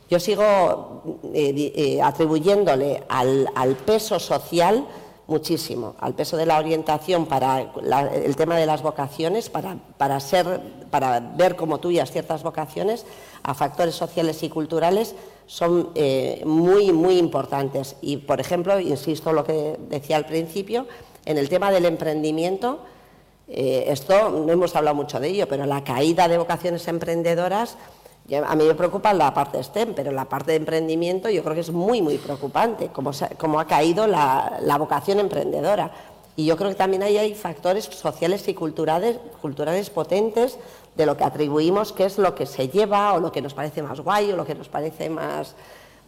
yo 0.09 0.19
sigo 0.19 1.03
eh, 1.33 1.71
eh, 1.75 2.01
atribuyéndole 2.01 3.03
al, 3.09 3.75
peso 3.85 4.19
social 4.19 4.85
muchísimo, 5.29 5.95
al 5.99 6.15
peso 6.15 6.35
de 6.35 6.45
la 6.45 6.57
orientación 6.57 7.25
para 7.25 7.71
el 8.13 8.35
tema 8.35 8.57
de 8.57 8.65
las 8.65 8.81
vocaciones, 8.81 9.49
para, 9.49 10.19
ser, 10.19 10.59
para 10.89 11.19
ver 11.19 11.55
como 11.55 11.79
tuyas 11.79 12.11
ciertas 12.11 12.43
vocaciones, 12.43 13.05
a 13.43 13.53
factores 13.53 13.95
sociales 13.95 14.43
y 14.43 14.49
culturales, 14.49 15.15
son 15.45 15.91
eh, 15.95 16.41
muy, 16.45 16.91
muy 16.91 17.17
importantes. 17.17 17.95
Y, 18.01 18.17
por 18.17 18.39
ejemplo, 18.39 18.79
insisto 18.79 19.31
lo 19.31 19.43
que 19.43 19.77
decía 19.89 20.17
al 20.17 20.25
principio, 20.25 20.87
en 21.25 21.37
el 21.37 21.47
tema 21.47 21.71
del 21.71 21.85
emprendimiento, 21.85 22.79
eh, 23.47 23.85
esto 23.87 24.29
no 24.29 24.51
hemos 24.51 24.75
hablado 24.75 24.95
mucho 24.95 25.19
de 25.19 25.29
ello, 25.29 25.47
pero 25.47 25.65
la 25.65 25.83
caída 25.83 26.27
de 26.27 26.37
vocaciones 26.37 26.87
emprendedoras, 26.87 27.77
a 28.35 28.55
mí 28.55 28.63
me 28.63 28.75
preocupa 28.75 29.13
la 29.13 29.33
parte 29.33 29.63
STEM, 29.63 29.93
pero 29.95 30.11
la 30.11 30.25
parte 30.25 30.51
de 30.51 30.57
emprendimiento 30.57 31.29
yo 31.29 31.43
creo 31.43 31.55
que 31.55 31.61
es 31.61 31.71
muy, 31.71 32.01
muy 32.01 32.17
preocupante, 32.17 32.89
como, 32.89 33.59
ha 33.59 33.65
caído 33.65 34.05
la, 34.05 34.77
vocación 34.77 35.19
emprendedora. 35.19 35.91
Y 36.35 36.45
yo 36.45 36.55
creo 36.55 36.69
que 36.69 36.75
también 36.75 37.03
ahí 37.03 37.17
hay 37.17 37.33
factores 37.33 37.85
sociales 37.85 38.47
y 38.47 38.53
culturales, 38.53 39.17
culturales 39.41 39.89
potentes 39.89 40.57
de 40.95 41.05
lo 41.05 41.17
que 41.17 41.23
atribuimos, 41.23 41.91
que 41.91 42.05
es 42.05 42.17
lo 42.17 42.35
que 42.35 42.45
se 42.45 42.69
lleva 42.69 43.13
o 43.13 43.19
lo 43.19 43.31
que 43.31 43.41
nos 43.41 43.53
parece 43.53 43.81
más 43.81 43.99
guay 43.99 44.31
o 44.31 44.35
lo 44.35 44.45
que 44.45 44.55
nos 44.55 44.69
parece 44.69 45.09
más... 45.09 45.55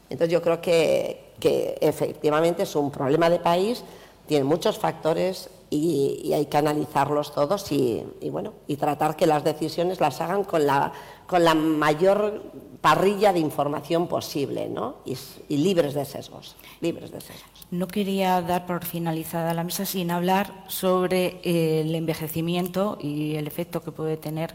Entonces 0.09 0.34
yo 0.34 0.41
creo 0.41 0.61
que, 0.61 1.32
que 1.39 1.78
efectivamente 1.80 2.63
es 2.63 2.76
un 2.76 2.91
problema 2.91 3.30
de 3.30 3.39
país, 3.39 3.84
tiene 4.28 4.43
muchos 4.43 4.78
factores 4.78 5.49
y, 5.72 6.34
hay 6.34 6.45
que 6.45 6.57
analizarlos 6.57 7.34
todos 7.34 7.72
y, 7.72 8.05
bueno, 8.30 8.53
y 8.67 8.76
tratar 8.76 9.15
que 9.15 9.26
las 9.26 9.43
decisiones 9.43 9.99
las 9.99 10.19
hagan 10.22 10.43
con 10.43 10.67
la, 10.67 10.91
con 11.32 11.45
la 11.45 11.55
mayor 11.55 12.43
parrilla 12.82 13.32
de 13.32 13.39
información 13.39 14.09
posible 14.09 14.67
¿no? 14.67 14.97
y, 15.05 15.15
libres 15.55 15.93
de 15.93 16.03
sesgos, 16.03 16.57
libres 16.82 17.09
de 17.09 17.21
sesgos. 17.21 17.67
No 17.71 17.88
quería 17.88 18.41
dar 18.41 18.65
por 18.65 18.84
finalizada 18.84 19.53
la 19.53 19.63
mesa 19.63 19.86
sin 19.86 20.11
hablar 20.11 20.65
sobre 20.67 21.39
el 21.45 21.95
envejecimiento 21.95 22.97
y 22.99 23.36
el 23.36 23.47
efecto 23.47 23.82
que 23.82 23.93
puede 23.93 24.17
tener 24.17 24.53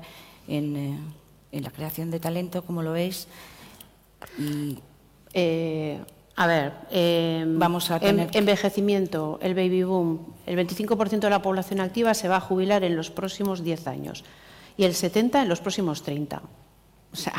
en, 0.48 0.76
eh, 0.76 0.98
en 1.50 1.64
la 1.64 1.70
creación 1.70 2.10
de 2.10 2.20
talento, 2.20 2.60
como 2.60 2.82
lo 2.82 2.92
veis. 2.92 3.26
Y, 4.38 4.76
eh, 5.32 5.98
a 6.36 6.46
ver, 6.46 6.74
em, 6.90 7.58
vamos 7.58 7.90
a 7.90 7.98
tener 8.00 8.28
envejecimiento, 8.34 9.38
el 9.40 9.54
baby 9.54 9.82
boom, 9.82 10.34
el 10.44 10.56
25% 10.56 11.20
de 11.20 11.30
la 11.30 11.40
población 11.40 11.80
activa 11.80 12.12
se 12.12 12.28
va 12.28 12.36
a 12.36 12.40
jubilar 12.40 12.84
en 12.84 12.96
los 12.96 13.10
próximos 13.10 13.64
10 13.64 13.86
años 13.86 14.24
y 14.76 14.84
el 14.84 14.92
70% 14.92 15.40
en 15.40 15.48
los 15.48 15.60
próximos 15.60 16.02
30. 16.02 16.42
O 17.16 17.18
sea, 17.18 17.32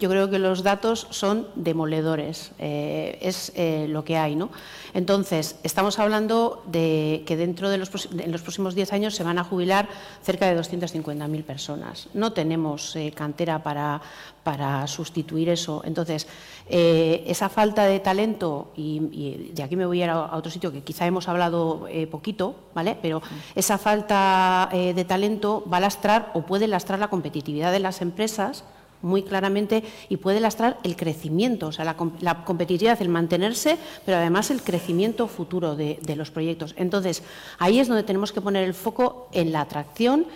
yo 0.00 0.10
creo 0.10 0.28
que 0.28 0.40
los 0.40 0.64
datos 0.64 1.06
son 1.10 1.46
demoledores, 1.54 2.50
eh, 2.58 3.16
es 3.22 3.52
eh, 3.54 3.86
lo 3.88 4.02
que 4.02 4.16
hay. 4.16 4.34
¿no? 4.34 4.50
Entonces, 4.92 5.54
estamos 5.62 6.00
hablando 6.00 6.64
de 6.66 7.22
que 7.26 7.36
dentro 7.36 7.70
de 7.70 7.78
los, 7.78 8.08
en 8.10 8.32
los 8.32 8.42
próximos 8.42 8.74
10 8.74 8.92
años 8.92 9.14
se 9.14 9.22
van 9.22 9.38
a 9.38 9.44
jubilar 9.44 9.88
cerca 10.22 10.52
de 10.52 10.60
250.000 10.60 11.44
personas. 11.44 12.08
No 12.12 12.32
tenemos 12.32 12.96
eh, 12.96 13.12
cantera 13.14 13.62
para, 13.62 14.02
para, 14.42 14.84
sustituir 14.88 15.48
eso. 15.48 15.82
Entonces, 15.84 16.26
esa 16.68 17.48
falta 17.48 17.84
de 17.84 18.00
talento, 18.00 18.72
y, 18.76 19.50
de 19.52 19.62
aquí 19.62 19.76
me 19.76 19.86
voy 19.86 20.02
a 20.02 20.04
ir 20.04 20.10
a, 20.10 20.36
otro 20.36 20.50
sitio 20.50 20.72
que 20.72 20.82
quizá 20.82 21.06
hemos 21.06 21.28
hablado 21.28 21.86
poquito, 22.10 22.56
¿vale? 22.74 22.96
pero 23.00 23.22
esa 23.54 23.78
falta 23.78 24.68
de 24.72 25.04
talento 25.04 25.64
va 25.72 25.76
a 25.76 25.80
lastrar 25.80 26.30
o 26.34 26.42
puede 26.42 26.68
lastrar 26.68 26.98
la 26.98 27.08
competitividad 27.08 27.72
de 27.72 27.80
las 27.80 28.02
empresas 28.02 28.64
muy 29.02 29.22
claramente 29.22 29.82
y 30.08 30.16
puede 30.16 30.40
lastrar 30.40 30.78
el 30.82 30.96
crecimiento, 30.96 31.68
o 31.68 31.72
sea, 31.72 31.84
la, 31.84 32.44
competitividad, 32.44 33.00
el 33.00 33.08
mantenerse, 33.08 33.78
pero 34.04 34.18
además 34.18 34.50
el 34.50 34.62
crecimiento 34.62 35.28
futuro 35.28 35.76
de, 35.76 35.98
de 36.02 36.16
los 36.16 36.30
proyectos. 36.30 36.74
Entonces, 36.76 37.22
ahí 37.58 37.78
es 37.78 37.88
donde 37.88 38.02
tenemos 38.02 38.32
que 38.32 38.40
poner 38.40 38.64
el 38.64 38.74
foco 38.74 39.28
en 39.32 39.52
la 39.52 39.62
atracción 39.62 40.26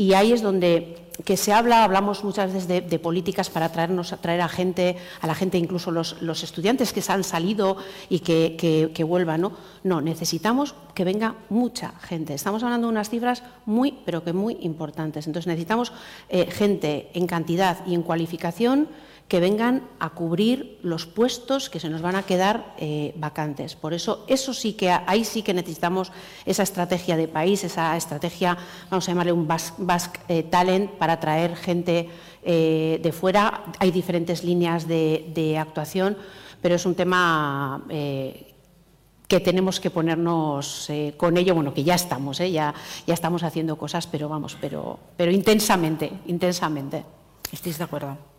y 0.00 0.14
ahí 0.14 0.32
es 0.32 0.40
donde 0.40 0.96
que 1.26 1.36
se 1.36 1.52
habla, 1.52 1.84
hablamos 1.84 2.24
muchas 2.24 2.50
veces 2.50 2.88
de, 2.88 2.98
políticas 2.98 3.50
para 3.50 3.70
traernos, 3.70 4.14
traer 4.22 4.40
a 4.40 4.48
gente, 4.48 4.96
a 5.20 5.26
la 5.26 5.34
gente, 5.34 5.58
incluso 5.58 5.90
los, 5.90 6.42
estudiantes 6.42 6.94
que 6.94 7.02
se 7.02 7.12
han 7.12 7.22
salido 7.22 7.76
y 8.08 8.20
que, 8.20 9.04
vuelvan. 9.06 9.42
¿no? 9.42 9.52
no, 9.84 10.00
necesitamos 10.00 10.74
que 10.94 11.04
venga 11.04 11.34
mucha 11.50 11.92
gente. 12.00 12.32
Estamos 12.32 12.62
hablando 12.62 12.86
de 12.86 12.92
unas 12.92 13.10
cifras 13.10 13.42
muy, 13.66 13.98
pero 14.06 14.24
que 14.24 14.32
muy 14.32 14.56
importantes. 14.62 15.26
Entonces 15.26 15.48
necesitamos 15.48 15.92
eh, 16.30 16.46
gente 16.50 17.10
en 17.12 17.26
cantidad 17.26 17.86
y 17.86 17.94
en 17.94 18.00
cualificación 18.00 18.88
que 19.30 19.38
vengan 19.38 19.86
a 20.00 20.10
cubrir 20.10 20.80
los 20.82 21.06
puestos 21.06 21.70
que 21.70 21.78
se 21.78 21.88
nos 21.88 22.02
van 22.02 22.16
a 22.16 22.24
quedar 22.24 22.74
eh, 22.78 23.14
vacantes. 23.16 23.76
Por 23.76 23.94
eso, 23.94 24.24
eso 24.26 24.52
sí 24.52 24.72
que 24.72 24.90
ahí 24.90 25.24
sí 25.24 25.42
que 25.42 25.54
necesitamos 25.54 26.10
esa 26.44 26.64
estrategia 26.64 27.16
de 27.16 27.28
país, 27.28 27.62
esa 27.62 27.96
estrategia, 27.96 28.58
vamos 28.90 29.08
a 29.08 29.12
llamarle 29.12 29.30
un 29.30 29.46
Basque, 29.46 30.18
eh, 30.26 30.42
Talent, 30.42 30.90
para 30.98 31.12
atraer 31.12 31.54
gente 31.54 32.10
eh, 32.42 32.98
de 33.00 33.12
fuera. 33.12 33.66
Hay 33.78 33.92
diferentes 33.92 34.42
líneas 34.42 34.88
de, 34.88 35.56
actuación, 35.60 36.16
pero 36.60 36.74
es 36.74 36.84
un 36.84 36.96
tema 36.96 37.84
que 37.88 39.40
tenemos 39.40 39.78
que 39.78 39.90
ponernos 39.90 40.90
con 41.16 41.36
ello, 41.36 41.54
bueno, 41.54 41.72
que 41.72 41.84
ya 41.84 41.94
estamos, 41.94 42.38
ya, 42.38 42.74
estamos 43.06 43.44
haciendo 43.44 43.78
cosas, 43.78 44.08
pero 44.08 44.28
vamos, 44.28 44.58
pero, 44.60 44.98
pero 45.16 45.30
intensamente, 45.30 46.10
intensamente. 46.26 47.04
¿Estáis 47.52 47.78
de 47.78 47.84
acuerdo? 47.84 48.29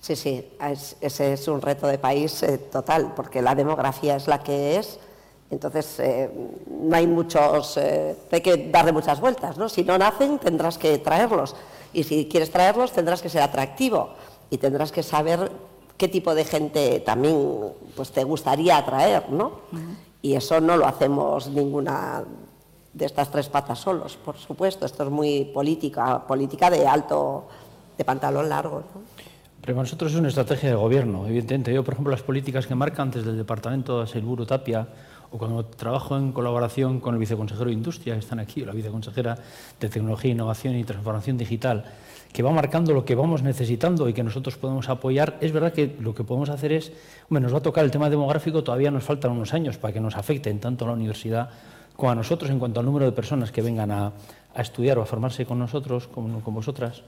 Sí, 0.00 0.16
sí, 0.16 0.52
ese 1.00 1.32
es 1.32 1.48
un 1.48 1.60
reto 1.60 1.86
de 1.86 1.98
país 1.98 2.42
eh, 2.42 2.58
total, 2.58 3.12
porque 3.16 3.42
la 3.42 3.54
demografía 3.54 4.16
es 4.16 4.28
la 4.28 4.42
que 4.42 4.78
es, 4.78 4.98
entonces 5.50 5.98
eh, 5.98 6.30
no 6.70 6.96
hay 6.96 7.06
muchos, 7.06 7.76
eh, 7.78 8.16
hay 8.30 8.40
que 8.40 8.68
darle 8.70 8.92
muchas 8.92 9.20
vueltas, 9.20 9.56
¿no? 9.56 9.68
Si 9.68 9.82
no 9.82 9.98
nacen 9.98 10.38
tendrás 10.38 10.78
que 10.78 10.98
traerlos 10.98 11.56
y 11.92 12.04
si 12.04 12.28
quieres 12.28 12.50
traerlos 12.50 12.92
tendrás 12.92 13.22
que 13.22 13.28
ser 13.28 13.42
atractivo 13.42 14.10
y 14.50 14.58
tendrás 14.58 14.92
que 14.92 15.02
saber 15.02 15.50
qué 15.96 16.06
tipo 16.06 16.34
de 16.34 16.44
gente 16.44 17.00
también 17.00 17.72
pues, 17.96 18.12
te 18.12 18.24
gustaría 18.24 18.76
atraer, 18.76 19.30
¿no? 19.30 19.60
Y 20.22 20.34
eso 20.34 20.60
no 20.60 20.76
lo 20.76 20.86
hacemos 20.86 21.48
ninguna 21.48 22.24
de 22.92 23.06
estas 23.06 23.30
tres 23.30 23.48
patas 23.48 23.78
solos, 23.78 24.16
por 24.16 24.36
supuesto, 24.36 24.86
esto 24.86 25.04
es 25.04 25.10
muy 25.10 25.44
política, 25.44 26.26
política 26.26 26.70
de 26.70 26.86
alto, 26.86 27.46
de 27.96 28.04
pantalón 28.04 28.48
largo, 28.48 28.80
¿no? 28.80 29.17
Para 29.74 29.82
nosotros 29.82 30.12
es 30.12 30.18
una 30.18 30.28
estrategia 30.28 30.70
de 30.70 30.74
gobierno, 30.74 31.26
evidentemente. 31.26 31.74
Yo, 31.74 31.84
por 31.84 31.94
ejemplo, 31.94 32.10
las 32.10 32.22
políticas 32.22 32.66
que 32.66 32.74
marcan 32.74 33.10
desde 33.10 33.30
el 33.30 33.36
Departamento 33.36 34.00
de 34.00 34.06
Selburu 34.06 34.46
Tapia, 34.46 34.86
o 35.30 35.36
cuando 35.36 35.64
trabajo 35.66 36.16
en 36.16 36.32
colaboración 36.32 37.00
con 37.00 37.14
el 37.14 37.20
viceconsejero 37.20 37.66
de 37.66 37.74
Industria, 37.74 38.14
que 38.14 38.20
están 38.20 38.38
aquí, 38.38 38.62
o 38.62 38.66
la 38.66 38.72
viceconsejera 38.72 39.36
de 39.78 39.88
Tecnología, 39.90 40.30
Innovación 40.30 40.74
y 40.74 40.84
Transformación 40.84 41.36
Digital, 41.36 41.84
que 42.32 42.42
va 42.42 42.50
marcando 42.50 42.94
lo 42.94 43.04
que 43.04 43.14
vamos 43.14 43.42
necesitando 43.42 44.08
y 44.08 44.14
que 44.14 44.22
nosotros 44.22 44.56
podemos 44.56 44.88
apoyar, 44.88 45.36
es 45.42 45.52
verdad 45.52 45.74
que 45.74 45.96
lo 46.00 46.14
que 46.14 46.24
podemos 46.24 46.48
hacer 46.48 46.72
es, 46.72 46.92
hombre, 47.28 47.42
nos 47.42 47.52
va 47.52 47.58
a 47.58 47.62
tocar 47.62 47.84
el 47.84 47.90
tema 47.90 48.08
demográfico, 48.08 48.64
todavía 48.64 48.90
nos 48.90 49.04
faltan 49.04 49.32
unos 49.32 49.52
años 49.52 49.76
para 49.76 49.92
que 49.92 50.00
nos 50.00 50.16
afecten 50.16 50.60
tanto 50.60 50.86
a 50.86 50.88
la 50.88 50.94
universidad 50.94 51.50
como 51.94 52.10
a 52.10 52.14
nosotros 52.14 52.50
en 52.50 52.58
cuanto 52.58 52.80
al 52.80 52.86
número 52.86 53.04
de 53.04 53.12
personas 53.12 53.52
que 53.52 53.60
vengan 53.60 53.90
a, 53.90 54.12
estudiar 54.56 54.98
o 54.98 55.02
a 55.02 55.06
formarse 55.06 55.44
con 55.44 55.58
nosotros, 55.58 56.08
con, 56.08 56.40
con 56.40 56.54
vosotras. 56.54 57.02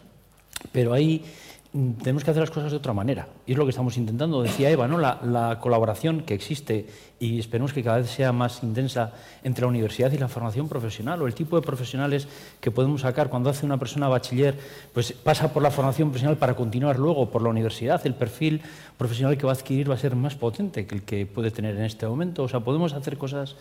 Pero 0.72 0.92
ahí 0.92 1.24
tenemos 1.72 2.24
que 2.24 2.32
hacer 2.32 2.40
las 2.40 2.50
cosas 2.50 2.72
de 2.72 2.78
otra 2.78 2.92
manera. 2.92 3.28
Y 3.46 3.52
es 3.52 3.58
lo 3.58 3.64
que 3.64 3.70
estamos 3.70 3.96
intentando. 3.96 4.42
Decía 4.42 4.70
Eva, 4.70 4.88
¿no? 4.88 4.98
la, 4.98 5.58
colaboración 5.60 6.22
que 6.22 6.34
existe 6.34 6.86
y 7.20 7.38
esperemos 7.38 7.72
que 7.72 7.84
cada 7.84 7.98
vez 7.98 8.10
sea 8.10 8.32
más 8.32 8.62
intensa 8.64 9.12
entre 9.44 9.62
la 9.62 9.68
universidad 9.68 10.10
y 10.10 10.18
la 10.18 10.26
formación 10.26 10.68
profesional 10.68 11.22
o 11.22 11.28
el 11.28 11.34
tipo 11.34 11.54
de 11.54 11.62
profesionales 11.62 12.26
que 12.60 12.72
podemos 12.72 13.02
sacar. 13.02 13.30
Cuando 13.30 13.50
hace 13.50 13.66
una 13.66 13.78
persona 13.78 14.08
bachiller, 14.08 14.58
pues 14.92 15.12
pasa 15.12 15.52
por 15.52 15.62
la 15.62 15.70
formación 15.70 16.08
profesional 16.08 16.38
para 16.38 16.54
continuar 16.54 16.98
luego 16.98 17.30
por 17.30 17.42
la 17.42 17.50
universidad. 17.50 18.04
El 18.04 18.14
perfil 18.14 18.62
profesional 18.98 19.38
que 19.38 19.46
va 19.46 19.52
a 19.52 19.54
adquirir 19.54 19.88
va 19.88 19.94
a 19.94 19.98
ser 19.98 20.16
más 20.16 20.34
potente 20.34 20.86
que 20.86 20.96
el 20.96 21.02
que 21.02 21.24
puede 21.24 21.52
tener 21.52 21.76
en 21.76 21.84
este 21.84 22.06
momento. 22.06 22.42
O 22.42 22.48
sea, 22.48 22.60
podemos 22.60 22.94
hacer 22.94 23.16
cosas 23.16 23.54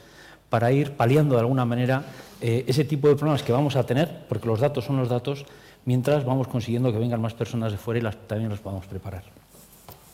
para 0.49 0.71
ir 0.71 0.93
paliando 0.93 1.35
de 1.35 1.41
alguna 1.41 1.63
manera 1.63 2.03
eh, 2.41 2.65
ese 2.67 2.83
tipo 2.85 3.07
de 3.07 3.15
problemas 3.15 3.43
que 3.43 3.51
vamos 3.51 3.75
a 3.75 3.85
tener, 3.85 4.25
porque 4.27 4.47
los 4.47 4.59
datos 4.59 4.85
son 4.85 4.97
los 4.97 5.09
datos 5.09 5.45
mientras 5.85 6.25
vamos 6.25 6.47
consiguiendo 6.47 6.91
que 6.91 6.99
vengan 6.99 7.21
más 7.21 7.33
personas 7.33 7.71
de 7.71 7.77
fuera 7.77 7.99
y 7.99 8.03
las, 8.03 8.15
también 8.27 8.49
los 8.49 8.59
podamos 8.59 8.85
preparar. 8.85 9.23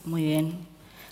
Muy 0.05 0.23
bien. 0.23 0.57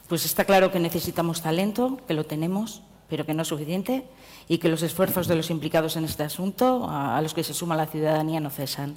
Pues 0.07 0.25
está 0.25 0.45
claro 0.45 0.71
que 0.71 0.79
necesitamos 0.79 1.41
talento, 1.41 1.99
que 2.07 2.13
lo 2.13 2.25
tenemos, 2.25 2.81
pero 3.09 3.25
que 3.25 3.33
no 3.33 3.41
es 3.41 3.47
suficiente, 3.47 4.03
y 4.47 4.57
que 4.57 4.69
los 4.69 4.83
esfuerzos 4.83 5.27
de 5.27 5.35
los 5.35 5.49
implicados 5.49 5.95
en 5.95 6.05
este 6.05 6.23
asunto, 6.23 6.87
a, 6.89 7.21
los 7.21 7.33
que 7.33 7.43
se 7.43 7.53
suma 7.53 7.75
la 7.75 7.87
ciudadanía, 7.87 8.39
no 8.39 8.49
cesan. 8.49 8.95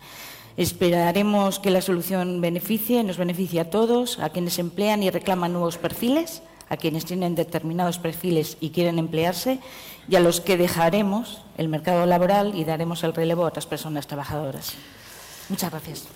Esperaremos 0.57 1.59
que 1.59 1.71
la 1.71 1.83
solución 1.83 2.41
beneficie, 2.41 3.05
nos 3.05 3.19
beneficie 3.19 3.61
a 3.61 3.71
todos, 3.71 4.19
a 4.19 4.31
quienes 4.31 4.59
emplean 4.59 5.03
y 5.03 5.11
reclaman 5.11 5.53
nuevos 5.53 5.79
perfiles, 5.79 6.43
a 6.69 6.77
quienes 6.77 7.05
tienen 7.05 7.35
determinados 7.35 7.99
perfiles 7.99 8.57
y 8.61 8.71
quieren 8.71 8.99
emplearse, 8.99 9.61
y 10.09 10.17
a 10.17 10.21
los 10.21 10.41
que 10.41 10.57
dejaremos 10.57 11.43
el 11.57 11.69
mercado 11.69 12.07
laboral 12.07 12.55
y 12.55 12.65
daremos 12.65 13.05
el 13.05 13.15
relevo 13.15 13.45
a 13.45 13.49
otras 13.49 13.67
personas 13.67 14.07
trabajadoras. 14.07 14.75
Muchas 15.49 15.71
gracias. 15.71 16.09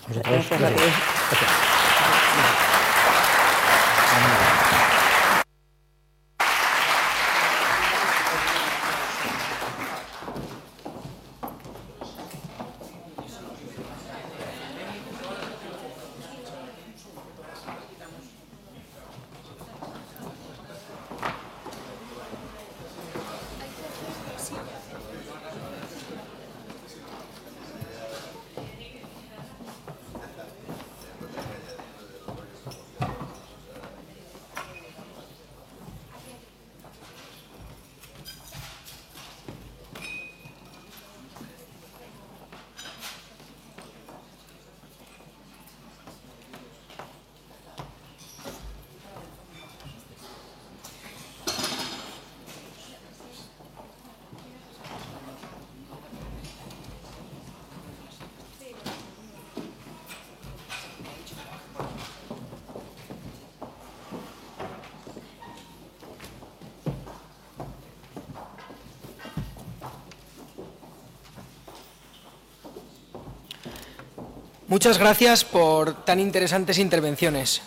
Muchas 74.71 74.97
gracias 74.99 75.43
por 75.43 76.05
tan 76.05 76.21
interesantes 76.21 76.77
intervenciones. 76.77 77.61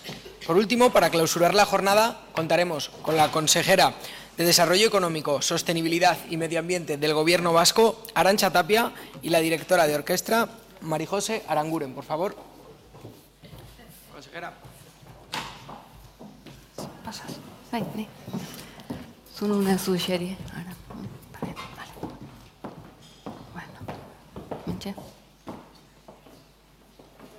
Por 0.46 0.56
último, 0.56 0.88
para 0.88 1.10
clausurar 1.10 1.52
la 1.52 1.66
jornada, 1.66 2.22
contaremos 2.32 2.88
con 3.02 3.14
la 3.18 3.30
consejera 3.30 3.92
de 4.38 4.46
Desarrollo 4.46 4.86
Económico, 4.86 5.42
Sostenibilidad 5.42 6.16
y 6.30 6.38
Medio 6.38 6.60
Ambiente 6.60 6.96
del 6.96 7.12
Gobierno 7.12 7.52
vasco, 7.52 8.02
Arancha 8.14 8.50
Tapia, 8.50 8.90
y 9.20 9.28
la 9.28 9.40
directora 9.40 9.86
de 9.86 9.96
orquesta, 9.96 10.48
Marijose 10.80 11.42
Aranguren. 11.46 11.92
Por 11.92 12.04
favor. 12.04 12.36
Consejera. 14.10 14.54
Pasas. 17.04 17.32
Son 19.38 19.50
una 19.50 19.76
sugerencia. 19.76 20.38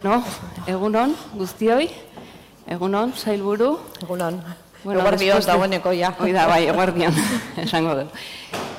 No, 0.05 0.19
egunon, 0.69 1.15
guztioi, 1.33 1.87
egunon, 2.69 3.15
sailburu. 3.17 3.71
Egunon, 4.03 4.35
bueno, 4.83 4.99
eguardion, 4.99 5.41
da 5.41 5.55
bueneko 5.57 5.93
ya. 5.97 6.11
Oida, 6.21 6.43
bai, 6.45 6.67
eguardion, 6.69 7.15
esango. 7.63 7.95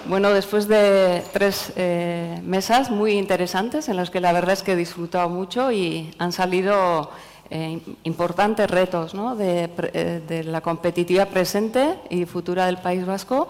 Bueno, 0.07 0.31
después 0.31 0.69
de 0.69 1.25
tres 1.33 1.73
eh, 1.75 2.39
mesas 2.45 2.93
muy 2.93 3.19
interesantes 3.19 3.89
en 3.89 3.97
las 3.97 4.11
que 4.11 4.21
la 4.21 4.33
verdad 4.33 4.53
es 4.53 4.63
que 4.63 4.75
he 4.75 4.77
disfrutado 4.77 5.29
mucho 5.29 5.73
y 5.73 6.15
han 6.21 6.31
salido 6.31 7.11
eh, 7.51 7.81
importantes 8.05 8.71
retos 8.71 9.15
¿no? 9.15 9.35
de, 9.35 9.69
eh, 9.95 10.23
de, 10.29 10.45
la 10.45 10.61
competitividad 10.61 11.27
presente 11.27 11.99
y 12.09 12.25
futura 12.27 12.67
del 12.67 12.79
País 12.79 13.05
Vasco 13.05 13.49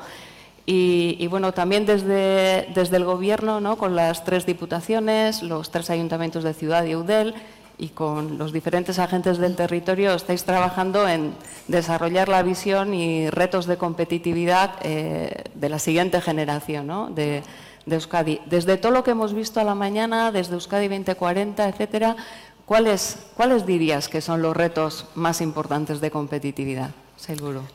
y, 0.64 1.16
y 1.20 1.26
bueno, 1.26 1.52
también 1.52 1.84
desde, 1.84 2.68
desde 2.74 2.96
el 2.96 3.04
Gobierno, 3.04 3.60
¿no? 3.60 3.76
con 3.76 3.94
las 3.94 4.24
tres 4.24 4.46
diputaciones, 4.46 5.42
los 5.42 5.70
tres 5.70 5.90
ayuntamientos 5.90 6.42
de 6.42 6.54
Ciudad 6.54 6.84
y 6.84 6.92
Eudel, 6.92 7.34
y 7.78 7.88
con 7.88 8.38
los 8.38 8.52
diferentes 8.52 8.98
agentes 8.98 9.38
del 9.38 9.54
territorio 9.54 10.14
estáis 10.14 10.44
trabajando 10.44 11.06
en 11.08 11.34
desarrollar 11.68 12.28
la 12.28 12.42
visión 12.42 12.94
y 12.94 13.28
retos 13.30 13.66
de 13.66 13.76
competitividad 13.76 14.76
eh, 14.82 15.44
de 15.54 15.68
la 15.68 15.78
siguiente 15.78 16.20
generación 16.20 16.86
¿no? 16.86 17.10
de, 17.10 17.42
de, 17.84 17.94
Euskadi. 17.94 18.40
Desde 18.46 18.78
todo 18.78 18.92
lo 18.92 19.04
que 19.04 19.10
hemos 19.10 19.34
visto 19.34 19.60
a 19.60 19.64
la 19.64 19.74
mañana, 19.74 20.32
desde 20.32 20.54
Euskadi 20.54 20.88
2040, 20.88 21.68
etcétera, 21.68 22.16
¿cuáles, 22.64 23.18
¿cuáles 23.36 23.66
dirías 23.66 24.08
que 24.08 24.20
son 24.20 24.40
los 24.40 24.56
retos 24.56 25.06
más 25.14 25.40
importantes 25.40 26.00
de 26.00 26.10
competitividad? 26.10 26.90
Seguro. 27.16 27.62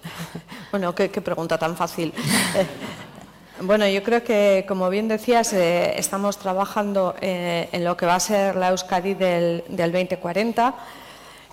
Bueno, 0.72 0.96
qué, 0.96 1.12
qué 1.12 1.20
pregunta 1.20 1.58
tan 1.58 1.76
fácil. 1.76 2.14
Bueno, 3.64 3.88
yo 3.88 4.02
creo 4.02 4.24
que, 4.24 4.66
como 4.68 4.90
bien 4.90 5.08
decías, 5.08 5.54
eh, 5.54 5.94
estamos 5.98 6.38
trabajando 6.38 7.14
eh, 7.22 7.70
en 7.72 7.84
lo 7.84 7.96
que 7.96 8.08
va 8.08 8.16
a 8.16 8.20
ser 8.20 8.56
la 8.56 8.70
Euskadi 8.70 9.14
del, 9.14 9.64
2040 9.70 10.74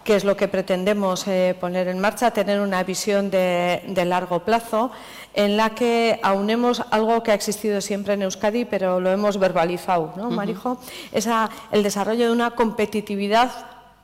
que 0.05 0.17
es 0.17 0.25
lo 0.25 0.39
que 0.39 0.49
pretendemos 0.49 1.29
eh, 1.29 1.55
poner 1.61 1.87
en 1.89 1.99
marcha, 1.99 2.31
tener 2.31 2.61
una 2.61 2.83
visión 2.83 3.31
de, 3.31 3.83
largo 4.07 4.39
plazo 4.39 4.91
en 5.35 5.59
la 5.59 5.75
que 5.75 6.19
aunemos 6.23 6.83
algo 6.91 7.23
que 7.23 7.33
ha 7.33 7.35
existido 7.35 7.83
siempre 7.83 8.15
en 8.15 8.23
Euskadi, 8.23 8.65
pero 8.65 9.01
lo 9.01 9.11
hemos 9.11 9.39
verbalizado, 9.39 10.15
¿no, 10.17 10.31
Marijo? 10.31 10.79
Es 11.13 11.29
el 11.73 11.83
desarrollo 11.83 12.25
de 12.25 12.33
una 12.33 12.53
competitividad 12.53 13.51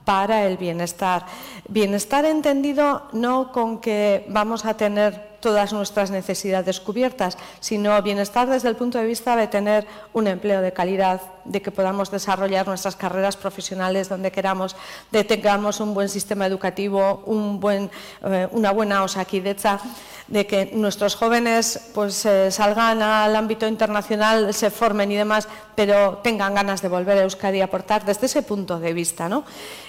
para 0.04 0.46
el 0.46 0.58
bienestar. 0.58 1.24
Bienestar 1.68 2.26
entendido 2.26 3.08
no 3.12 3.50
con 3.50 3.78
que 3.78 4.26
vamos 4.28 4.66
a 4.66 4.76
tener 4.76 5.33
todas 5.44 5.74
nuestras 5.74 6.10
necesidades 6.10 6.80
cubiertas, 6.80 7.36
sino 7.60 8.00
bienestar 8.00 8.48
desde 8.48 8.70
el 8.70 8.76
punto 8.76 8.96
de 8.96 9.04
vista 9.04 9.36
de 9.36 9.46
tener 9.46 9.86
un 10.14 10.26
empleo 10.26 10.62
de 10.62 10.72
calidad, 10.72 11.20
de 11.44 11.60
que 11.60 11.70
podamos 11.70 12.10
desarrollar 12.10 12.66
nuestras 12.66 12.96
carreras 12.96 13.36
profesionales 13.36 14.08
donde 14.08 14.32
queramos, 14.32 14.74
de 15.12 15.22
tengamos 15.22 15.80
un 15.80 15.92
buen 15.92 16.08
sistema 16.08 16.46
educativo, 16.46 17.22
eh, 17.68 18.48
una 18.52 18.70
buena 18.70 19.04
osaquidecha, 19.04 19.80
de 20.28 20.46
que 20.46 20.70
nuestros 20.72 21.14
jóvenes 21.14 21.90
pues, 21.92 22.24
eh, 22.24 22.50
salgan 22.50 23.02
al 23.02 23.36
ámbito 23.36 23.68
internacional, 23.68 24.54
se 24.54 24.70
formen 24.70 25.12
y 25.12 25.16
demás, 25.16 25.46
pero 25.74 26.20
tengan 26.24 26.54
ganas 26.54 26.80
de 26.80 26.88
volver 26.88 27.18
a 27.18 27.24
Euskadi 27.24 27.60
a 27.60 27.66
aportar 27.66 28.06
desde 28.06 28.24
ese 28.24 28.40
punto 28.40 28.80
de 28.80 28.94
vista. 28.94 29.28
¿no? 29.28 29.44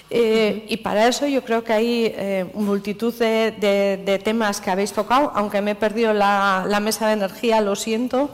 Eh, 0.08 0.66
y 0.68 0.76
para 0.78 1.08
eso 1.08 1.26
yo 1.26 1.42
creo 1.42 1.64
que 1.64 1.72
hay 1.72 2.12
eh, 2.14 2.46
multitud 2.54 3.12
de, 3.14 4.20
temas 4.22 4.60
que 4.60 4.70
habéis 4.70 4.92
tocado, 4.92 5.32
aunque 5.34 5.60
me 5.60 5.72
he 5.72 5.74
perdido 5.74 6.12
la, 6.12 6.78
mesa 6.80 7.08
de 7.08 7.14
energía, 7.14 7.60
lo 7.60 7.74
siento. 7.74 8.30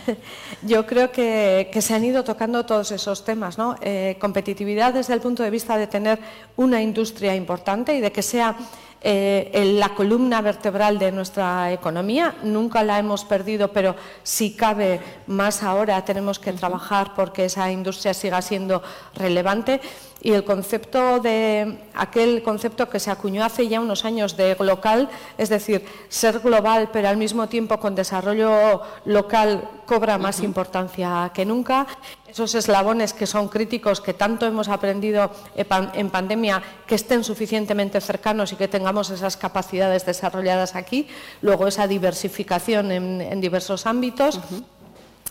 yo 0.62 0.86
creo 0.86 1.12
que, 1.12 1.68
se 1.80 1.94
han 1.94 2.04
ido 2.04 2.24
tocando 2.24 2.64
todos 2.64 2.92
esos 2.92 3.24
temas. 3.24 3.58
¿no? 3.58 3.76
Eh, 3.82 4.16
competitividad 4.18 4.94
desde 4.94 5.12
el 5.14 5.20
punto 5.20 5.42
de 5.42 5.50
vista 5.50 5.76
de 5.76 5.86
tener 5.86 6.18
una 6.56 6.80
industria 6.80 7.34
importante 7.34 7.94
y 7.94 8.00
de 8.00 8.10
que 8.10 8.22
sea 8.22 8.56
la 9.04 9.94
columna 9.94 10.40
vertebral 10.40 10.98
de 10.98 11.10
nuestra 11.12 11.72
economía. 11.72 12.36
Nunca 12.42 12.82
la 12.84 12.98
hemos 12.98 13.24
perdido, 13.24 13.68
pero 13.68 13.96
si 14.22 14.54
cabe 14.54 15.00
más 15.26 15.62
ahora 15.62 16.04
tenemos 16.04 16.38
que 16.38 16.52
trabajar 16.52 17.14
porque 17.14 17.46
esa 17.46 17.70
industria 17.70 18.14
siga 18.14 18.40
siendo 18.42 18.82
relevante 19.14 19.80
y 20.22 20.32
el 20.32 20.44
concepto 20.44 21.18
de 21.18 21.78
aquel 21.94 22.42
concepto 22.42 22.88
que 22.88 23.00
se 23.00 23.10
acuñó 23.10 23.44
hace 23.44 23.66
ya 23.66 23.80
unos 23.80 24.04
años 24.04 24.36
de 24.36 24.56
local, 24.60 25.08
es 25.36 25.48
decir, 25.48 25.84
ser 26.08 26.38
global 26.38 26.90
pero 26.92 27.08
al 27.08 27.16
mismo 27.16 27.48
tiempo 27.48 27.78
con 27.78 27.94
desarrollo 27.94 28.82
local 29.04 29.68
cobra 29.84 30.18
más 30.18 30.40
importancia 30.40 31.30
que 31.34 31.44
nunca. 31.44 31.86
Esos 32.32 32.54
eslabones 32.54 33.12
que 33.12 33.26
son 33.26 33.48
críticos, 33.48 34.00
que 34.00 34.14
tanto 34.14 34.46
hemos 34.46 34.68
aprendido 34.68 35.30
en 35.54 36.08
pandemia, 36.08 36.62
que 36.86 36.94
estén 36.94 37.24
suficientemente 37.24 38.00
cercanos 38.00 38.52
y 38.52 38.56
que 38.56 38.68
tengamos 38.68 39.10
esas 39.10 39.36
capacidades 39.36 40.06
desarrolladas 40.06 40.74
aquí. 40.74 41.08
Luego 41.42 41.68
esa 41.68 41.86
diversificación 41.86 42.90
en, 42.90 43.40
diversos 43.42 43.84
ámbitos. 43.84 44.40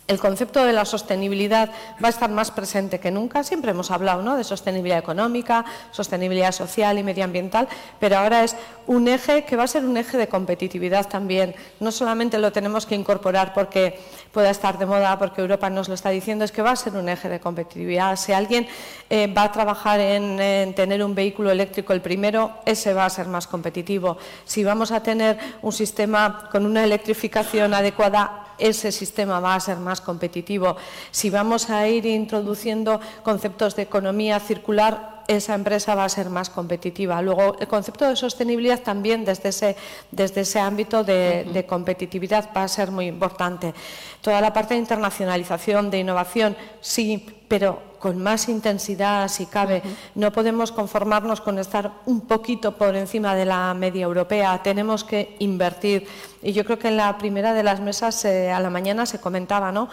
El 0.08 0.20
concepto 0.20 0.66
de 0.66 0.74
la 0.74 0.86
sostenibilidad 0.86 1.70
va 2.04 2.08
a 2.08 2.10
estar 2.10 2.30
más 2.30 2.52
presente 2.52 3.00
que 3.00 3.12
nunca. 3.12 3.44
Siempre 3.44 3.72
hemos 3.72 3.92
hablado 3.92 4.22
¿no? 4.22 4.36
de 4.36 4.44
sostenibilidad 4.44 5.00
económica, 5.00 5.64
sostenibilidad 5.92 6.52
social 6.52 6.98
y 6.98 7.04
medioambiental, 7.04 7.68
pero 8.00 8.18
ahora 8.18 8.44
es 8.44 8.56
un 8.88 9.08
eje 9.08 9.46
que 9.46 9.56
va 9.56 9.64
a 9.64 9.68
ser 9.68 9.86
un 9.86 9.96
eje 9.96 10.18
de 10.18 10.28
competitividad 10.28 11.08
también. 11.08 11.56
No 11.80 11.92
solamente 11.92 12.38
lo 12.40 12.52
tenemos 12.52 12.86
que 12.86 12.96
incorporar 12.96 13.54
porque 13.54 14.00
pueda 14.32 14.50
estar 14.50 14.78
de 14.78 14.86
moda, 14.86 15.18
porque 15.18 15.42
Europa 15.42 15.70
nos 15.70 15.88
lo 15.88 15.94
está 15.94 16.10
diciendo, 16.10 16.44
es 16.44 16.52
que 16.52 16.62
va 16.62 16.72
a 16.72 16.76
ser 16.76 16.94
un 16.94 17.08
eje 17.08 17.30
de 17.30 17.40
competitividad. 17.40 18.16
Si 18.18 18.34
alguien 18.34 18.68
eh, 19.10 19.28
va 19.28 19.44
a 19.44 19.52
trabajar 19.52 20.00
en, 20.00 20.40
en 20.40 20.74
tener 20.74 21.04
un 21.04 21.16
vehículo 21.16 21.52
eléctrico 21.52 21.94
el 21.94 22.02
primero, 22.02 22.58
ese 22.66 22.94
va 22.94 23.06
a 23.06 23.10
ser 23.10 23.28
más 23.28 23.48
competitivo. 23.48 24.18
Si 24.46 24.64
vamos 24.64 24.92
a 24.92 25.02
tener 25.02 25.38
un 25.62 25.72
sistema 25.72 26.50
con 26.52 26.66
una 26.66 26.84
electrificación 26.84 27.74
adecuada, 27.74 28.48
ese 28.62 28.92
sistema 28.92 29.40
va 29.40 29.56
a 29.56 29.60
ser 29.60 29.78
más 29.78 29.91
competitivo. 30.00 30.78
Si 31.12 31.30
vamos 31.30 31.70
a 31.70 31.88
ir 31.90 32.06
introduciendo 32.06 33.02
conceptos 33.24 33.76
de 33.76 33.82
economía 33.82 34.40
circular, 34.40 35.24
esa 35.28 35.56
empresa 35.56 35.96
va 35.96 36.06
a 36.06 36.10
ser 36.10 36.30
más 36.30 36.50
competitiva. 36.50 37.22
Luego, 37.22 37.58
el 37.60 37.68
concepto 37.68 38.08
de 38.08 38.16
sostenibilidad 38.16 38.80
también 38.80 39.26
desde 39.26 39.50
ese, 39.50 39.76
desde 40.12 40.42
ese 40.42 40.60
ámbito 40.60 41.04
de, 41.04 41.46
de 41.52 41.66
competitividad 41.66 42.50
va 42.56 42.64
a 42.64 42.68
ser 42.68 42.92
muy 42.92 43.08
importante. 43.08 43.74
Toda 44.22 44.40
la 44.40 44.54
parte 44.54 44.74
de 44.76 44.80
internacionalización, 44.80 45.90
de 45.90 46.00
innovación, 46.00 46.56
sí, 46.80 47.26
pero 47.48 47.91
con 48.02 48.18
más 48.18 48.50
intensidad 48.50 49.28
si 49.28 49.46
cabe. 49.46 49.84
No 50.16 50.32
podemos 50.32 50.72
conformarnos 50.72 51.40
con 51.40 51.60
estar 51.60 51.92
un 52.08 52.22
poquito 52.22 52.76
por 52.76 52.96
encima 52.96 53.36
de 53.36 53.46
la 53.46 53.74
media 53.76 54.04
europea. 54.04 54.60
Tenemos 54.64 55.04
que 55.04 55.36
invertir. 55.38 56.08
Y 56.42 56.52
yo 56.52 56.66
creo 56.66 56.80
que 56.80 56.88
en 56.88 56.98
la 56.98 57.18
primera 57.20 57.54
de 57.54 57.62
las 57.62 57.80
mesas 57.80 58.26
eh, 58.26 58.52
a 58.52 58.60
la 58.60 58.72
mañana 58.72 59.06
se 59.06 59.22
comentaba, 59.22 59.72
¿no? 59.72 59.88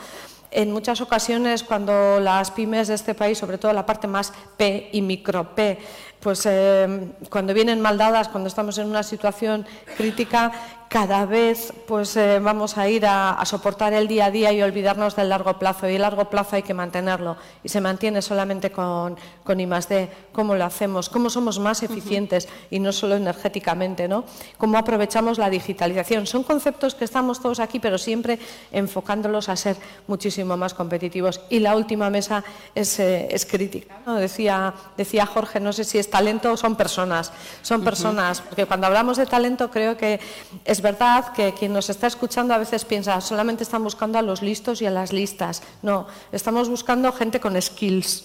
En 0.51 0.73
muchas 0.73 1.03
ocasiones, 1.03 1.63
cuando 1.63 2.19
las 2.21 2.51
pymes 2.51 2.89
de 2.89 2.95
este 2.95 3.15
país, 3.15 3.37
sobre 3.37 3.59
todo 3.59 3.75
la 3.75 3.85
parte 3.85 4.07
más 4.07 4.33
P 4.57 4.89
y 4.93 5.03
micro 5.03 5.55
P, 5.55 5.79
pues 6.21 6.47
eh, 6.47 7.13
cuando 7.29 7.53
vienen 7.53 7.83
mal 7.83 7.99
dadas, 7.99 8.29
cuando 8.29 8.49
estamos 8.49 8.79
en 8.79 8.89
una 8.89 9.03
situación 9.03 9.67
crítica, 9.99 10.51
cada 10.89 11.27
vez 11.27 11.73
pues 11.87 12.17
eh, 12.17 12.39
vamos 12.41 12.79
a 12.79 12.89
ir 12.89 13.05
a, 13.05 13.33
a, 13.33 13.45
soportar 13.45 13.93
el 13.93 14.09
día 14.09 14.27
a 14.27 14.31
día 14.31 14.53
y 14.53 14.63
olvidarnos 14.63 15.17
del 15.17 15.29
largo 15.29 15.59
plazo. 15.59 15.89
Y 15.89 15.95
el 15.97 16.03
largo 16.03 16.31
plazo 16.31 16.57
hay 16.57 16.63
que 16.63 16.75
mantenerlo. 16.75 17.37
Y 17.63 17.69
se 17.69 17.81
mantiene 17.81 18.23
solamente 18.23 18.71
con, 18.71 19.17
con 19.45 19.61
I 19.61 19.67
D. 19.67 20.09
¿Cómo 20.33 20.55
lo 20.55 20.65
hacemos? 20.65 21.09
¿Cómo 21.09 21.29
somos 21.29 21.59
más 21.59 21.83
eficientes? 21.83 22.47
Uh 22.47 22.49
-huh. 22.49 22.67
Y 22.71 22.81
no 22.81 22.93
solo 22.93 23.17
energéticamente, 23.17 24.09
¿no? 24.09 24.25
¿Cómo 24.57 24.79
aprovechamos 24.79 25.37
la 25.39 25.51
digitalización? 25.51 26.27
Son 26.27 26.43
conceptos 26.43 26.95
que 26.95 27.05
estamos 27.05 27.41
todos 27.41 27.61
aquí, 27.61 27.81
pero 27.81 27.99
siempre 27.99 28.39
enfocándolos 28.73 29.49
a 29.49 29.57
ser 29.57 29.77
muchísimo 30.07 30.57
más 30.57 30.73
competitivos. 30.73 31.41
Y 31.51 31.59
la 31.59 31.77
última 31.77 32.09
mesa 32.09 32.45
es, 32.75 32.99
eh, 32.99 33.29
es 33.31 33.45
crítica. 33.45 33.99
¿no? 34.07 34.15
Decía, 34.17 34.73
decía 34.97 35.27
Jorge, 35.27 35.61
no 35.61 35.73
sé 35.73 35.85
si 35.85 35.99
es 35.99 36.09
talento 36.09 36.53
o 36.53 36.57
son 36.57 36.77
personas. 36.77 37.33
Son 37.63 37.85
personas, 37.85 38.41
uh 38.41 38.43
-huh. 38.43 38.49
porque 38.49 38.67
cuando 38.67 38.87
hablamos 38.87 39.19
de 39.19 39.27
talento 39.27 39.71
creo 39.71 39.97
que 39.97 40.21
es 40.65 40.78
es 40.79 40.83
verdad 40.83 41.33
que 41.33 41.55
quien 41.55 41.73
nos 41.73 41.91
está 41.91 42.07
escuchando 42.07 42.55
a 42.55 42.59
veces 42.59 42.85
piensa 42.85 43.21
solamente 43.21 43.65
están 43.65 43.83
buscando 43.83 44.17
a 44.17 44.23
los 44.23 44.43
listos 44.43 44.81
y 44.81 44.87
a 44.87 44.93
las 44.93 45.13
listas. 45.13 45.61
No, 45.83 46.07
estamos 46.31 46.69
buscando 46.69 47.11
gente 47.11 47.41
con 47.41 47.61
skills. 47.61 48.25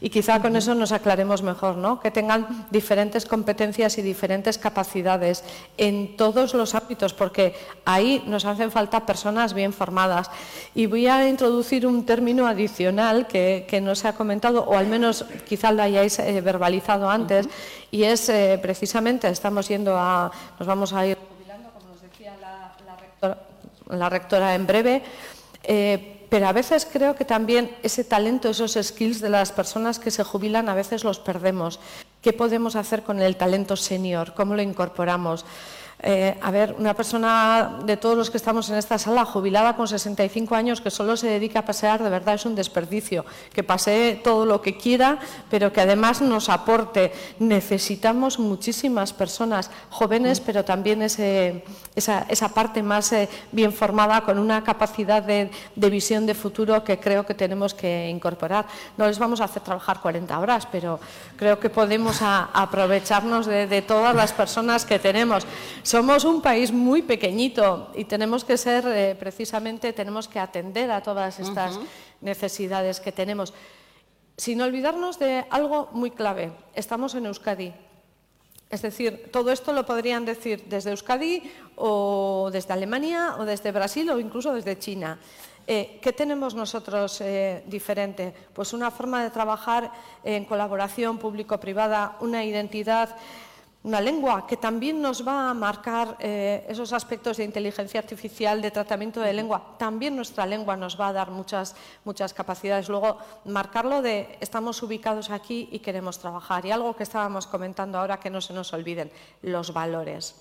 Y 0.00 0.10
quizá 0.10 0.42
con 0.42 0.56
eso 0.56 0.74
nos 0.74 0.90
aclaremos 0.90 1.42
mejor, 1.44 1.76
¿no? 1.76 2.00
Que 2.00 2.10
tengan 2.10 2.66
diferentes 2.72 3.24
competencias 3.24 3.98
y 3.98 4.02
diferentes 4.02 4.58
capacidades 4.58 5.44
en 5.78 6.16
todos 6.16 6.54
los 6.54 6.74
ámbitos, 6.74 7.14
porque 7.14 7.54
ahí 7.84 8.20
nos 8.26 8.44
hacen 8.44 8.72
falta 8.72 9.06
personas 9.06 9.54
bien 9.54 9.72
formadas. 9.72 10.28
Y 10.74 10.86
voy 10.86 11.06
a 11.06 11.28
introducir 11.28 11.86
un 11.86 12.04
término 12.04 12.48
adicional 12.48 13.28
que, 13.28 13.64
que 13.68 13.80
no 13.80 13.94
se 13.94 14.08
ha 14.08 14.14
comentado, 14.14 14.64
o 14.64 14.76
al 14.76 14.88
menos 14.88 15.24
quizá 15.48 15.70
lo 15.70 15.84
hayáis 15.84 16.18
eh, 16.18 16.40
verbalizado 16.40 17.08
antes, 17.08 17.46
uh 17.46 17.48
-huh. 17.48 17.52
y 17.92 18.02
es 18.02 18.28
eh, 18.28 18.58
precisamente, 18.60 19.28
estamos 19.28 19.68
yendo 19.68 19.96
a, 19.96 20.32
nos 20.58 20.66
vamos 20.66 20.92
a 20.92 21.06
ir 21.06 21.31
la 23.88 24.08
rectora 24.08 24.54
en 24.54 24.66
breve, 24.66 25.02
eh, 25.64 26.26
pero 26.28 26.48
a 26.48 26.52
veces 26.52 26.88
creo 26.90 27.14
que 27.14 27.24
también 27.24 27.76
ese 27.82 28.04
talento, 28.04 28.48
esos 28.48 28.78
skills 28.80 29.20
de 29.20 29.28
las 29.28 29.52
personas 29.52 29.98
que 29.98 30.10
se 30.10 30.24
jubilan, 30.24 30.68
a 30.68 30.74
veces 30.74 31.04
los 31.04 31.18
perdemos. 31.18 31.78
¿Qué 32.22 32.32
podemos 32.32 32.76
hacer 32.76 33.02
con 33.02 33.20
el 33.20 33.36
talento 33.36 33.76
senior? 33.76 34.32
¿Cómo 34.34 34.54
lo 34.54 34.62
incorporamos? 34.62 35.44
Eh, 36.04 36.36
a 36.42 36.50
ver, 36.50 36.74
una 36.78 36.94
persona 36.94 37.78
de 37.84 37.96
todos 37.96 38.16
los 38.16 38.28
que 38.28 38.36
estamos 38.36 38.68
en 38.70 38.76
esta 38.76 38.98
sala, 38.98 39.24
jubilada 39.24 39.76
con 39.76 39.86
65 39.86 40.56
años, 40.56 40.80
que 40.80 40.90
solo 40.90 41.16
se 41.16 41.28
dedica 41.28 41.60
a 41.60 41.64
pasear, 41.64 42.02
de 42.02 42.10
verdad 42.10 42.34
es 42.34 42.44
un 42.44 42.56
desperdicio. 42.56 43.24
Que 43.52 43.62
pasee 43.62 44.16
todo 44.16 44.44
lo 44.44 44.60
que 44.60 44.76
quiera, 44.76 45.20
pero 45.48 45.72
que 45.72 45.80
además 45.80 46.20
nos 46.20 46.48
aporte. 46.48 47.12
Necesitamos 47.38 48.40
muchísimas 48.40 49.12
personas 49.12 49.70
jóvenes, 49.90 50.40
pero 50.40 50.64
también 50.64 51.02
ese, 51.02 51.62
esa, 51.94 52.26
esa, 52.28 52.48
parte 52.48 52.82
más 52.82 53.12
eh, 53.12 53.28
bien 53.52 53.72
formada, 53.72 54.22
con 54.22 54.40
una 54.40 54.64
capacidad 54.64 55.22
de, 55.22 55.50
de, 55.76 55.90
visión 55.90 56.26
de 56.26 56.34
futuro 56.34 56.82
que 56.82 56.98
creo 56.98 57.24
que 57.24 57.34
tenemos 57.34 57.74
que 57.74 58.08
incorporar. 58.08 58.66
No 58.96 59.06
les 59.06 59.20
vamos 59.20 59.40
a 59.40 59.44
hacer 59.44 59.62
trabajar 59.62 60.00
40 60.00 60.36
horas, 60.36 60.66
pero 60.72 60.98
creo 61.36 61.60
que 61.60 61.70
podemos 61.70 62.22
a, 62.22 62.50
aprovecharnos 62.52 63.46
de, 63.46 63.68
de 63.68 63.82
todas 63.82 64.16
las 64.16 64.32
personas 64.32 64.84
que 64.84 64.98
tenemos. 64.98 65.46
Somos 65.92 66.24
un 66.24 66.40
país 66.40 66.72
muy 66.72 67.02
pequeñito 67.02 67.92
y 67.94 68.06
tenemos 68.06 68.46
que 68.48 68.56
ser, 68.56 68.88
eh, 68.88 69.14
precisamente, 69.14 69.92
tenemos 69.92 70.26
que 70.26 70.40
atender 70.40 70.90
a 70.90 71.02
todas 71.02 71.36
estas 71.38 71.76
uh 71.76 71.80
-huh. 71.80 71.86
necesidades 72.22 72.96
que 72.96 73.12
tenemos. 73.12 73.52
Sin 74.40 74.62
olvidarnos 74.62 75.18
de 75.18 75.44
algo 75.50 75.92
muy 75.92 76.10
clave, 76.10 76.56
estamos 76.72 77.12
en 77.14 77.26
Euskadi. 77.26 77.74
Es 78.72 78.80
decir, 78.80 79.28
todo 79.30 79.52
esto 79.52 79.74
lo 79.74 79.84
podrían 79.84 80.24
decir 80.24 80.64
desde 80.64 80.96
Euskadi 80.96 81.44
o 81.76 82.48
desde 82.48 82.72
Alemania 82.72 83.36
o 83.36 83.44
desde 83.44 83.68
Brasil 83.68 84.08
o 84.08 84.16
incluso 84.16 84.56
desde 84.56 84.80
China. 84.80 85.20
Eh, 85.66 86.00
¿Qué 86.00 86.16
tenemos 86.16 86.54
nosotros 86.54 87.20
eh, 87.20 87.62
diferente? 87.68 88.32
Pues 88.56 88.72
una 88.72 88.90
forma 88.90 89.22
de 89.22 89.28
trabajar 89.28 89.92
en 90.24 90.46
colaboración 90.46 91.18
público-privada, 91.18 92.16
una 92.24 92.40
identidad 92.48 93.12
una 93.84 94.00
lengua 94.00 94.46
que 94.46 94.56
también 94.56 95.02
nos 95.02 95.26
va 95.26 95.50
a 95.50 95.54
marcar 95.54 96.16
eh, 96.20 96.64
esos 96.68 96.92
aspectos 96.92 97.36
de 97.36 97.44
inteligencia 97.44 97.98
artificial, 97.98 98.62
de 98.62 98.70
tratamiento 98.70 99.20
de 99.20 99.32
lengua. 99.32 99.74
También 99.76 100.14
nuestra 100.14 100.46
lengua 100.46 100.76
nos 100.76 101.00
va 101.00 101.08
a 101.08 101.12
dar 101.12 101.30
muchas, 101.30 101.74
muchas 102.04 102.32
capacidades. 102.32 102.88
Luego, 102.88 103.18
marcarlo 103.44 104.00
de 104.00 104.38
estamos 104.40 104.80
ubicados 104.82 105.30
aquí 105.30 105.68
y 105.72 105.80
queremos 105.80 106.18
trabajar. 106.18 106.64
Y 106.64 106.70
algo 106.70 106.94
que 106.94 107.02
estábamos 107.02 107.48
comentando 107.48 107.98
ahora 107.98 108.20
que 108.20 108.30
no 108.30 108.40
se 108.40 108.52
nos 108.54 108.72
olviden, 108.72 109.10
los 109.42 109.72
valores. 109.72 110.36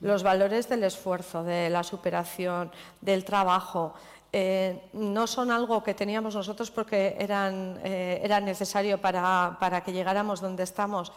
Los 0.00 0.22
valores 0.22 0.68
del 0.68 0.82
esfuerzo, 0.84 1.44
de 1.44 1.70
la 1.70 1.84
superación, 1.84 2.70
del 3.00 3.24
trabajo, 3.24 3.94
eh, 4.32 4.88
no 4.92 5.26
son 5.26 5.50
algo 5.50 5.82
que 5.82 5.92
teníamos 5.92 6.36
nosotros 6.36 6.70
porque 6.70 7.16
eran, 7.18 7.80
eh, 7.82 8.20
era 8.22 8.40
necesario 8.40 9.00
para, 9.00 9.56
para, 9.58 9.82
que 9.82 9.92
llegáramos 9.92 10.40
donde 10.40 10.62
estamos. 10.62 11.12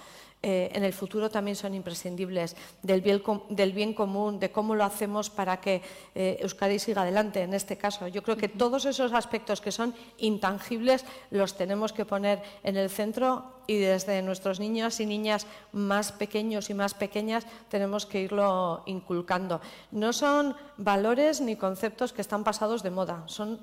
Eh, 0.46 0.70
en 0.74 0.84
el 0.84 0.92
futuro 0.92 1.32
también 1.32 1.56
son 1.56 1.74
imprescindibles 1.74 2.58
del 2.82 3.00
bien, 3.00 3.24
del 3.48 3.72
bien, 3.72 3.94
común, 3.94 4.42
de 4.42 4.52
cómo 4.52 4.76
lo 4.76 4.84
hacemos 4.84 5.30
para 5.30 5.62
que 5.62 5.82
eh, 6.16 6.36
Euskadi 6.42 6.80
siga 6.80 7.04
adelante 7.04 7.42
en 7.44 7.54
este 7.54 7.78
caso. 7.78 8.10
Yo 8.10 8.24
creo 8.24 8.36
que 8.36 8.50
todos 8.50 8.84
esos 8.84 9.14
aspectos 9.14 9.62
que 9.62 9.72
son 9.72 9.96
intangibles 10.18 11.06
los 11.32 11.56
tenemos 11.56 11.94
que 11.94 12.04
poner 12.04 12.44
en 12.64 12.76
el 12.76 12.90
centro 12.90 13.54
y 13.68 13.78
desde 13.78 14.22
nuestros 14.22 14.60
niños 14.60 15.00
y 15.00 15.06
niñas 15.06 15.48
más 15.72 16.12
pequeños 16.12 16.70
y 16.70 16.74
más 16.74 16.94
pequeñas 16.94 17.48
tenemos 17.70 18.06
que 18.06 18.20
irlo 18.20 18.84
inculcando. 18.86 19.62
No 19.92 20.12
son 20.12 20.58
valores 20.76 21.40
ni 21.40 21.56
conceptos 21.56 22.12
que 22.12 22.20
están 22.20 22.44
pasados 22.44 22.84
de 22.84 22.92
moda, 22.92 23.24
son 23.28 23.60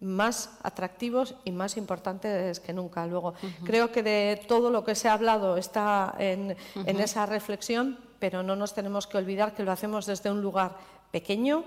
más 0.00 0.50
atractivos 0.62 1.34
y 1.44 1.50
más 1.50 1.76
importantes 1.76 2.60
que 2.60 2.72
nunca. 2.72 3.06
Luego, 3.06 3.30
uh 3.30 3.46
-huh. 3.46 3.64
creo 3.64 3.90
que 3.90 4.02
de 4.02 4.40
todo 4.46 4.70
lo 4.70 4.84
que 4.84 4.94
se 4.94 5.08
ha 5.08 5.14
hablado 5.14 5.56
está 5.56 6.14
en, 6.18 6.50
uh 6.50 6.80
-huh. 6.80 6.88
en, 6.88 7.00
esa 7.00 7.26
reflexión, 7.26 7.98
pero 8.18 8.42
no 8.42 8.54
nos 8.54 8.74
tenemos 8.74 9.06
que 9.06 9.18
olvidar 9.18 9.54
que 9.54 9.64
lo 9.64 9.72
hacemos 9.72 10.06
desde 10.06 10.30
un 10.30 10.40
lugar 10.40 10.76
pequeño, 11.10 11.64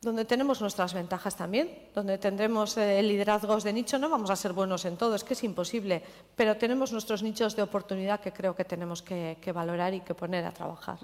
donde 0.00 0.24
tenemos 0.24 0.60
nuestras 0.60 0.94
ventajas 0.94 1.36
también, 1.36 1.88
donde 1.94 2.18
tendremos 2.18 2.76
eh, 2.76 3.02
liderazgos 3.02 3.64
de 3.64 3.72
nicho. 3.72 3.98
No 3.98 4.08
vamos 4.08 4.30
a 4.30 4.36
ser 4.36 4.52
buenos 4.52 4.84
en 4.84 4.96
todo, 4.96 5.14
es 5.14 5.24
que 5.24 5.34
es 5.34 5.42
imposible, 5.42 6.02
pero 6.36 6.56
tenemos 6.56 6.92
nuestros 6.92 7.22
nichos 7.22 7.56
de 7.56 7.62
oportunidad 7.62 8.20
que 8.20 8.32
creo 8.32 8.54
que 8.54 8.64
tenemos 8.64 9.02
que, 9.02 9.38
que 9.40 9.52
valorar 9.52 9.94
y 9.94 10.00
que 10.00 10.14
poner 10.14 10.44
a 10.44 10.52
trabajar. 10.52 10.98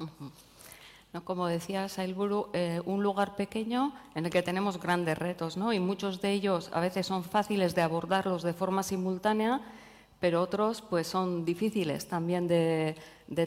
¿No? 1.15 1.25
Como 1.25 1.47
decía 1.47 1.89
Sailburu, 1.89 2.49
eh, 2.53 2.83
un 2.85 3.03
lugar 3.03 3.37
pequeño 3.37 3.95
en 4.17 4.27
el 4.27 4.31
que 4.33 4.43
tenemos 4.43 4.81
grandes 4.81 5.17
retos, 5.17 5.57
¿no? 5.57 5.73
y 5.73 5.79
muchos 5.79 6.21
de 6.21 6.33
ellos 6.33 6.71
a 6.73 6.81
veces 6.81 7.07
son 7.07 7.23
fáciles 7.23 7.75
de 7.75 7.83
abordarlos 7.83 8.43
de 8.43 8.53
forma 8.53 8.83
simultánea, 8.83 9.61
pero 10.19 10.43
otros 10.43 10.83
pues, 10.83 11.07
son 11.07 11.45
difíciles 11.45 12.09
también 12.09 12.49
de, 12.49 12.97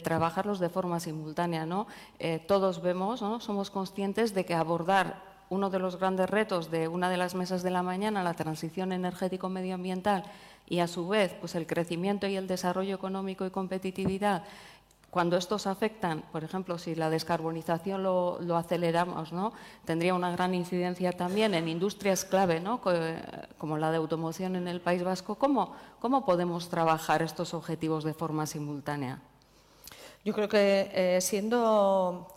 trabajarlos 0.02 0.60
de 0.60 0.70
forma 0.70 0.98
simultánea. 0.98 1.66
¿no? 1.66 1.86
Eh, 2.18 2.38
todos 2.48 2.80
vemos, 2.80 3.20
¿no? 3.20 3.38
somos 3.38 3.70
conscientes 3.70 4.32
de 4.32 4.46
que 4.46 4.54
abordar 4.54 5.28
uno 5.50 5.70
de 5.70 5.78
los 5.78 5.96
grandes 5.96 6.28
retos 6.28 6.70
de 6.70 6.88
una 6.88 7.10
de 7.10 7.16
las 7.16 7.34
mesas 7.34 7.62
de 7.62 7.70
la 7.70 7.82
mañana, 7.82 8.22
la 8.22 8.34
transición 8.34 8.92
energético-medioambiental, 8.92 10.24
y 10.68 10.80
a 10.80 10.86
su 10.86 11.08
vez 11.08 11.34
pues 11.40 11.54
el 11.54 11.66
crecimiento 11.66 12.26
y 12.26 12.36
el 12.36 12.46
desarrollo 12.46 12.94
económico 12.94 13.46
y 13.46 13.50
competitividad 13.50 14.44
cuando 15.10 15.38
estos 15.38 15.66
afectan, 15.66 16.22
por 16.32 16.44
ejemplo, 16.44 16.78
si 16.78 16.94
la 16.94 17.08
descarbonización 17.08 18.02
lo, 18.02 18.56
aceleramos, 18.56 19.32
¿no? 19.32 19.52
tendría 19.84 20.14
una 20.14 20.30
gran 20.30 20.54
incidencia 20.54 21.12
también 21.12 21.54
en 21.54 21.66
industrias 21.66 22.24
clave, 22.26 22.60
¿no? 22.60 22.80
como 23.56 23.78
la 23.78 23.90
de 23.90 23.96
automoción 23.96 24.54
en 24.56 24.68
el 24.68 24.80
País 24.82 25.02
Vasco. 25.02 25.36
¿Cómo, 25.36 25.74
¿Cómo 26.00 26.26
podemos 26.26 26.68
trabajar 26.68 27.22
estos 27.22 27.54
objetivos 27.54 28.04
de 28.04 28.12
forma 28.12 28.46
simultánea? 28.46 29.20
Yo 30.24 30.34
creo 30.34 30.48
que 30.48 30.90
eh, 30.92 31.20
siendo 31.22 32.28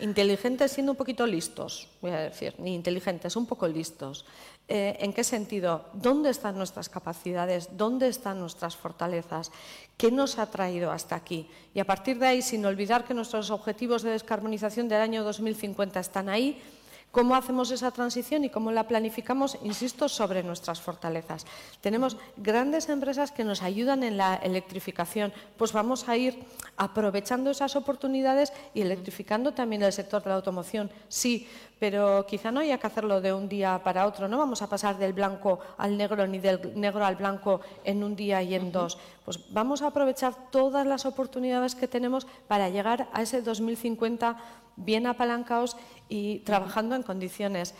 inteligentes, 0.00 0.72
siendo 0.72 0.92
un 0.92 0.98
poquito 0.98 1.26
listos, 1.26 1.88
voy 2.00 2.10
a 2.12 2.18
decir, 2.20 2.54
ni 2.58 2.74
inteligentes, 2.74 3.36
un 3.36 3.46
poco 3.46 3.68
listos. 3.68 4.24
Eh, 4.68 4.96
¿En 5.00 5.12
qué 5.12 5.24
sentido? 5.24 5.86
¿Dónde 5.94 6.30
están 6.30 6.56
nuestras 6.56 6.88
capacidades? 6.88 7.76
¿Dónde 7.76 8.08
están 8.08 8.38
nuestras 8.38 8.76
fortalezas? 8.76 9.50
¿Qué 9.96 10.12
nos 10.12 10.38
ha 10.38 10.46
traído 10.50 10.92
hasta 10.92 11.16
aquí? 11.16 11.48
Y 11.74 11.80
a 11.80 11.84
partir 11.84 12.18
de 12.18 12.26
ahí, 12.26 12.42
sin 12.42 12.64
olvidar 12.64 13.04
que 13.04 13.14
nuestros 13.14 13.50
objetivos 13.50 14.02
de 14.02 14.10
descarbonización 14.10 14.88
del 14.88 15.00
año 15.00 15.24
2050 15.24 15.98
están 15.98 16.28
ahí, 16.28 16.62
¿Cómo 17.10 17.34
hacemos 17.34 17.72
esa 17.72 17.90
transición 17.90 18.44
y 18.44 18.50
cómo 18.50 18.70
la 18.70 18.86
planificamos? 18.86 19.58
Insisto, 19.64 20.08
sobre 20.08 20.44
nuestras 20.44 20.80
fortalezas. 20.80 21.44
Tenemos 21.80 22.16
grandes 22.36 22.88
empresas 22.88 23.32
que 23.32 23.42
nos 23.42 23.62
ayudan 23.62 24.04
en 24.04 24.16
la 24.16 24.36
electrificación, 24.36 25.32
pues 25.56 25.72
vamos 25.72 26.08
a 26.08 26.16
ir 26.16 26.44
aprovechando 26.76 27.50
esas 27.50 27.74
oportunidades 27.74 28.52
y 28.74 28.82
electrificando 28.82 29.52
también 29.52 29.82
el 29.82 29.92
sector 29.92 30.22
de 30.22 30.28
la 30.28 30.36
automoción. 30.36 30.88
Sí, 31.08 31.48
pero 31.80 32.26
quizá 32.28 32.52
no 32.52 32.60
haya 32.60 32.78
que 32.78 32.86
hacerlo 32.86 33.20
de 33.20 33.32
un 33.32 33.48
día 33.48 33.80
para 33.82 34.06
otro. 34.06 34.28
No 34.28 34.38
vamos 34.38 34.62
a 34.62 34.68
pasar 34.68 34.96
del 34.96 35.12
blanco 35.12 35.58
al 35.78 35.96
negro 35.96 36.28
ni 36.28 36.38
del 36.38 36.78
negro 36.78 37.04
al 37.04 37.16
blanco 37.16 37.60
en 37.82 38.04
un 38.04 38.14
día 38.14 38.40
y 38.40 38.54
en 38.54 38.70
dos. 38.70 38.98
Pues 39.24 39.52
vamos 39.52 39.82
a 39.82 39.88
aprovechar 39.88 40.50
todas 40.52 40.86
las 40.86 41.06
oportunidades 41.06 41.74
que 41.74 41.88
tenemos 41.88 42.28
para 42.46 42.68
llegar 42.68 43.08
a 43.12 43.22
ese 43.22 43.42
2050 43.42 44.36
bien 44.76 45.06
apalancados 45.06 45.76
y 46.10 46.40
trabajando 46.40 46.94
en 46.94 47.02
condiciones. 47.02 47.74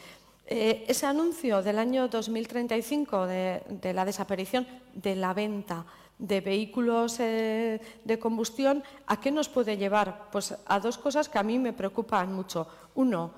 Eh, 0.46 0.86
ese 0.88 1.04
anuncio 1.04 1.62
del 1.62 1.78
año 1.78 2.08
2035 2.08 3.26
de, 3.26 3.62
de, 3.68 3.92
la 3.92 4.06
desaparición 4.06 4.66
de 4.94 5.14
la 5.14 5.34
venta 5.34 5.84
de 6.18 6.40
vehículos 6.40 7.18
eh, 7.18 7.80
de 8.04 8.18
combustión, 8.18 8.84
¿a 9.06 9.20
qué 9.20 9.30
nos 9.30 9.48
puede 9.48 9.76
llevar? 9.76 10.28
Pues 10.30 10.54
a 10.66 10.80
dos 10.80 10.98
cosas 10.98 11.28
que 11.28 11.38
a 11.38 11.42
mí 11.42 11.58
me 11.58 11.72
preocupan 11.72 12.32
mucho. 12.32 12.68
Uno, 12.94 13.32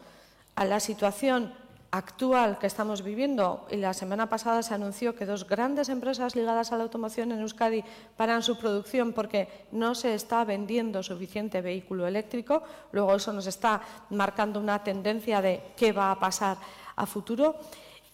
a 0.56 0.64
la 0.64 0.80
situación 0.80 1.54
actual 1.92 2.58
que 2.58 2.66
estamos 2.66 3.02
viviendo, 3.02 3.66
y 3.70 3.76
la 3.76 3.92
semana 3.92 4.28
pasada 4.28 4.62
se 4.62 4.72
anunció 4.72 5.14
que 5.14 5.26
dos 5.26 5.46
grandes 5.46 5.90
empresas 5.90 6.34
ligadas 6.34 6.72
a 6.72 6.78
la 6.78 6.84
automoción 6.84 7.32
en 7.32 7.40
Euskadi 7.40 7.84
paran 8.16 8.42
su 8.42 8.56
producción 8.56 9.12
porque 9.12 9.68
no 9.72 9.94
se 9.94 10.14
está 10.14 10.42
vendiendo 10.44 11.02
suficiente 11.02 11.60
vehículo 11.60 12.06
eléctrico, 12.06 12.62
luego 12.92 13.14
eso 13.14 13.32
nos 13.34 13.46
está 13.46 13.82
marcando 14.08 14.58
una 14.58 14.82
tendencia 14.82 15.42
de 15.42 15.62
qué 15.76 15.92
va 15.92 16.10
a 16.10 16.18
pasar 16.18 16.56
a 16.96 17.04
futuro. 17.04 17.56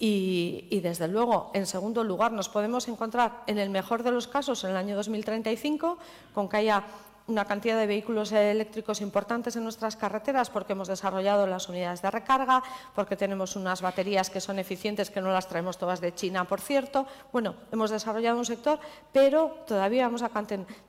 Y, 0.01 0.67
y, 0.71 0.79
desde 0.79 1.09
luego, 1.09 1.51
en 1.55 1.67
segundo 1.67 2.05
lugar, 2.05 2.31
nos 2.31 2.49
podemos 2.49 2.87
encontrar, 2.87 3.43
en 3.49 3.59
el 3.59 3.69
mejor 3.69 4.05
de 4.05 4.13
los 4.13 4.29
casos, 4.29 4.63
en 4.63 4.71
el 4.71 4.77
año 4.77 4.95
2035, 4.95 5.99
con 6.33 6.49
que 6.49 6.59
haya 6.59 6.85
una 7.29 7.45
cantidad 7.45 7.79
de 7.79 7.87
vehículos 7.87 8.33
eléctricos 8.33 9.01
importantes 9.01 9.55
en 9.55 9.63
nuestras 9.63 9.97
carreteras 9.97 10.51
porque 10.51 10.73
hemos 10.73 10.89
desarrollado 10.89 11.47
las 11.47 11.69
unidades 11.69 12.03
de 12.03 12.11
recarga, 12.11 12.63
porque 12.95 13.17
tenemos 13.17 13.55
unas 13.55 13.83
baterías 13.83 14.31
que 14.31 14.41
son 14.41 14.59
eficientes, 14.59 15.11
que 15.11 15.21
no 15.21 15.33
las 15.33 15.47
traemos 15.47 15.79
todas 15.79 16.01
de 16.01 16.15
China, 16.15 16.45
por 16.45 16.61
cierto. 16.61 17.07
Bueno, 17.33 17.55
hemos 17.71 17.91
desarrollado 17.91 18.39
un 18.39 18.47
sector, 18.47 18.81
pero 19.13 19.59
todavía 19.67 20.07
vamos 20.07 20.23
a 20.23 20.31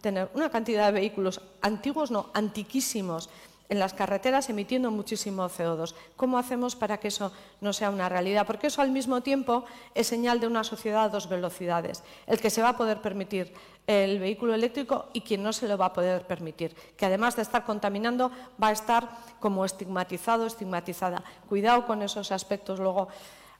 tener 0.02 0.30
una 0.34 0.50
cantidad 0.50 0.88
de 0.88 0.94
vehículos 0.94 1.42
antiguos, 1.62 2.10
no, 2.10 2.30
antiquísimos, 2.34 3.30
en 3.70 3.80
las 3.80 3.94
carreteras 3.94 4.50
emitiendo 4.50 4.92
muchísimo 4.92 5.48
CO2. 5.48 5.94
¿Cómo 6.16 6.38
hacemos 6.38 6.76
para 6.76 7.00
que 7.00 7.08
eso 7.08 7.32
no 7.62 7.72
sea 7.72 7.92
una 7.92 8.10
realidad? 8.10 8.46
Porque 8.46 8.68
eso 8.68 8.82
al 8.82 8.92
mismo 8.92 9.22
tiempo 9.22 9.64
es 9.94 10.08
señal 10.08 10.40
de 10.40 10.48
una 10.48 10.64
sociedad 10.64 11.04
a 11.04 11.10
dos 11.10 11.30
velocidades. 11.30 12.04
El 12.26 12.40
que 12.40 12.50
se 12.50 12.64
va 12.64 12.70
a 12.70 12.78
poder 12.78 13.02
permitir 13.02 13.54
el 13.86 14.20
vehículo 14.20 14.54
eléctrico 14.54 15.06
y 15.14 15.22
quien 15.22 15.42
no 15.44 15.54
se 15.54 15.68
lo 15.68 15.78
va 15.78 15.88
a 15.88 15.94
poder 15.94 16.26
permitir, 16.28 16.76
que 16.98 17.06
además 17.06 17.36
de 17.36 17.44
estar 17.44 17.64
contaminando 17.64 18.32
va 18.62 18.68
a 18.68 18.72
estar 18.72 19.10
como 19.40 19.66
estigmatizado, 19.66 20.46
estigmatizada. 20.46 21.24
Cuidado 21.48 21.86
con 21.86 22.02
esos 22.02 22.32
aspectos 22.32 22.80
luego. 22.80 23.08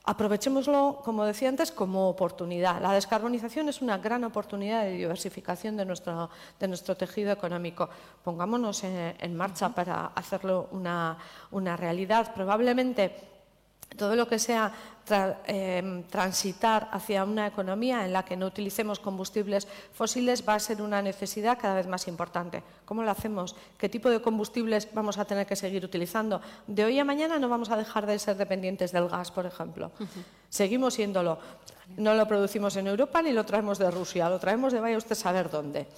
Aprovechémoslo, 0.04 1.02
como 1.04 1.24
decía 1.24 1.50
antes, 1.50 1.70
como 1.70 2.08
oportunidad. 2.08 2.80
La 2.80 2.92
descarbonización 2.92 3.68
es 3.68 3.82
una 3.82 3.98
gran 3.98 4.24
oportunidad 4.24 4.84
de 4.84 4.92
diversificación 4.92 5.76
de 5.76 5.84
nuestro, 5.84 6.30
de 6.58 6.68
nuestro 6.68 6.96
tejido 6.96 7.30
económico. 7.32 7.88
Pongámonos 8.24 8.82
en, 8.84 9.36
marcha 9.36 9.68
para 9.68 10.06
hacerlo 10.14 10.68
una, 10.72 11.18
una 11.50 11.76
realidad. 11.76 12.32
Probablemente 12.34 13.39
todo 13.96 14.16
lo 14.16 14.28
que 14.28 14.38
sea 14.38 14.72
em, 15.46 16.04
transitar 16.04 16.88
hacia 16.92 17.24
una 17.24 17.46
economía 17.46 18.04
en 18.04 18.12
la 18.12 18.24
que 18.24 18.36
no 18.36 18.46
utilicemos 18.46 19.00
combustibles 19.00 19.66
fósiles 19.92 20.46
va 20.46 20.54
a 20.54 20.60
ser 20.60 20.80
una 20.82 21.02
necesidad 21.02 21.58
cada 21.60 21.74
vez 21.74 21.86
más 21.86 22.06
importante. 22.06 22.62
¿Cómo 22.84 23.02
lo 23.02 23.10
hacemos? 23.10 23.56
¿Qué 23.76 23.88
tipo 23.88 24.08
de 24.08 24.22
combustibles 24.22 24.88
vamos 24.94 25.18
a 25.18 25.24
tener 25.24 25.46
que 25.46 25.56
seguir 25.56 25.84
utilizando? 25.84 26.40
De 26.66 26.84
hoy 26.84 26.98
a 26.98 27.04
mañana 27.04 27.38
no 27.38 27.48
vamos 27.48 27.70
a 27.70 27.76
dejar 27.76 28.06
de 28.06 28.18
ser 28.18 28.36
dependientes 28.36 28.92
del 28.92 29.08
gas, 29.08 29.30
por 29.30 29.46
ejemplo. 29.46 29.90
Seguimos 30.48 30.94
siéndolo. 30.94 31.38
No 31.96 32.14
lo 32.14 32.26
producimos 32.28 32.76
en 32.76 32.86
Europa 32.86 33.20
ni 33.20 33.32
lo 33.32 33.44
traemos 33.44 33.78
de 33.78 33.90
Rusia, 33.90 34.30
lo 34.30 34.38
traemos 34.38 34.72
de 34.72 34.80
vaya 34.80 34.96
usted 34.96 35.16
saber 35.16 35.50
dónde. 35.50 35.88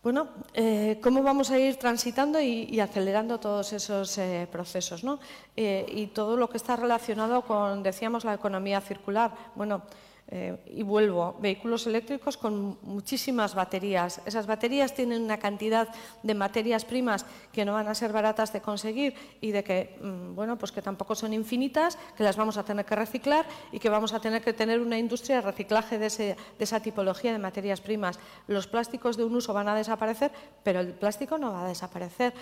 Bueno, 0.00 0.28
eh, 0.54 1.00
¿cómo 1.02 1.24
vamos 1.24 1.50
a 1.50 1.58
ir 1.58 1.74
transitando 1.76 2.40
y, 2.40 2.78
acelerando 2.78 3.40
todos 3.40 3.72
esos 3.72 4.16
eh, 4.18 4.46
procesos? 4.50 5.02
¿no? 5.02 5.18
Eh, 5.56 5.84
y 5.92 6.06
todo 6.06 6.36
lo 6.36 6.48
que 6.48 6.56
está 6.56 6.76
relacionado 6.76 7.42
con, 7.42 7.82
decíamos, 7.82 8.24
la 8.24 8.34
economía 8.34 8.80
circular. 8.80 9.32
Bueno, 9.56 9.82
eh, 10.30 10.58
y 10.66 10.82
vuelvo, 10.82 11.36
vehículos 11.40 11.86
eléctricos 11.86 12.36
con 12.36 12.76
muchísimas 12.82 13.54
baterías. 13.54 14.20
Esas 14.26 14.46
baterías 14.46 14.92
tienen 14.92 15.22
una 15.22 15.38
cantidad 15.38 15.88
de 16.22 16.34
materias 16.34 16.84
primas 16.84 17.24
que 17.50 17.64
no 17.64 17.72
van 17.72 17.88
a 17.88 17.94
ser 17.94 18.12
baratas 18.12 18.52
de 18.52 18.60
conseguir 18.60 19.14
y 19.40 19.52
de 19.52 19.64
que, 19.64 19.96
mm, 20.02 20.34
bueno, 20.34 20.58
pues 20.58 20.70
que 20.70 20.82
tampoco 20.82 21.14
son 21.14 21.32
infinitas, 21.32 21.96
que 22.14 22.24
las 22.24 22.36
vamos 22.36 22.58
a 22.58 22.62
tener 22.62 22.84
que 22.84 22.94
reciclar 22.94 23.46
y 23.72 23.78
que 23.78 23.88
vamos 23.88 24.12
a 24.12 24.20
tener 24.20 24.42
que 24.42 24.52
tener 24.52 24.80
una 24.80 24.98
industria 24.98 25.36
de 25.36 25.42
reciclaje 25.42 25.98
de, 25.98 26.36
esa 26.58 26.80
tipología 26.80 27.32
de 27.32 27.38
materias 27.38 27.80
primas. 27.80 28.18
Los 28.48 28.66
plásticos 28.66 29.16
de 29.16 29.24
un 29.24 29.34
uso 29.34 29.54
van 29.54 29.68
a 29.68 29.74
desaparecer, 29.74 30.30
pero 30.62 30.80
el 30.80 30.92
plástico 30.92 31.38
no 31.38 31.52
va 31.52 31.64
a 31.64 31.68
desaparecer. 31.68 32.34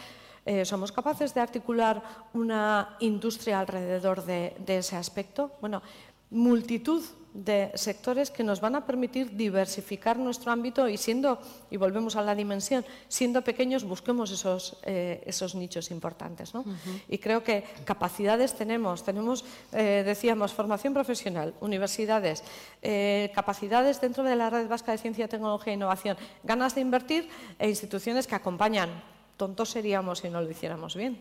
Eh, 0.45 0.65
¿Somos 0.65 0.93
capaces 0.93 1.35
de 1.35 1.41
articular 1.41 2.03
una 2.33 2.97
industria 3.01 3.59
alrededor 3.59 4.25
de, 4.25 4.57
de 4.59 4.79
ese 4.79 4.97
aspecto? 4.97 5.51
Bueno, 5.61 5.83
multitud 6.31 7.03
de 7.37 7.71
sectores 7.75 8.31
que 8.31 8.43
nos 8.43 8.61
van 8.61 8.77
a 8.77 8.87
permitir 8.87 9.37
diversificar 9.37 10.17
nuestro 10.17 10.51
ámbito 10.51 10.89
y 10.89 10.97
siendo, 10.97 11.39
y 11.71 11.77
volvemos 11.77 12.17
a 12.17 12.23
la 12.23 12.35
dimensión, 12.35 12.85
siendo 13.09 13.43
pequeños 13.43 13.85
busquemos 13.85 14.31
esos, 14.31 14.79
eh, 14.85 15.23
esos 15.27 15.55
nichos 15.55 15.91
importantes. 15.91 16.55
¿no? 16.55 16.65
Y 17.09 17.19
creo 17.19 17.45
que 17.45 17.65
capacidades 17.85 18.55
tenemos, 18.55 19.05
tenemos, 19.05 19.45
eh, 19.73 20.03
decíamos, 20.07 20.53
formación 20.53 20.95
profesional, 20.95 21.53
universidades, 21.61 22.43
eh, 22.81 23.31
capacidades 23.35 24.01
dentro 24.01 24.25
de 24.25 24.35
la 24.35 24.49
red 24.49 24.67
vasca 24.67 24.93
de 24.93 24.99
ciencia, 24.99 25.29
tecnología 25.29 25.73
e 25.73 25.77
innovación, 25.77 26.17
ganas 26.43 26.75
de 26.75 26.81
invertir 26.81 27.29
e 27.59 27.69
instituciones 27.69 28.27
que 28.27 28.35
acompañan. 28.35 28.89
Tontos 29.37 29.69
seríamos 29.69 30.21
si 30.21 30.31
no 30.31 30.41
lo 30.41 30.51
hiciéramos 30.51 30.97
bien. 30.97 31.21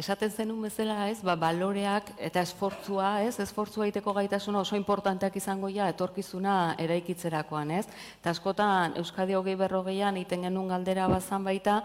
Esaten 0.00 0.30
zenun 0.32 0.62
bezala, 0.64 1.10
ez, 1.12 1.18
ba, 1.20 1.34
baloreak 1.36 2.14
eta 2.16 2.40
esfortzua, 2.40 3.20
ez, 3.26 3.34
esfortzua 3.44 3.84
egiteko 3.84 4.14
gaitasuna 4.16 4.62
oso 4.64 4.78
importanteak 4.78 5.36
izango 5.36 5.68
ja 5.68 5.90
etorkizuna 5.92 6.54
eraikitzerakoan, 6.80 7.74
ez? 7.76 7.84
Eta 8.22 8.32
askotan 8.32 8.96
Euskadi 9.02 9.36
hogei 9.36 9.52
berrogeian 9.60 10.16
iten 10.16 10.48
genuen 10.48 10.72
galdera 10.72 11.10
bazan 11.12 11.44
baita, 11.44 11.82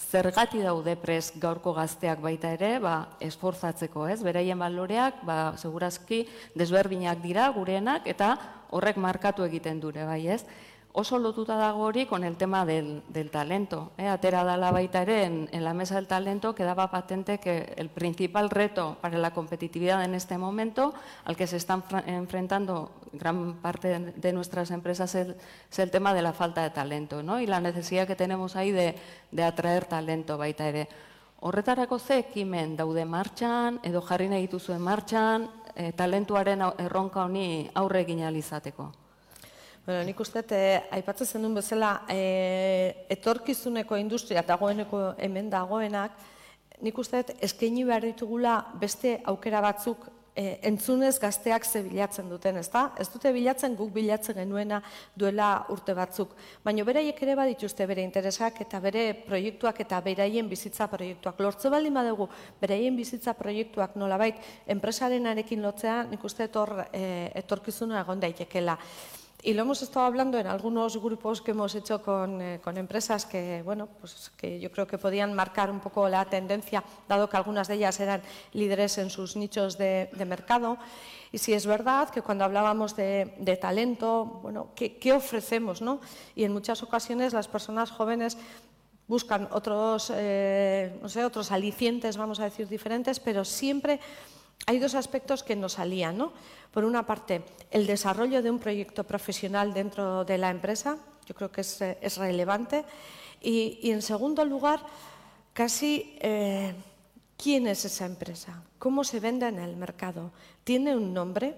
zergati 0.00 0.64
daude 0.64 0.96
pres 0.96 1.34
gaurko 1.36 1.74
gazteak 1.76 2.24
baita 2.24 2.56
ere, 2.56 2.78
ba, 2.80 2.96
esfortzatzeko, 3.20 4.08
ez? 4.08 4.22
Beraien 4.24 4.58
baloreak, 4.58 5.20
ba, 5.28 5.52
segurazki 5.60 6.24
desberdinak 6.56 7.20
dira 7.20 7.50
gureenak 7.52 8.08
eta 8.08 8.38
horrek 8.72 8.96
markatu 8.96 9.44
egiten 9.44 9.84
dure, 9.84 10.08
bai, 10.08 10.22
ez? 10.32 10.46
Oso 10.96 11.18
lotuta 11.18 11.56
dago 11.56 11.82
hori 11.82 12.06
con 12.06 12.22
el 12.22 12.36
tema 12.36 12.64
del, 12.64 13.02
del 13.08 13.30
talento. 13.30 13.90
Eh? 13.98 14.06
Atera 14.06 14.44
la 14.44 14.70
baita 14.70 15.02
ere 15.02 15.24
en, 15.24 15.48
en, 15.50 15.64
la 15.64 15.74
mesa 15.74 15.96
del 15.96 16.06
talento 16.06 16.54
quedaba 16.54 16.90
patente 16.90 17.38
que 17.38 17.74
el 17.76 17.90
principal 17.90 18.48
reto 18.48 18.96
para 19.00 19.18
la 19.18 19.32
competitividad 19.32 20.04
en 20.04 20.14
este 20.14 20.38
momento, 20.38 20.94
al 21.24 21.36
que 21.36 21.48
se 21.48 21.56
están 21.56 21.82
enfrentando 22.06 22.92
gran 23.12 23.54
parte 23.54 23.98
de, 23.98 24.32
nuestras 24.32 24.70
empresas, 24.70 25.16
es, 25.16 25.34
es, 25.68 25.78
el 25.80 25.90
tema 25.90 26.14
de 26.14 26.22
la 26.22 26.32
falta 26.32 26.62
de 26.62 26.70
talento 26.70 27.24
¿no? 27.24 27.40
y 27.40 27.46
la 27.46 27.60
necesidad 27.60 28.06
que 28.06 28.14
tenemos 28.14 28.54
ahí 28.54 28.70
de, 28.70 28.94
de 29.32 29.42
atraer 29.42 29.86
talento 29.86 30.38
baita 30.38 30.68
ere. 30.68 30.88
Horretarako 31.40 31.98
ze 31.98 32.18
ekimen 32.22 32.76
daude 32.76 33.04
martxan, 33.04 33.80
edo 33.82 34.00
jarri 34.00 34.30
nahi 34.30 34.46
dituzuen 34.46 34.80
martxan, 34.80 35.50
e, 35.74 35.92
talentuaren 35.92 36.62
erronka 36.78 37.26
honi 37.26 37.68
aurre 37.74 38.06
egin 38.06 38.22
izateko. 38.24 39.03
Bueno, 39.86 40.00
nik 40.08 40.20
uste, 40.20 40.40
e, 40.48 40.76
aipatzen 40.96 41.28
zenun 41.36 41.58
bezala, 41.58 42.06
e, 42.08 43.04
etorkizuneko 43.12 43.98
industria 44.00 44.40
dagoeneko 44.40 45.10
hemen 45.20 45.50
dagoenak, 45.52 46.14
nik 46.80 46.98
uste, 46.98 47.20
eskaini 47.44 47.82
behar 47.84 48.06
ditugula 48.08 48.54
beste 48.80 49.18
aukera 49.28 49.60
batzuk 49.60 50.06
e, 50.34 50.58
entzunez 50.70 51.18
gazteak 51.20 51.66
ze 51.68 51.82
bilatzen 51.84 52.30
duten, 52.32 52.56
ezta? 52.62 52.86
Ez 52.96 53.10
dute 53.12 53.28
bilatzen 53.36 53.76
guk 53.76 53.90
bilatzen 53.92 54.38
genuena 54.40 54.80
duela 55.14 55.66
urte 55.68 55.92
batzuk. 55.94 56.32
Baina 56.64 56.86
beraiek 56.88 57.20
ere 57.26 57.34
badituzte 57.36 57.84
bere 57.86 58.02
interesak 58.08 58.62
eta 58.64 58.80
bere 58.80 59.02
proiektuak 59.26 59.82
eta 59.84 60.00
beraien 60.00 60.48
bizitza 60.48 60.88
proiektuak. 60.88 61.42
Lortze 61.44 61.68
baldin 61.68 62.00
badugu 62.00 62.30
beraien 62.60 62.96
bizitza 62.96 63.36
proiektuak 63.36 64.00
nolabait 64.00 64.40
enpresarenarekin 64.66 65.60
lotzea, 65.60 66.00
nik 66.08 66.24
uste 66.24 66.48
etor, 66.48 66.86
e, 66.88 67.04
etorkizuna 67.44 68.00
egon 68.00 68.24
daitekela. 68.24 68.78
Y 69.46 69.52
lo 69.52 69.60
hemos 69.60 69.82
estado 69.82 70.06
hablando 70.06 70.38
en 70.38 70.46
algunos 70.46 70.96
grupos 70.96 71.42
que 71.42 71.50
hemos 71.50 71.74
hecho 71.74 72.02
con, 72.02 72.40
eh, 72.40 72.60
con, 72.64 72.78
empresas 72.78 73.26
que, 73.26 73.60
bueno, 73.62 73.90
pues 74.00 74.32
que 74.38 74.58
yo 74.58 74.72
creo 74.72 74.86
que 74.86 74.96
podían 74.96 75.34
marcar 75.34 75.70
un 75.70 75.80
poco 75.80 76.08
la 76.08 76.24
tendencia, 76.24 76.82
dado 77.06 77.28
que 77.28 77.36
algunas 77.36 77.68
de 77.68 77.74
ellas 77.74 78.00
eran 78.00 78.22
líderes 78.54 78.96
en 78.96 79.10
sus 79.10 79.36
nichos 79.36 79.76
de, 79.76 80.08
mercado. 80.26 80.78
Y 81.30 81.36
si 81.36 81.52
es 81.52 81.66
verdad 81.66 82.08
que 82.08 82.22
cuando 82.22 82.46
hablábamos 82.46 82.96
de, 82.96 83.34
de 83.38 83.58
talento, 83.58 84.40
bueno, 84.42 84.68
¿qué, 84.74 84.96
¿qué, 84.96 85.12
ofrecemos? 85.12 85.82
¿no? 85.82 86.00
Y 86.34 86.44
en 86.44 86.52
muchas 86.54 86.82
ocasiones 86.82 87.34
las 87.34 87.46
personas 87.46 87.90
jóvenes 87.90 88.38
buscan 89.06 89.46
otros, 89.52 90.10
eh, 90.14 90.98
no 91.02 91.10
sé, 91.10 91.22
otros 91.22 91.52
alicientes, 91.52 92.16
vamos 92.16 92.40
a 92.40 92.44
decir, 92.44 92.66
diferentes, 92.66 93.20
pero 93.20 93.44
siempre 93.44 94.00
hay 94.66 94.78
dos 94.78 94.94
aspectos 94.94 95.42
que 95.42 95.56
nos 95.56 95.74
salían. 95.74 96.16
¿no? 96.16 96.32
Por 96.72 96.84
una 96.84 97.06
parte, 97.06 97.42
el 97.70 97.86
desarrollo 97.86 98.42
de 98.42 98.50
un 98.50 98.58
proyecto 98.58 99.04
profesional 99.04 99.74
dentro 99.74 100.24
de 100.24 100.38
la 100.38 100.50
empresa, 100.50 100.98
yo 101.26 101.34
creo 101.34 101.50
que 101.50 101.60
es, 101.60 101.80
eh, 101.80 101.98
es 102.00 102.16
relevante. 102.16 102.84
Y, 103.40 103.90
en 103.90 104.00
segundo 104.00 104.44
lugar, 104.44 104.80
casi 105.52 106.16
eh, 106.20 106.74
quién 107.36 107.66
es 107.66 107.84
esa 107.84 108.06
empresa, 108.06 108.62
cómo 108.78 109.04
se 109.04 109.20
vende 109.20 109.46
en 109.46 109.58
el 109.58 109.76
mercado. 109.76 110.32
¿Tiene 110.64 110.96
un 110.96 111.12
nombre? 111.12 111.54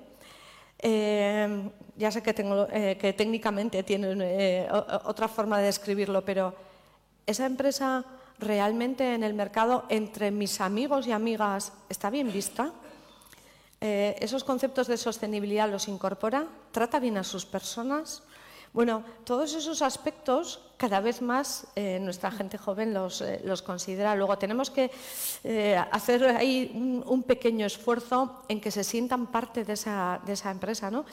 Eh, 0.79 1.71
ya 1.97 2.11
sé 2.11 2.23
que, 2.23 2.35
tengo, 2.35 2.67
que 2.67 3.15
técnicamente 3.17 3.83
tiene 3.85 4.69
otra 5.05 5.29
forma 5.29 5.59
de 5.59 5.67
describirlo, 5.67 6.25
pero 6.25 6.55
esa 7.25 7.47
empresa 7.47 8.05
realmente 8.39 9.15
en 9.15 9.23
el 9.23 9.33
mercado 9.33 9.85
entre 9.89 10.31
mis 10.31 10.61
amigos 10.61 11.07
y 11.07 11.13
amigas 11.13 11.73
está 11.89 12.11
bien 12.11 12.33
vista. 12.33 12.73
Eh, 13.81 14.17
esos 14.21 14.43
conceptos 14.43 14.87
de 14.87 14.97
sostenibilidad 14.97 15.71
los 15.71 15.89
incorpora, 15.89 16.47
trata 16.73 16.99
bien 16.99 17.19
a 17.19 17.25
sus 17.25 17.45
personas. 17.45 18.23
Bueno, 18.73 19.05
todos 19.25 19.55
esos 19.55 19.81
aspectos 19.81 20.61
cada 20.77 21.01
vez 21.01 21.23
más 21.23 21.67
eh, 21.77 21.99
nuestra 22.01 22.31
gente 22.31 22.59
joven 22.59 22.93
los, 22.93 23.21
eh, 23.21 23.41
los, 23.45 23.63
considera. 23.63 24.15
Luego 24.15 24.37
tenemos 24.39 24.71
que 24.71 24.91
hacer 25.91 26.25
ahí 26.25 27.03
un, 27.07 27.23
pequeño 27.23 27.65
esfuerzo 27.65 28.43
en 28.49 28.61
que 28.61 28.71
se 28.71 28.85
sientan 28.85 29.29
parte 29.29 29.65
de 29.65 29.75
esa, 29.75 30.21
de 30.27 30.33
esa 30.33 30.51
empresa. 30.51 30.91
¿no? 30.91 31.05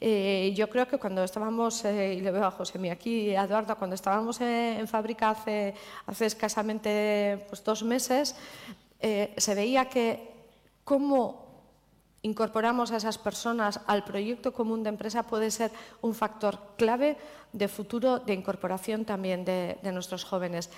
Yo 0.00 0.70
creo 0.70 0.88
que 0.88 0.98
cuando 0.98 1.22
estábamos, 1.24 1.84
y 1.84 2.20
le 2.20 2.30
veo 2.30 2.44
a 2.44 2.50
José 2.50 2.90
aquí 2.90 3.34
a 3.34 3.44
Eduardo, 3.44 3.76
cuando 3.76 3.94
estábamos 3.94 4.40
en 4.40 4.88
fábrica 4.88 5.30
hace, 5.30 5.74
hace 6.06 6.26
escasamente 6.26 7.44
pues, 7.48 7.62
dos 7.62 7.82
meses, 7.82 8.34
se 9.00 9.54
veía 9.54 9.90
que 9.90 10.30
cómo 10.84 11.49
incorporamos 12.22 12.92
a 12.92 12.96
esas 12.96 13.18
personas 13.18 13.80
al 13.86 14.04
proyecto 14.04 14.52
común 14.52 14.82
de 14.82 14.90
empresa 14.90 15.24
puede 15.24 15.50
ser 15.50 15.70
un 16.02 16.14
factor 16.14 16.58
clave 16.76 17.16
de 17.52 17.68
futuro 17.68 18.18
de 18.18 18.34
incorporación 18.34 19.04
también 19.04 19.44
de, 19.44 19.78
de 19.82 19.92
nuestros 19.92 20.24
jóvenes. 20.24 20.70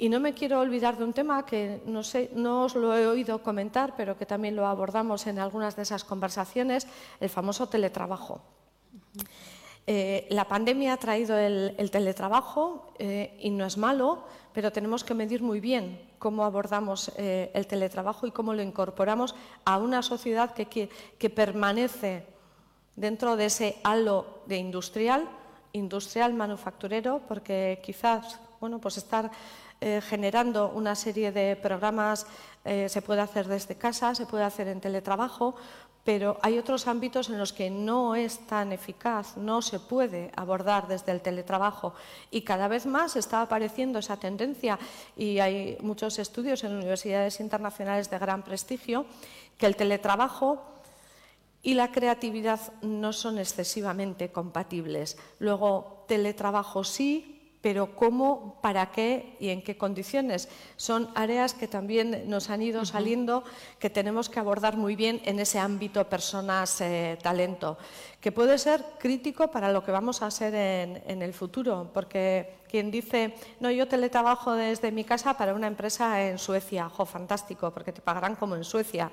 Y 0.00 0.08
no 0.08 0.20
me 0.20 0.32
quiero 0.32 0.60
olvidar 0.60 0.96
de 0.96 1.04
un 1.04 1.12
tema 1.12 1.44
que 1.44 1.82
no, 1.84 2.04
sé, 2.04 2.30
no 2.32 2.64
os 2.64 2.76
lo 2.76 2.96
he 2.96 3.06
oído 3.06 3.42
comentar, 3.42 3.94
pero 3.96 4.16
que 4.16 4.26
también 4.26 4.54
lo 4.54 4.66
abordamos 4.66 5.26
en 5.26 5.40
algunas 5.40 5.74
de 5.74 5.82
esas 5.82 6.04
conversaciones, 6.04 6.86
el 7.18 7.28
famoso 7.28 7.68
teletrabajo. 7.68 8.40
Eh, 9.88 10.28
la 10.30 10.46
pandemia 10.46 10.92
ha 10.92 10.96
traído 10.98 11.36
el, 11.36 11.74
el 11.78 11.90
teletrabajo 11.90 12.92
eh, 12.98 13.36
y 13.40 13.50
no 13.50 13.66
es 13.66 13.76
malo, 13.76 14.24
pero 14.52 14.70
tenemos 14.70 15.02
que 15.02 15.14
medir 15.14 15.42
muy 15.42 15.58
bien 15.58 16.07
cómo 16.18 16.44
abordamos 16.44 17.12
eh, 17.16 17.50
el 17.54 17.66
teletrabajo 17.66 18.26
y 18.26 18.30
cómo 18.30 18.54
lo 18.54 18.62
incorporamos 18.62 19.34
a 19.64 19.78
una 19.78 20.02
sociedad 20.02 20.52
que, 20.52 20.66
que, 20.66 21.30
permanece 21.30 22.24
dentro 22.96 23.36
de 23.36 23.46
ese 23.46 23.76
halo 23.84 24.40
de 24.46 24.56
industrial, 24.56 25.28
industrial 25.72 26.34
manufacturero, 26.34 27.20
porque 27.28 27.80
quizás 27.82 28.40
bueno, 28.60 28.80
pues 28.80 28.96
estar 28.96 29.30
eh, 29.80 30.00
generando 30.00 30.70
una 30.74 30.96
serie 30.96 31.30
de 31.30 31.54
programas 31.54 32.26
eh, 32.64 32.88
se 32.88 33.00
puede 33.00 33.20
hacer 33.20 33.46
desde 33.46 33.76
casa, 33.76 34.14
se 34.14 34.26
puede 34.26 34.42
hacer 34.42 34.66
en 34.66 34.80
teletrabajo, 34.80 35.54
pero 36.08 36.38
hay 36.40 36.56
otros 36.56 36.86
ámbitos 36.86 37.28
en 37.28 37.36
los 37.36 37.52
que 37.52 37.68
no 37.68 38.16
es 38.16 38.38
tan 38.46 38.72
eficaz, 38.72 39.36
no 39.36 39.60
se 39.60 39.78
puede 39.78 40.32
abordar 40.36 40.88
desde 40.88 41.12
el 41.12 41.20
teletrabajo 41.20 41.92
y 42.30 42.40
cada 42.48 42.66
vez 42.66 42.86
más 42.86 43.14
está 43.14 43.42
apareciendo 43.42 43.98
esa 43.98 44.16
tendencia 44.16 44.78
y 45.18 45.38
hay 45.38 45.76
muchos 45.82 46.18
estudios 46.18 46.64
en 46.64 46.76
universidades 46.76 47.40
internacionales 47.40 48.08
de 48.08 48.18
gran 48.18 48.42
prestigio 48.42 49.04
que 49.58 49.66
el 49.66 49.76
teletrabajo 49.76 50.62
y 51.62 51.74
la 51.74 51.92
creatividad 51.92 52.72
no 52.80 53.12
son 53.12 53.38
excesivamente 53.38 54.32
compatibles. 54.32 55.18
Luego, 55.40 56.06
teletrabajo 56.08 56.84
sí, 56.84 57.37
pero 57.60 57.96
cómo, 57.96 58.58
para 58.62 58.90
qué 58.90 59.36
y 59.40 59.48
en 59.48 59.62
qué 59.62 59.76
condiciones. 59.76 60.48
Son 60.76 61.10
áreas 61.14 61.54
que 61.54 61.68
también 61.68 62.28
nos 62.28 62.50
han 62.50 62.62
ido 62.62 62.84
saliendo, 62.84 63.44
que 63.78 63.90
tenemos 63.90 64.28
que 64.28 64.40
abordar 64.40 64.76
muy 64.76 64.96
bien 64.96 65.20
en 65.24 65.40
ese 65.40 65.58
ámbito 65.58 66.08
personas-talento, 66.08 67.78
eh, 67.80 67.84
que 68.20 68.32
puede 68.32 68.58
ser 68.58 68.84
crítico 68.98 69.50
para 69.50 69.72
lo 69.72 69.84
que 69.84 69.90
vamos 69.90 70.22
a 70.22 70.30
ser 70.30 70.54
en, 70.54 71.02
en, 71.06 71.22
el 71.22 71.34
futuro, 71.34 71.90
porque 71.92 72.57
quien 72.70 72.90
dice, 72.90 73.34
no, 73.60 73.70
yo 73.70 73.88
teletrabajo 73.88 74.52
desde 74.52 74.92
mi 74.92 75.04
casa 75.04 75.36
para 75.36 75.54
una 75.54 75.66
empresa 75.66 76.22
en 76.22 76.38
Suecia, 76.38 76.88
jo, 76.88 77.04
fantástico, 77.04 77.70
porque 77.70 77.92
te 77.92 78.00
pagarán 78.00 78.36
como 78.36 78.54
en 78.54 78.64
Suecia, 78.64 79.10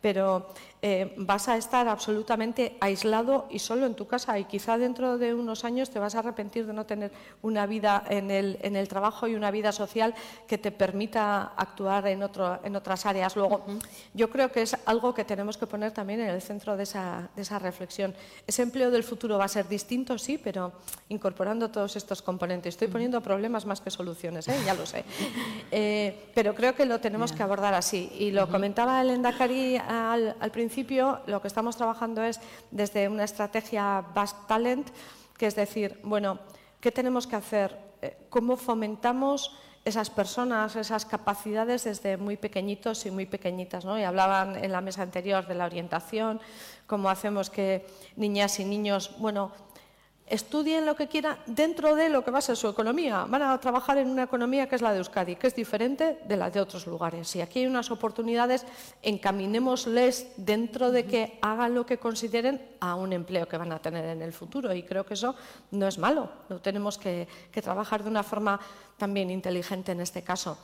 pero 0.00 0.48
eh, 0.80 1.14
vas 1.16 1.48
a 1.48 1.56
estar 1.56 1.88
absolutamente 1.88 2.76
aislado 2.80 3.48
y 3.50 3.58
solo 3.58 3.86
en 3.86 3.94
tu 3.94 4.06
casa 4.06 4.38
y 4.38 4.44
quizá 4.44 4.78
dentro 4.78 5.18
de 5.18 5.34
unos 5.34 5.64
años 5.64 5.90
te 5.90 5.98
vas 5.98 6.14
a 6.14 6.20
arrepentir 6.20 6.66
de 6.66 6.72
no 6.72 6.86
tener 6.86 7.10
una 7.42 7.66
vida 7.66 8.04
en 8.08 8.30
el, 8.30 8.58
en 8.62 8.76
el 8.76 8.86
trabajo 8.86 9.26
y 9.26 9.34
una 9.34 9.50
vida 9.50 9.72
social 9.72 10.14
que 10.46 10.56
te 10.56 10.70
permita 10.70 11.52
actuar 11.56 12.06
en, 12.06 12.22
otro, 12.22 12.60
en 12.62 12.76
otras 12.76 13.06
áreas. 13.06 13.34
Luego, 13.34 13.64
uh 13.66 13.72
-huh. 13.72 13.82
yo 14.14 14.30
creo 14.30 14.52
que 14.52 14.62
es 14.62 14.76
algo 14.84 15.14
que 15.14 15.24
tenemos 15.24 15.56
que 15.56 15.66
poner 15.66 15.90
también 15.92 16.20
en 16.20 16.28
el 16.28 16.42
centro 16.42 16.76
de 16.76 16.84
esa, 16.84 17.28
de 17.34 17.42
esa 17.42 17.58
reflexión. 17.58 18.14
Ese 18.46 18.62
empleo 18.62 18.90
del 18.90 19.02
futuro 19.02 19.36
va 19.36 19.46
a 19.46 19.48
ser 19.48 19.66
distinto, 19.66 20.16
sí, 20.16 20.38
pero 20.38 20.72
incorporando 21.08 21.70
todos 21.70 21.96
estos 21.96 22.22
componentes. 22.22 22.74
Estoy 22.74 22.88
poniendo 22.98 23.20
problemas 23.20 23.64
más 23.64 23.80
que 23.80 23.92
soluciones, 23.92 24.48
¿eh? 24.48 24.58
ya 24.66 24.74
lo 24.74 24.84
sé. 24.84 25.04
Eh, 25.70 26.30
pero 26.34 26.54
creo 26.54 26.74
que 26.74 26.86
lo 26.86 26.98
tenemos 26.98 27.30
que 27.32 27.42
abordar 27.42 27.74
así. 27.74 28.10
Y 28.18 28.30
lo 28.30 28.42
uh 28.42 28.46
-huh. 28.46 28.50
comentaba 28.50 29.00
el 29.02 29.10
Endacari 29.10 29.76
al, 29.76 30.34
al 30.40 30.50
principio, 30.50 31.20
lo 31.26 31.40
que 31.42 31.48
estamos 31.48 31.76
trabajando 31.76 32.22
es 32.22 32.40
desde 32.70 33.06
una 33.06 33.24
estrategia 33.24 34.02
Basque 34.14 34.40
Talent, 34.48 34.88
que 35.36 35.46
es 35.46 35.54
decir, 35.54 36.00
bueno, 36.02 36.40
¿qué 36.80 36.90
tenemos 36.90 37.26
que 37.26 37.36
hacer? 37.36 37.76
Eh, 38.00 38.16
¿Cómo 38.30 38.56
fomentamos 38.56 39.52
esas 39.88 40.10
personas, 40.10 40.76
esas 40.76 41.04
capacidades 41.06 41.84
desde 41.84 42.16
muy 42.16 42.36
pequeñitos 42.36 43.06
y 43.06 43.10
muy 43.10 43.26
pequeñitas. 43.26 43.84
¿no? 43.84 43.98
Y 43.98 44.04
hablaban 44.04 44.56
en 44.62 44.70
la 44.70 44.80
mesa 44.80 45.02
anterior 45.02 45.46
de 45.46 45.54
la 45.54 45.64
orientación, 45.64 46.40
cómo 46.86 47.08
hacemos 47.08 47.50
que 47.50 47.86
niñas 48.16 48.60
y 48.60 48.64
niños, 48.64 49.16
bueno, 49.18 49.52
estudien 50.30 50.86
lo 50.86 50.96
que 50.96 51.08
quieran 51.08 51.38
dentro 51.46 51.94
de 51.94 52.08
lo 52.08 52.24
que 52.24 52.30
va 52.30 52.38
a 52.38 52.42
ser 52.42 52.56
su 52.56 52.68
economía. 52.68 53.24
Van 53.28 53.42
a 53.42 53.58
trabajar 53.60 53.98
en 53.98 54.08
una 54.08 54.24
economía 54.24 54.68
que 54.68 54.76
es 54.76 54.82
la 54.82 54.92
de 54.92 54.98
Euskadi, 54.98 55.36
que 55.36 55.46
es 55.46 55.54
diferente 55.54 56.20
de 56.24 56.36
la 56.36 56.50
de 56.50 56.60
otros 56.60 56.86
lugares. 56.86 57.34
Y 57.36 57.40
aquí 57.40 57.60
hay 57.60 57.66
unas 57.66 57.90
oportunidades, 57.90 58.64
encaminémosles 59.02 60.32
dentro 60.36 60.90
de 60.90 61.04
que 61.04 61.38
hagan 61.42 61.74
lo 61.74 61.86
que 61.86 61.98
consideren 61.98 62.60
a 62.80 62.94
un 62.94 63.12
empleo 63.12 63.48
que 63.48 63.56
van 63.56 63.72
a 63.72 63.80
tener 63.80 64.04
en 64.04 64.22
el 64.22 64.32
futuro. 64.32 64.72
Y 64.74 64.82
creo 64.82 65.04
que 65.04 65.14
eso 65.14 65.34
no 65.70 65.86
es 65.86 65.98
malo. 65.98 66.30
Lo 66.48 66.60
tenemos 66.60 66.98
que, 66.98 67.28
trabajar 67.62 68.04
de 68.04 68.10
una 68.10 68.22
forma 68.22 68.60
también 68.96 69.30
inteligente 69.30 69.92
en 69.92 70.00
este 70.00 70.22
caso. 70.22 70.56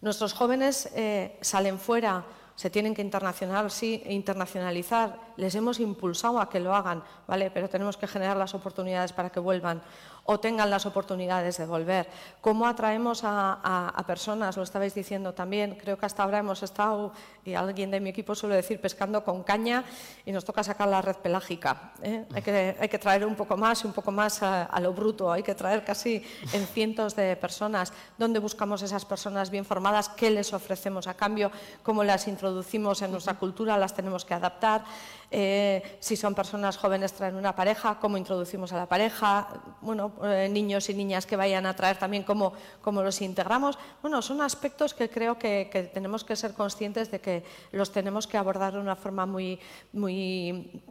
Nuestros 0.00 0.32
jóvenes 0.32 0.88
eh, 0.94 1.36
salen 1.42 1.78
fuera 1.78 2.24
se 2.60 2.68
tienen 2.68 2.92
que 2.94 3.00
internacional, 3.00 3.70
sí, 3.70 4.02
internacionalizar. 4.04 5.18
Les 5.38 5.54
hemos 5.54 5.80
impulsado 5.80 6.38
a 6.38 6.50
que 6.50 6.60
lo 6.60 6.74
hagan, 6.74 7.02
¿vale? 7.26 7.50
Pero 7.50 7.70
tenemos 7.70 7.96
que 7.96 8.06
generar 8.06 8.36
las 8.36 8.54
oportunidades 8.54 9.14
para 9.14 9.30
que 9.30 9.40
vuelvan. 9.40 9.80
O 10.24 10.40
tengan 10.40 10.70
las 10.70 10.86
oportunidades 10.86 11.58
de 11.58 11.66
volver. 11.66 12.08
¿Cómo 12.40 12.66
atraemos 12.66 13.22
a, 13.24 13.92
personas? 14.06 14.56
Lo 14.56 14.62
estabais 14.62 14.94
diciendo 14.94 15.34
también. 15.34 15.76
Creo 15.76 15.98
que 15.98 16.06
hasta 16.06 16.22
ahora 16.22 16.38
hemos 16.38 16.62
estado, 16.62 17.12
y 17.44 17.54
alguien 17.54 17.90
de 17.90 18.00
mi 18.00 18.10
equipo 18.10 18.34
suele 18.34 18.56
decir, 18.56 18.80
pescando 18.80 19.24
con 19.24 19.42
caña 19.42 19.84
y 20.24 20.32
nos 20.32 20.44
toca 20.44 20.62
sacar 20.62 20.88
la 20.88 21.02
red 21.02 21.16
pelágica. 21.16 21.92
¿eh? 22.02 22.26
Hay, 22.34 22.42
que, 22.42 22.76
hay, 22.78 22.88
que, 22.88 22.98
traer 22.98 23.24
un 23.26 23.34
poco 23.34 23.56
más 23.56 23.84
y 23.84 23.86
un 23.86 23.92
poco 23.92 24.10
más 24.12 24.42
a, 24.42 24.80
lo 24.80 24.92
bruto. 24.92 25.30
Hay 25.30 25.42
que 25.42 25.54
traer 25.54 25.84
casi 25.84 26.24
en 26.52 26.66
cientos 26.66 27.16
de 27.16 27.36
personas. 27.36 27.92
¿Dónde 28.18 28.38
buscamos 28.38 28.82
esas 28.82 29.04
personas 29.04 29.50
bien 29.50 29.64
formadas? 29.64 30.08
¿Qué 30.08 30.30
les 30.30 30.52
ofrecemos 30.52 31.06
a 31.06 31.14
cambio? 31.14 31.50
¿Cómo 31.82 32.04
las 32.04 32.28
introducimos 32.28 33.02
en 33.02 33.12
nuestra 33.12 33.34
cultura? 33.34 33.78
¿Las 33.78 33.94
tenemos 33.94 34.24
que 34.24 34.34
adaptar? 34.34 34.84
Eh, 35.32 35.98
si 36.00 36.16
son 36.16 36.34
personas 36.34 36.76
jóvenes 36.76 37.12
traen 37.12 37.36
una 37.36 37.54
pareja, 37.54 37.98
cómo 38.00 38.18
introducimos 38.18 38.72
a 38.72 38.76
la 38.76 38.86
pareja, 38.86 39.48
bueno, 39.80 40.12
eh, 40.24 40.48
niños 40.50 40.90
y 40.90 40.94
niñas 40.94 41.24
que 41.24 41.36
vayan 41.36 41.66
a 41.66 41.76
traer 41.76 41.98
también 41.98 42.24
cómo, 42.24 42.52
cómo 42.80 43.02
los 43.02 43.20
integramos. 43.20 43.78
Bueno, 44.02 44.22
son 44.22 44.40
aspectos 44.40 44.92
que 44.92 45.08
creo 45.08 45.38
que, 45.38 45.90
tenemos 45.94 46.24
que 46.24 46.34
ser 46.34 46.54
conscientes 46.54 47.10
de 47.10 47.20
que 47.20 47.44
los 47.70 47.92
tenemos 47.92 48.26
que 48.26 48.38
abordar 48.38 48.72
de 48.72 48.80
una 48.80 48.96
forma 48.96 49.24
muy, 49.24 49.60
muy 49.92 50.82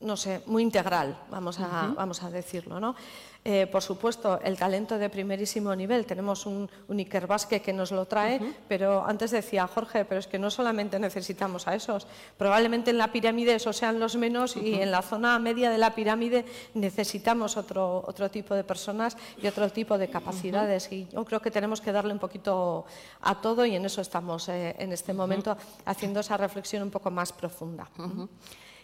no 0.00 0.16
sé, 0.16 0.42
muy 0.46 0.62
integral, 0.62 1.18
vamos 1.30 1.58
a, 1.60 1.92
vamos 1.96 2.22
a 2.22 2.30
decirlo. 2.30 2.80
¿no? 2.80 2.94
Eh, 3.42 3.66
por 3.66 3.80
supuesto, 3.80 4.38
el 4.44 4.58
talento 4.58 4.98
de 4.98 5.08
primerísimo 5.08 5.74
nivel, 5.74 6.04
tenemos 6.04 6.44
un, 6.44 6.68
un 6.88 6.98
Iker 6.98 7.26
que 7.62 7.72
nos 7.72 7.90
lo 7.90 8.04
trae, 8.04 8.38
pero 8.68 9.06
antes 9.06 9.30
decía 9.30 9.66
Jorge, 9.66 10.04
pero 10.04 10.20
es 10.20 10.26
que 10.26 10.38
no 10.38 10.50
solamente 10.50 10.98
necesitamos 10.98 11.66
a 11.66 11.74
esos, 11.74 12.06
probablemente 12.36 12.90
en 12.90 12.98
la 12.98 13.12
pirámide 13.12 13.54
esos 13.54 13.78
sean 13.78 13.98
los 13.98 14.16
menos 14.16 14.56
y 14.56 14.74
en 14.74 14.90
la 14.90 15.00
zona 15.00 15.38
media 15.38 15.70
de 15.70 15.78
la 15.78 15.94
pirámide 15.94 16.44
necesitamos 16.74 17.56
otro, 17.56 18.04
otro 18.06 18.30
tipo 18.30 18.54
de 18.54 18.62
personas 18.62 19.16
y 19.42 19.46
otro 19.46 19.70
tipo 19.70 19.96
de 19.96 20.08
capacidades. 20.08 20.92
Y 20.92 21.08
yo 21.08 21.24
creo 21.24 21.40
que 21.40 21.50
tenemos 21.50 21.80
que 21.80 21.92
darle 21.92 22.12
un 22.12 22.18
poquito 22.18 22.84
a 23.22 23.40
todo 23.40 23.64
y 23.64 23.74
en 23.74 23.86
eso 23.86 24.02
estamos 24.02 24.50
eh, 24.50 24.76
en 24.78 24.92
este 24.92 25.14
momento 25.14 25.56
haciendo 25.86 26.20
esa 26.20 26.36
reflexión 26.36 26.82
un 26.82 26.90
poco 26.90 27.10
más 27.10 27.32
profunda. 27.32 27.88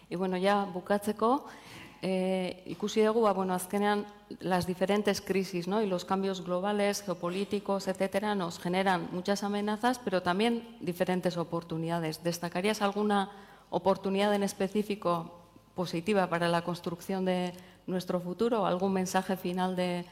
Y 0.09 0.15
bueno, 0.15 0.37
ya 0.37 0.63
bukatzeko, 0.63 1.45
eh, 2.01 2.63
ikusi 2.65 3.01
dugu, 3.01 3.21
ba, 3.21 3.33
bueno, 3.33 3.53
azkenean 3.53 4.05
las 4.39 4.67
diferentes 4.67 5.21
crisis 5.21 5.67
¿no? 5.67 5.81
y 5.81 5.87
los 5.87 6.05
cambios 6.05 6.43
globales, 6.43 7.01
geopolíticos, 7.01 7.87
etcétera, 7.87 8.35
nos 8.35 8.59
generan 8.59 9.09
muchas 9.11 9.43
amenazas, 9.43 9.99
pero 9.99 10.21
también 10.21 10.77
diferentes 10.81 11.37
oportunidades. 11.37 12.23
¿Destacarías 12.23 12.81
alguna 12.81 13.31
oportunidad 13.69 14.33
en 14.33 14.43
específico 14.43 15.31
positiva 15.75 16.27
para 16.27 16.47
la 16.49 16.63
construcción 16.63 17.25
de 17.25 17.53
nuestro 17.87 18.19
futuro? 18.19 18.65
¿Algún 18.65 18.93
mensaje 18.93 19.37
final 19.37 19.75
de, 19.75 20.05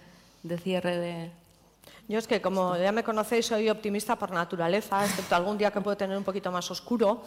de 0.43 0.57
cierre 0.57 0.97
de, 0.97 1.31
yo 2.07 2.19
es 2.19 2.27
que, 2.27 2.39
como 2.39 2.77
ya 2.77 2.91
me 2.91 3.03
conocéis, 3.03 3.47
soy 3.47 3.67
optimista 3.69 4.15
por 4.15 4.29
naturaleza, 4.29 5.03
excepto 5.03 5.35
algún 5.35 5.57
día 5.57 5.71
que 5.71 5.81
puedo 5.81 5.97
tener 5.97 6.15
un 6.15 6.23
poquito 6.23 6.51
más 6.51 6.69
oscuro. 6.69 7.23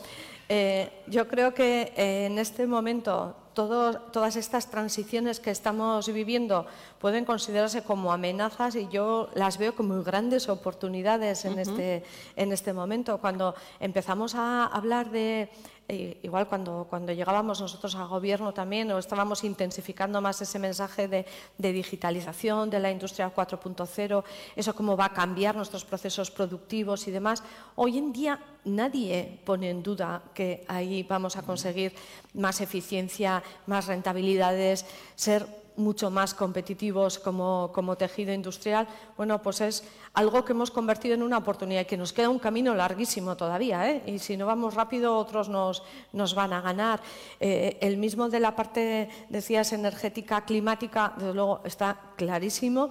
Eh, 0.49 1.03
yo 1.09 1.27
creo 1.27 1.53
que 1.53 1.93
eh, 1.97 2.27
en 2.27 2.39
este 2.39 2.65
momento 2.65 3.35
todas 3.67 4.37
estas 4.37 4.71
transiciones 4.71 5.41
que 5.41 5.51
estamos 5.51 6.13
viviendo 6.13 6.67
pueden 7.01 7.25
considerarse 7.25 7.83
como 7.83 8.13
amenazas 8.13 8.77
y 8.77 8.87
yo 8.89 9.31
las 9.35 9.59
veo 9.59 9.75
como 9.75 10.01
grandes 10.05 10.49
oportunidades 10.49 11.45
en, 11.45 11.59
este, 11.59 12.05
en 12.37 12.53
este 12.53 12.73
momento. 12.73 13.19
Cuando 13.19 13.57
empezamos 13.81 14.37
a 14.37 14.67
hablar 14.67 15.11
de 15.11 15.51
eh, 15.91 16.21
igual 16.23 16.47
cuando, 16.47 16.87
cuando 16.91 17.15
llegábamos 17.15 17.63
nosotros 17.63 17.95
al 17.95 18.09
gobierno 18.09 18.53
también, 18.53 18.91
o 18.93 18.99
estábamos 18.99 19.43
intensificando 19.43 20.21
más 20.21 20.39
ese 20.43 20.59
mensaje 20.59 21.09
de, 21.09 21.25
digitalización, 21.57 22.69
de 22.69 22.79
la 22.79 22.91
industria 22.91 23.35
4.0, 23.35 24.23
eso 24.55 24.75
cómo 24.75 24.99
va 24.99 25.07
a 25.07 25.13
cambiar 25.15 25.57
nuestros 25.57 25.87
procesos 25.87 26.31
productivos 26.31 27.09
y 27.09 27.11
demás. 27.11 27.43
Hoy 27.75 27.97
en 27.97 28.13
día 28.13 28.39
nadie 28.65 29.41
pone 29.47 29.71
en 29.71 29.83
duda 29.83 30.23
que 30.35 30.63
ahí 30.69 31.05
vamos 31.05 31.37
a 31.39 31.43
conseguir 31.43 31.95
más 32.35 32.61
eficiencia, 32.61 33.43
más 33.67 33.87
rentabilidades, 33.87 34.85
ser 35.15 35.47
mucho 35.79 36.11
más 36.11 36.35
competitivos 36.35 37.19
como, 37.19 37.97
tejido 37.97 38.33
industrial, 38.33 38.87
bueno, 39.17 39.41
pues 39.41 39.61
es 39.61 39.85
algo 40.13 40.45
que 40.45 40.53
hemos 40.53 40.71
convertido 40.71 41.15
en 41.15 41.23
una 41.23 41.39
oportunidad 41.39 41.83
y 41.83 41.85
que 41.87 41.97
nos 41.97 42.13
queda 42.13 42.29
un 42.29 42.39
camino 42.39 42.75
larguísimo 42.75 43.37
todavía. 43.37 43.91
¿eh? 43.91 44.03
Y 44.07 44.19
si 44.19 44.37
no 44.37 44.47
vamos 44.47 44.75
rápido, 44.75 45.17
otros 45.17 45.49
nos, 45.49 45.83
nos 46.13 46.35
van 46.35 46.53
a 46.53 46.61
ganar. 46.61 47.01
Eh, 47.41 47.79
el 47.81 47.97
mismo 47.97 48.29
de 48.29 48.41
la 48.41 48.55
parte, 48.55 49.09
decías, 49.29 49.73
energética, 49.73 50.45
climática, 50.45 51.15
desde 51.17 51.35
luego 51.35 51.61
está 51.65 51.99
clarísimo. 52.17 52.91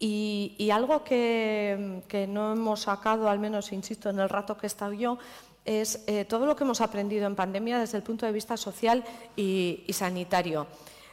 Y, 0.00 0.68
algo 0.70 1.04
que, 1.04 2.02
no 2.28 2.52
hemos 2.52 2.80
sacado, 2.80 3.28
al 3.28 3.38
menos, 3.38 3.72
insisto, 3.72 4.10
en 4.10 4.18
el 4.18 4.28
rato 4.28 4.56
que 4.56 4.66
he 4.66 4.68
estado 4.68 4.92
yo, 4.92 5.18
es 5.64 6.04
eh, 6.06 6.26
todo 6.26 6.44
lo 6.44 6.56
que 6.56 6.64
hemos 6.64 6.82
aprendido 6.82 7.26
en 7.26 7.34
pandemia 7.34 7.78
desde 7.78 7.96
el 7.96 8.02
punto 8.02 8.26
de 8.26 8.32
vista 8.32 8.56
social 8.56 9.02
y 9.34 9.86
sanitario 9.90 10.66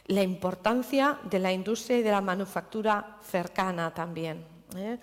la 0.06 0.22
importancia 0.22 1.18
de 1.24 1.38
la 1.38 1.52
industria 1.52 1.98
y 1.98 2.02
de 2.02 2.10
la 2.10 2.20
manufactura 2.20 3.18
cercana 3.22 3.92
también. 3.94 4.44
¿eh? 4.76 4.98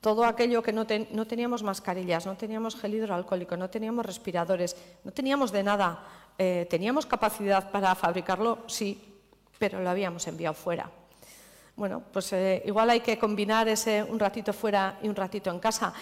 Todo 0.00 0.24
aquello 0.24 0.62
que 0.62 0.72
no, 0.72 0.86
teníamos 0.86 1.62
mascarillas, 1.62 2.26
no 2.26 2.36
teníamos 2.36 2.74
gel 2.74 2.94
hidroalcohólico, 2.94 3.56
no 3.56 3.68
teníamos 3.68 4.06
respiradores, 4.06 4.76
no 5.04 5.12
teníamos 5.12 5.52
de 5.52 5.62
nada. 5.62 6.04
Eh, 6.38 6.66
¿Teníamos 6.70 7.04
capacidad 7.04 7.70
para 7.70 7.94
fabricarlo? 7.94 8.60
Sí, 8.66 8.98
pero 9.58 9.80
lo 9.80 9.90
habíamos 9.90 10.26
enviado 10.26 10.54
fuera. 10.54 10.90
Bueno, 11.76 12.02
pues 12.12 12.32
eh, 12.32 12.62
igual 12.64 12.90
hay 12.90 13.00
que 13.00 13.18
combinar 13.18 13.68
ese 13.68 14.02
un 14.02 14.18
ratito 14.18 14.52
fuera 14.52 14.98
y 15.02 15.08
un 15.08 15.16
ratito 15.16 15.50
en 15.50 15.58
casa. 15.58 15.92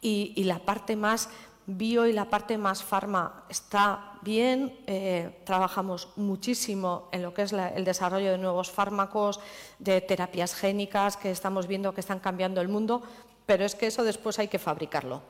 y 0.00 0.44
la 0.44 0.60
parte 0.60 0.94
más 0.94 1.28
bio 1.68 2.06
y 2.06 2.14
la 2.14 2.24
parte 2.24 2.56
más 2.56 2.82
farma 2.82 3.44
está 3.50 4.12
bien, 4.22 4.80
eh, 4.86 5.42
trabajamos 5.44 6.08
muchísimo 6.16 7.10
en 7.12 7.22
lo 7.22 7.34
que 7.34 7.42
es 7.42 7.52
el 7.52 7.84
desarrollo 7.84 8.32
de 8.32 8.38
nuevos 8.38 8.70
fármacos, 8.70 9.38
de 9.78 10.00
terapias 10.00 10.54
génicas 10.54 11.18
que 11.18 11.30
estamos 11.30 11.66
viendo 11.66 11.92
que 11.92 12.00
están 12.00 12.20
cambiando 12.20 12.62
el 12.62 12.68
mundo, 12.68 13.02
pero 13.44 13.66
es 13.66 13.74
que 13.74 13.86
eso 13.86 14.02
después 14.02 14.38
hay 14.38 14.48
que 14.48 14.58
fabricarlo. 14.58 15.20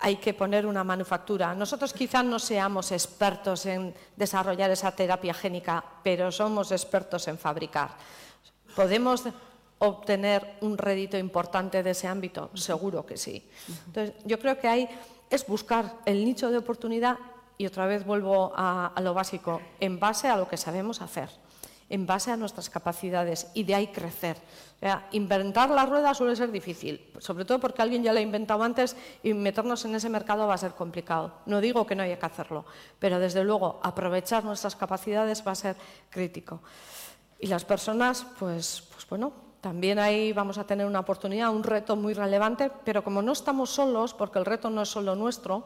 Hay 0.00 0.16
que 0.16 0.32
poner 0.32 0.64
una 0.64 0.84
manufactura. 0.84 1.54
Nosotros 1.54 1.92
quizás 1.92 2.24
no 2.24 2.38
seamos 2.38 2.90
expertos 2.90 3.66
en 3.66 3.94
desarrollar 4.16 4.70
esa 4.70 4.92
terapia 4.92 5.34
génica, 5.34 5.84
pero 6.02 6.32
somos 6.32 6.72
expertos 6.72 7.28
en 7.28 7.38
fabricar. 7.38 7.90
¿Podemos 8.74 9.24
obtener 9.80 10.56
un 10.62 10.78
rédito 10.78 11.18
importante 11.18 11.82
de 11.82 11.90
ese 11.90 12.06
ámbito? 12.06 12.50
Seguro 12.54 13.04
que 13.04 13.16
sí. 13.16 13.46
Entonces, 13.86 14.14
yo 14.24 14.38
creo 14.38 14.58
que 14.58 14.68
hay 14.68 14.88
es 15.30 15.46
buscar 15.46 15.96
el 16.04 16.24
nicho 16.24 16.50
de 16.50 16.58
oportunidad 16.58 17.18
y 17.56 17.66
otra 17.66 17.86
vez 17.86 18.06
vuelvo 18.06 18.52
a, 18.56 18.92
lo 19.02 19.14
básico, 19.14 19.60
en 19.80 19.98
base 19.98 20.28
a 20.28 20.36
lo 20.36 20.48
que 20.48 20.56
sabemos 20.56 21.02
hacer, 21.02 21.28
en 21.90 22.06
base 22.06 22.30
a 22.30 22.36
nuestras 22.36 22.70
capacidades 22.70 23.48
y 23.52 23.64
de 23.64 23.74
ahí 23.74 23.88
crecer. 23.88 24.36
Inventar 25.10 25.70
la 25.70 25.84
rueda 25.84 26.14
suele 26.14 26.36
ser 26.36 26.52
difícil, 26.52 27.10
sobre 27.18 27.44
todo 27.44 27.58
porque 27.58 27.82
alguien 27.82 28.04
ya 28.04 28.12
la 28.12 28.20
ha 28.20 28.22
inventado 28.22 28.62
antes 28.62 28.96
y 29.24 29.34
meternos 29.34 29.84
en 29.84 29.96
ese 29.96 30.08
mercado 30.08 30.46
va 30.46 30.54
a 30.54 30.58
ser 30.58 30.72
complicado. 30.72 31.40
No 31.46 31.60
digo 31.60 31.84
que 31.84 31.96
no 31.96 32.04
haya 32.04 32.18
que 32.18 32.26
hacerlo, 32.26 32.64
pero 33.00 33.18
desde 33.18 33.42
luego 33.42 33.80
aprovechar 33.82 34.44
nuestras 34.44 34.76
capacidades 34.76 35.44
va 35.44 35.52
a 35.52 35.56
ser 35.56 35.76
crítico. 36.10 36.62
Y 37.40 37.48
las 37.48 37.64
personas, 37.64 38.24
pues, 38.38 38.84
pues 38.92 39.08
bueno, 39.08 39.47
también 39.60 39.98
ahí 39.98 40.32
vamos 40.32 40.58
a 40.58 40.64
tener 40.64 40.86
una 40.86 41.00
oportunidad, 41.00 41.50
un 41.50 41.64
reto 41.64 41.96
muy 41.96 42.14
relevante, 42.14 42.70
pero 42.84 43.02
como 43.02 43.22
no 43.22 43.32
estamos 43.32 43.70
solos, 43.70 44.14
porque 44.14 44.38
el 44.38 44.44
reto 44.44 44.70
no 44.70 44.82
es 44.82 44.88
solo 44.88 45.16
nuestro, 45.16 45.64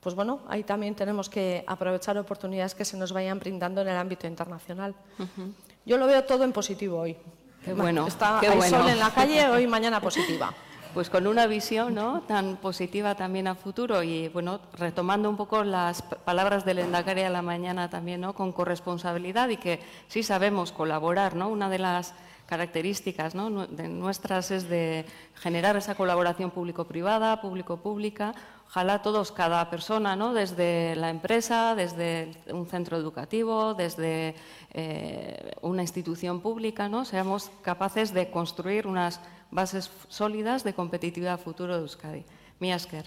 pues 0.00 0.14
bueno, 0.14 0.40
ahí 0.48 0.64
también 0.64 0.94
tenemos 0.94 1.28
que 1.28 1.64
aprovechar 1.66 2.18
oportunidades 2.18 2.74
que 2.74 2.84
se 2.84 2.96
nos 2.96 3.12
vayan 3.12 3.38
brindando 3.38 3.80
en 3.80 3.88
el 3.88 3.96
ámbito 3.96 4.26
internacional. 4.26 4.94
Yo 5.86 5.96
lo 5.96 6.06
veo 6.06 6.24
todo 6.24 6.44
en 6.44 6.52
positivo 6.52 6.98
hoy. 6.98 7.16
Qué 7.64 7.72
bueno. 7.72 8.06
Está 8.06 8.38
qué 8.40 8.48
sol 8.62 8.88
en 8.88 8.98
la 8.98 9.10
calle, 9.10 9.48
hoy 9.48 9.66
mañana 9.66 10.00
positiva. 10.00 10.52
Pues 10.92 11.08
con 11.08 11.26
una 11.26 11.46
visión 11.46 11.94
¿no? 11.94 12.20
tan 12.28 12.56
positiva 12.56 13.14
también 13.14 13.46
a 13.46 13.54
futuro 13.54 14.02
y 14.02 14.28
bueno, 14.28 14.60
retomando 14.74 15.30
un 15.30 15.38
poco 15.38 15.64
las 15.64 16.02
palabras 16.02 16.66
del 16.66 16.80
Endacari 16.80 17.22
a 17.22 17.30
la 17.30 17.40
mañana 17.40 17.88
también, 17.88 18.20
¿no? 18.20 18.34
con 18.34 18.52
corresponsabilidad 18.52 19.48
y 19.48 19.56
que 19.56 19.80
sí 20.08 20.22
sabemos 20.22 20.70
colaborar, 20.70 21.34
¿no? 21.34 21.48
Una 21.48 21.70
de 21.70 21.78
las 21.78 22.12
características 22.52 23.32
de 23.32 23.88
nuestras 23.88 24.50
es 24.50 24.68
de 24.68 25.06
generar 25.36 25.74
esa 25.78 25.94
colaboración 25.94 26.50
público-privada, 26.50 27.40
público-pública. 27.40 28.34
Ojalá 28.66 29.00
todos, 29.00 29.32
cada 29.32 29.70
persona, 29.70 30.16
¿no? 30.16 30.34
desde 30.34 30.94
la 30.96 31.08
empresa, 31.08 31.74
desde 31.74 32.30
un 32.52 32.66
centro 32.66 32.98
educativo, 32.98 33.72
desde 33.72 34.34
eh, 34.74 35.52
una 35.62 35.80
institución 35.80 36.42
pública, 36.42 36.90
¿no? 36.90 37.06
seamos 37.06 37.50
capaces 37.62 38.12
de 38.12 38.30
construir 38.30 38.86
unas 38.86 39.18
bases 39.50 39.90
sólidas 40.08 40.62
de 40.62 40.74
competitividad 40.74 41.40
futuro 41.40 41.76
de 41.76 41.80
Euskadi. 41.80 42.22
Mi 42.60 42.70
asker, 42.70 43.06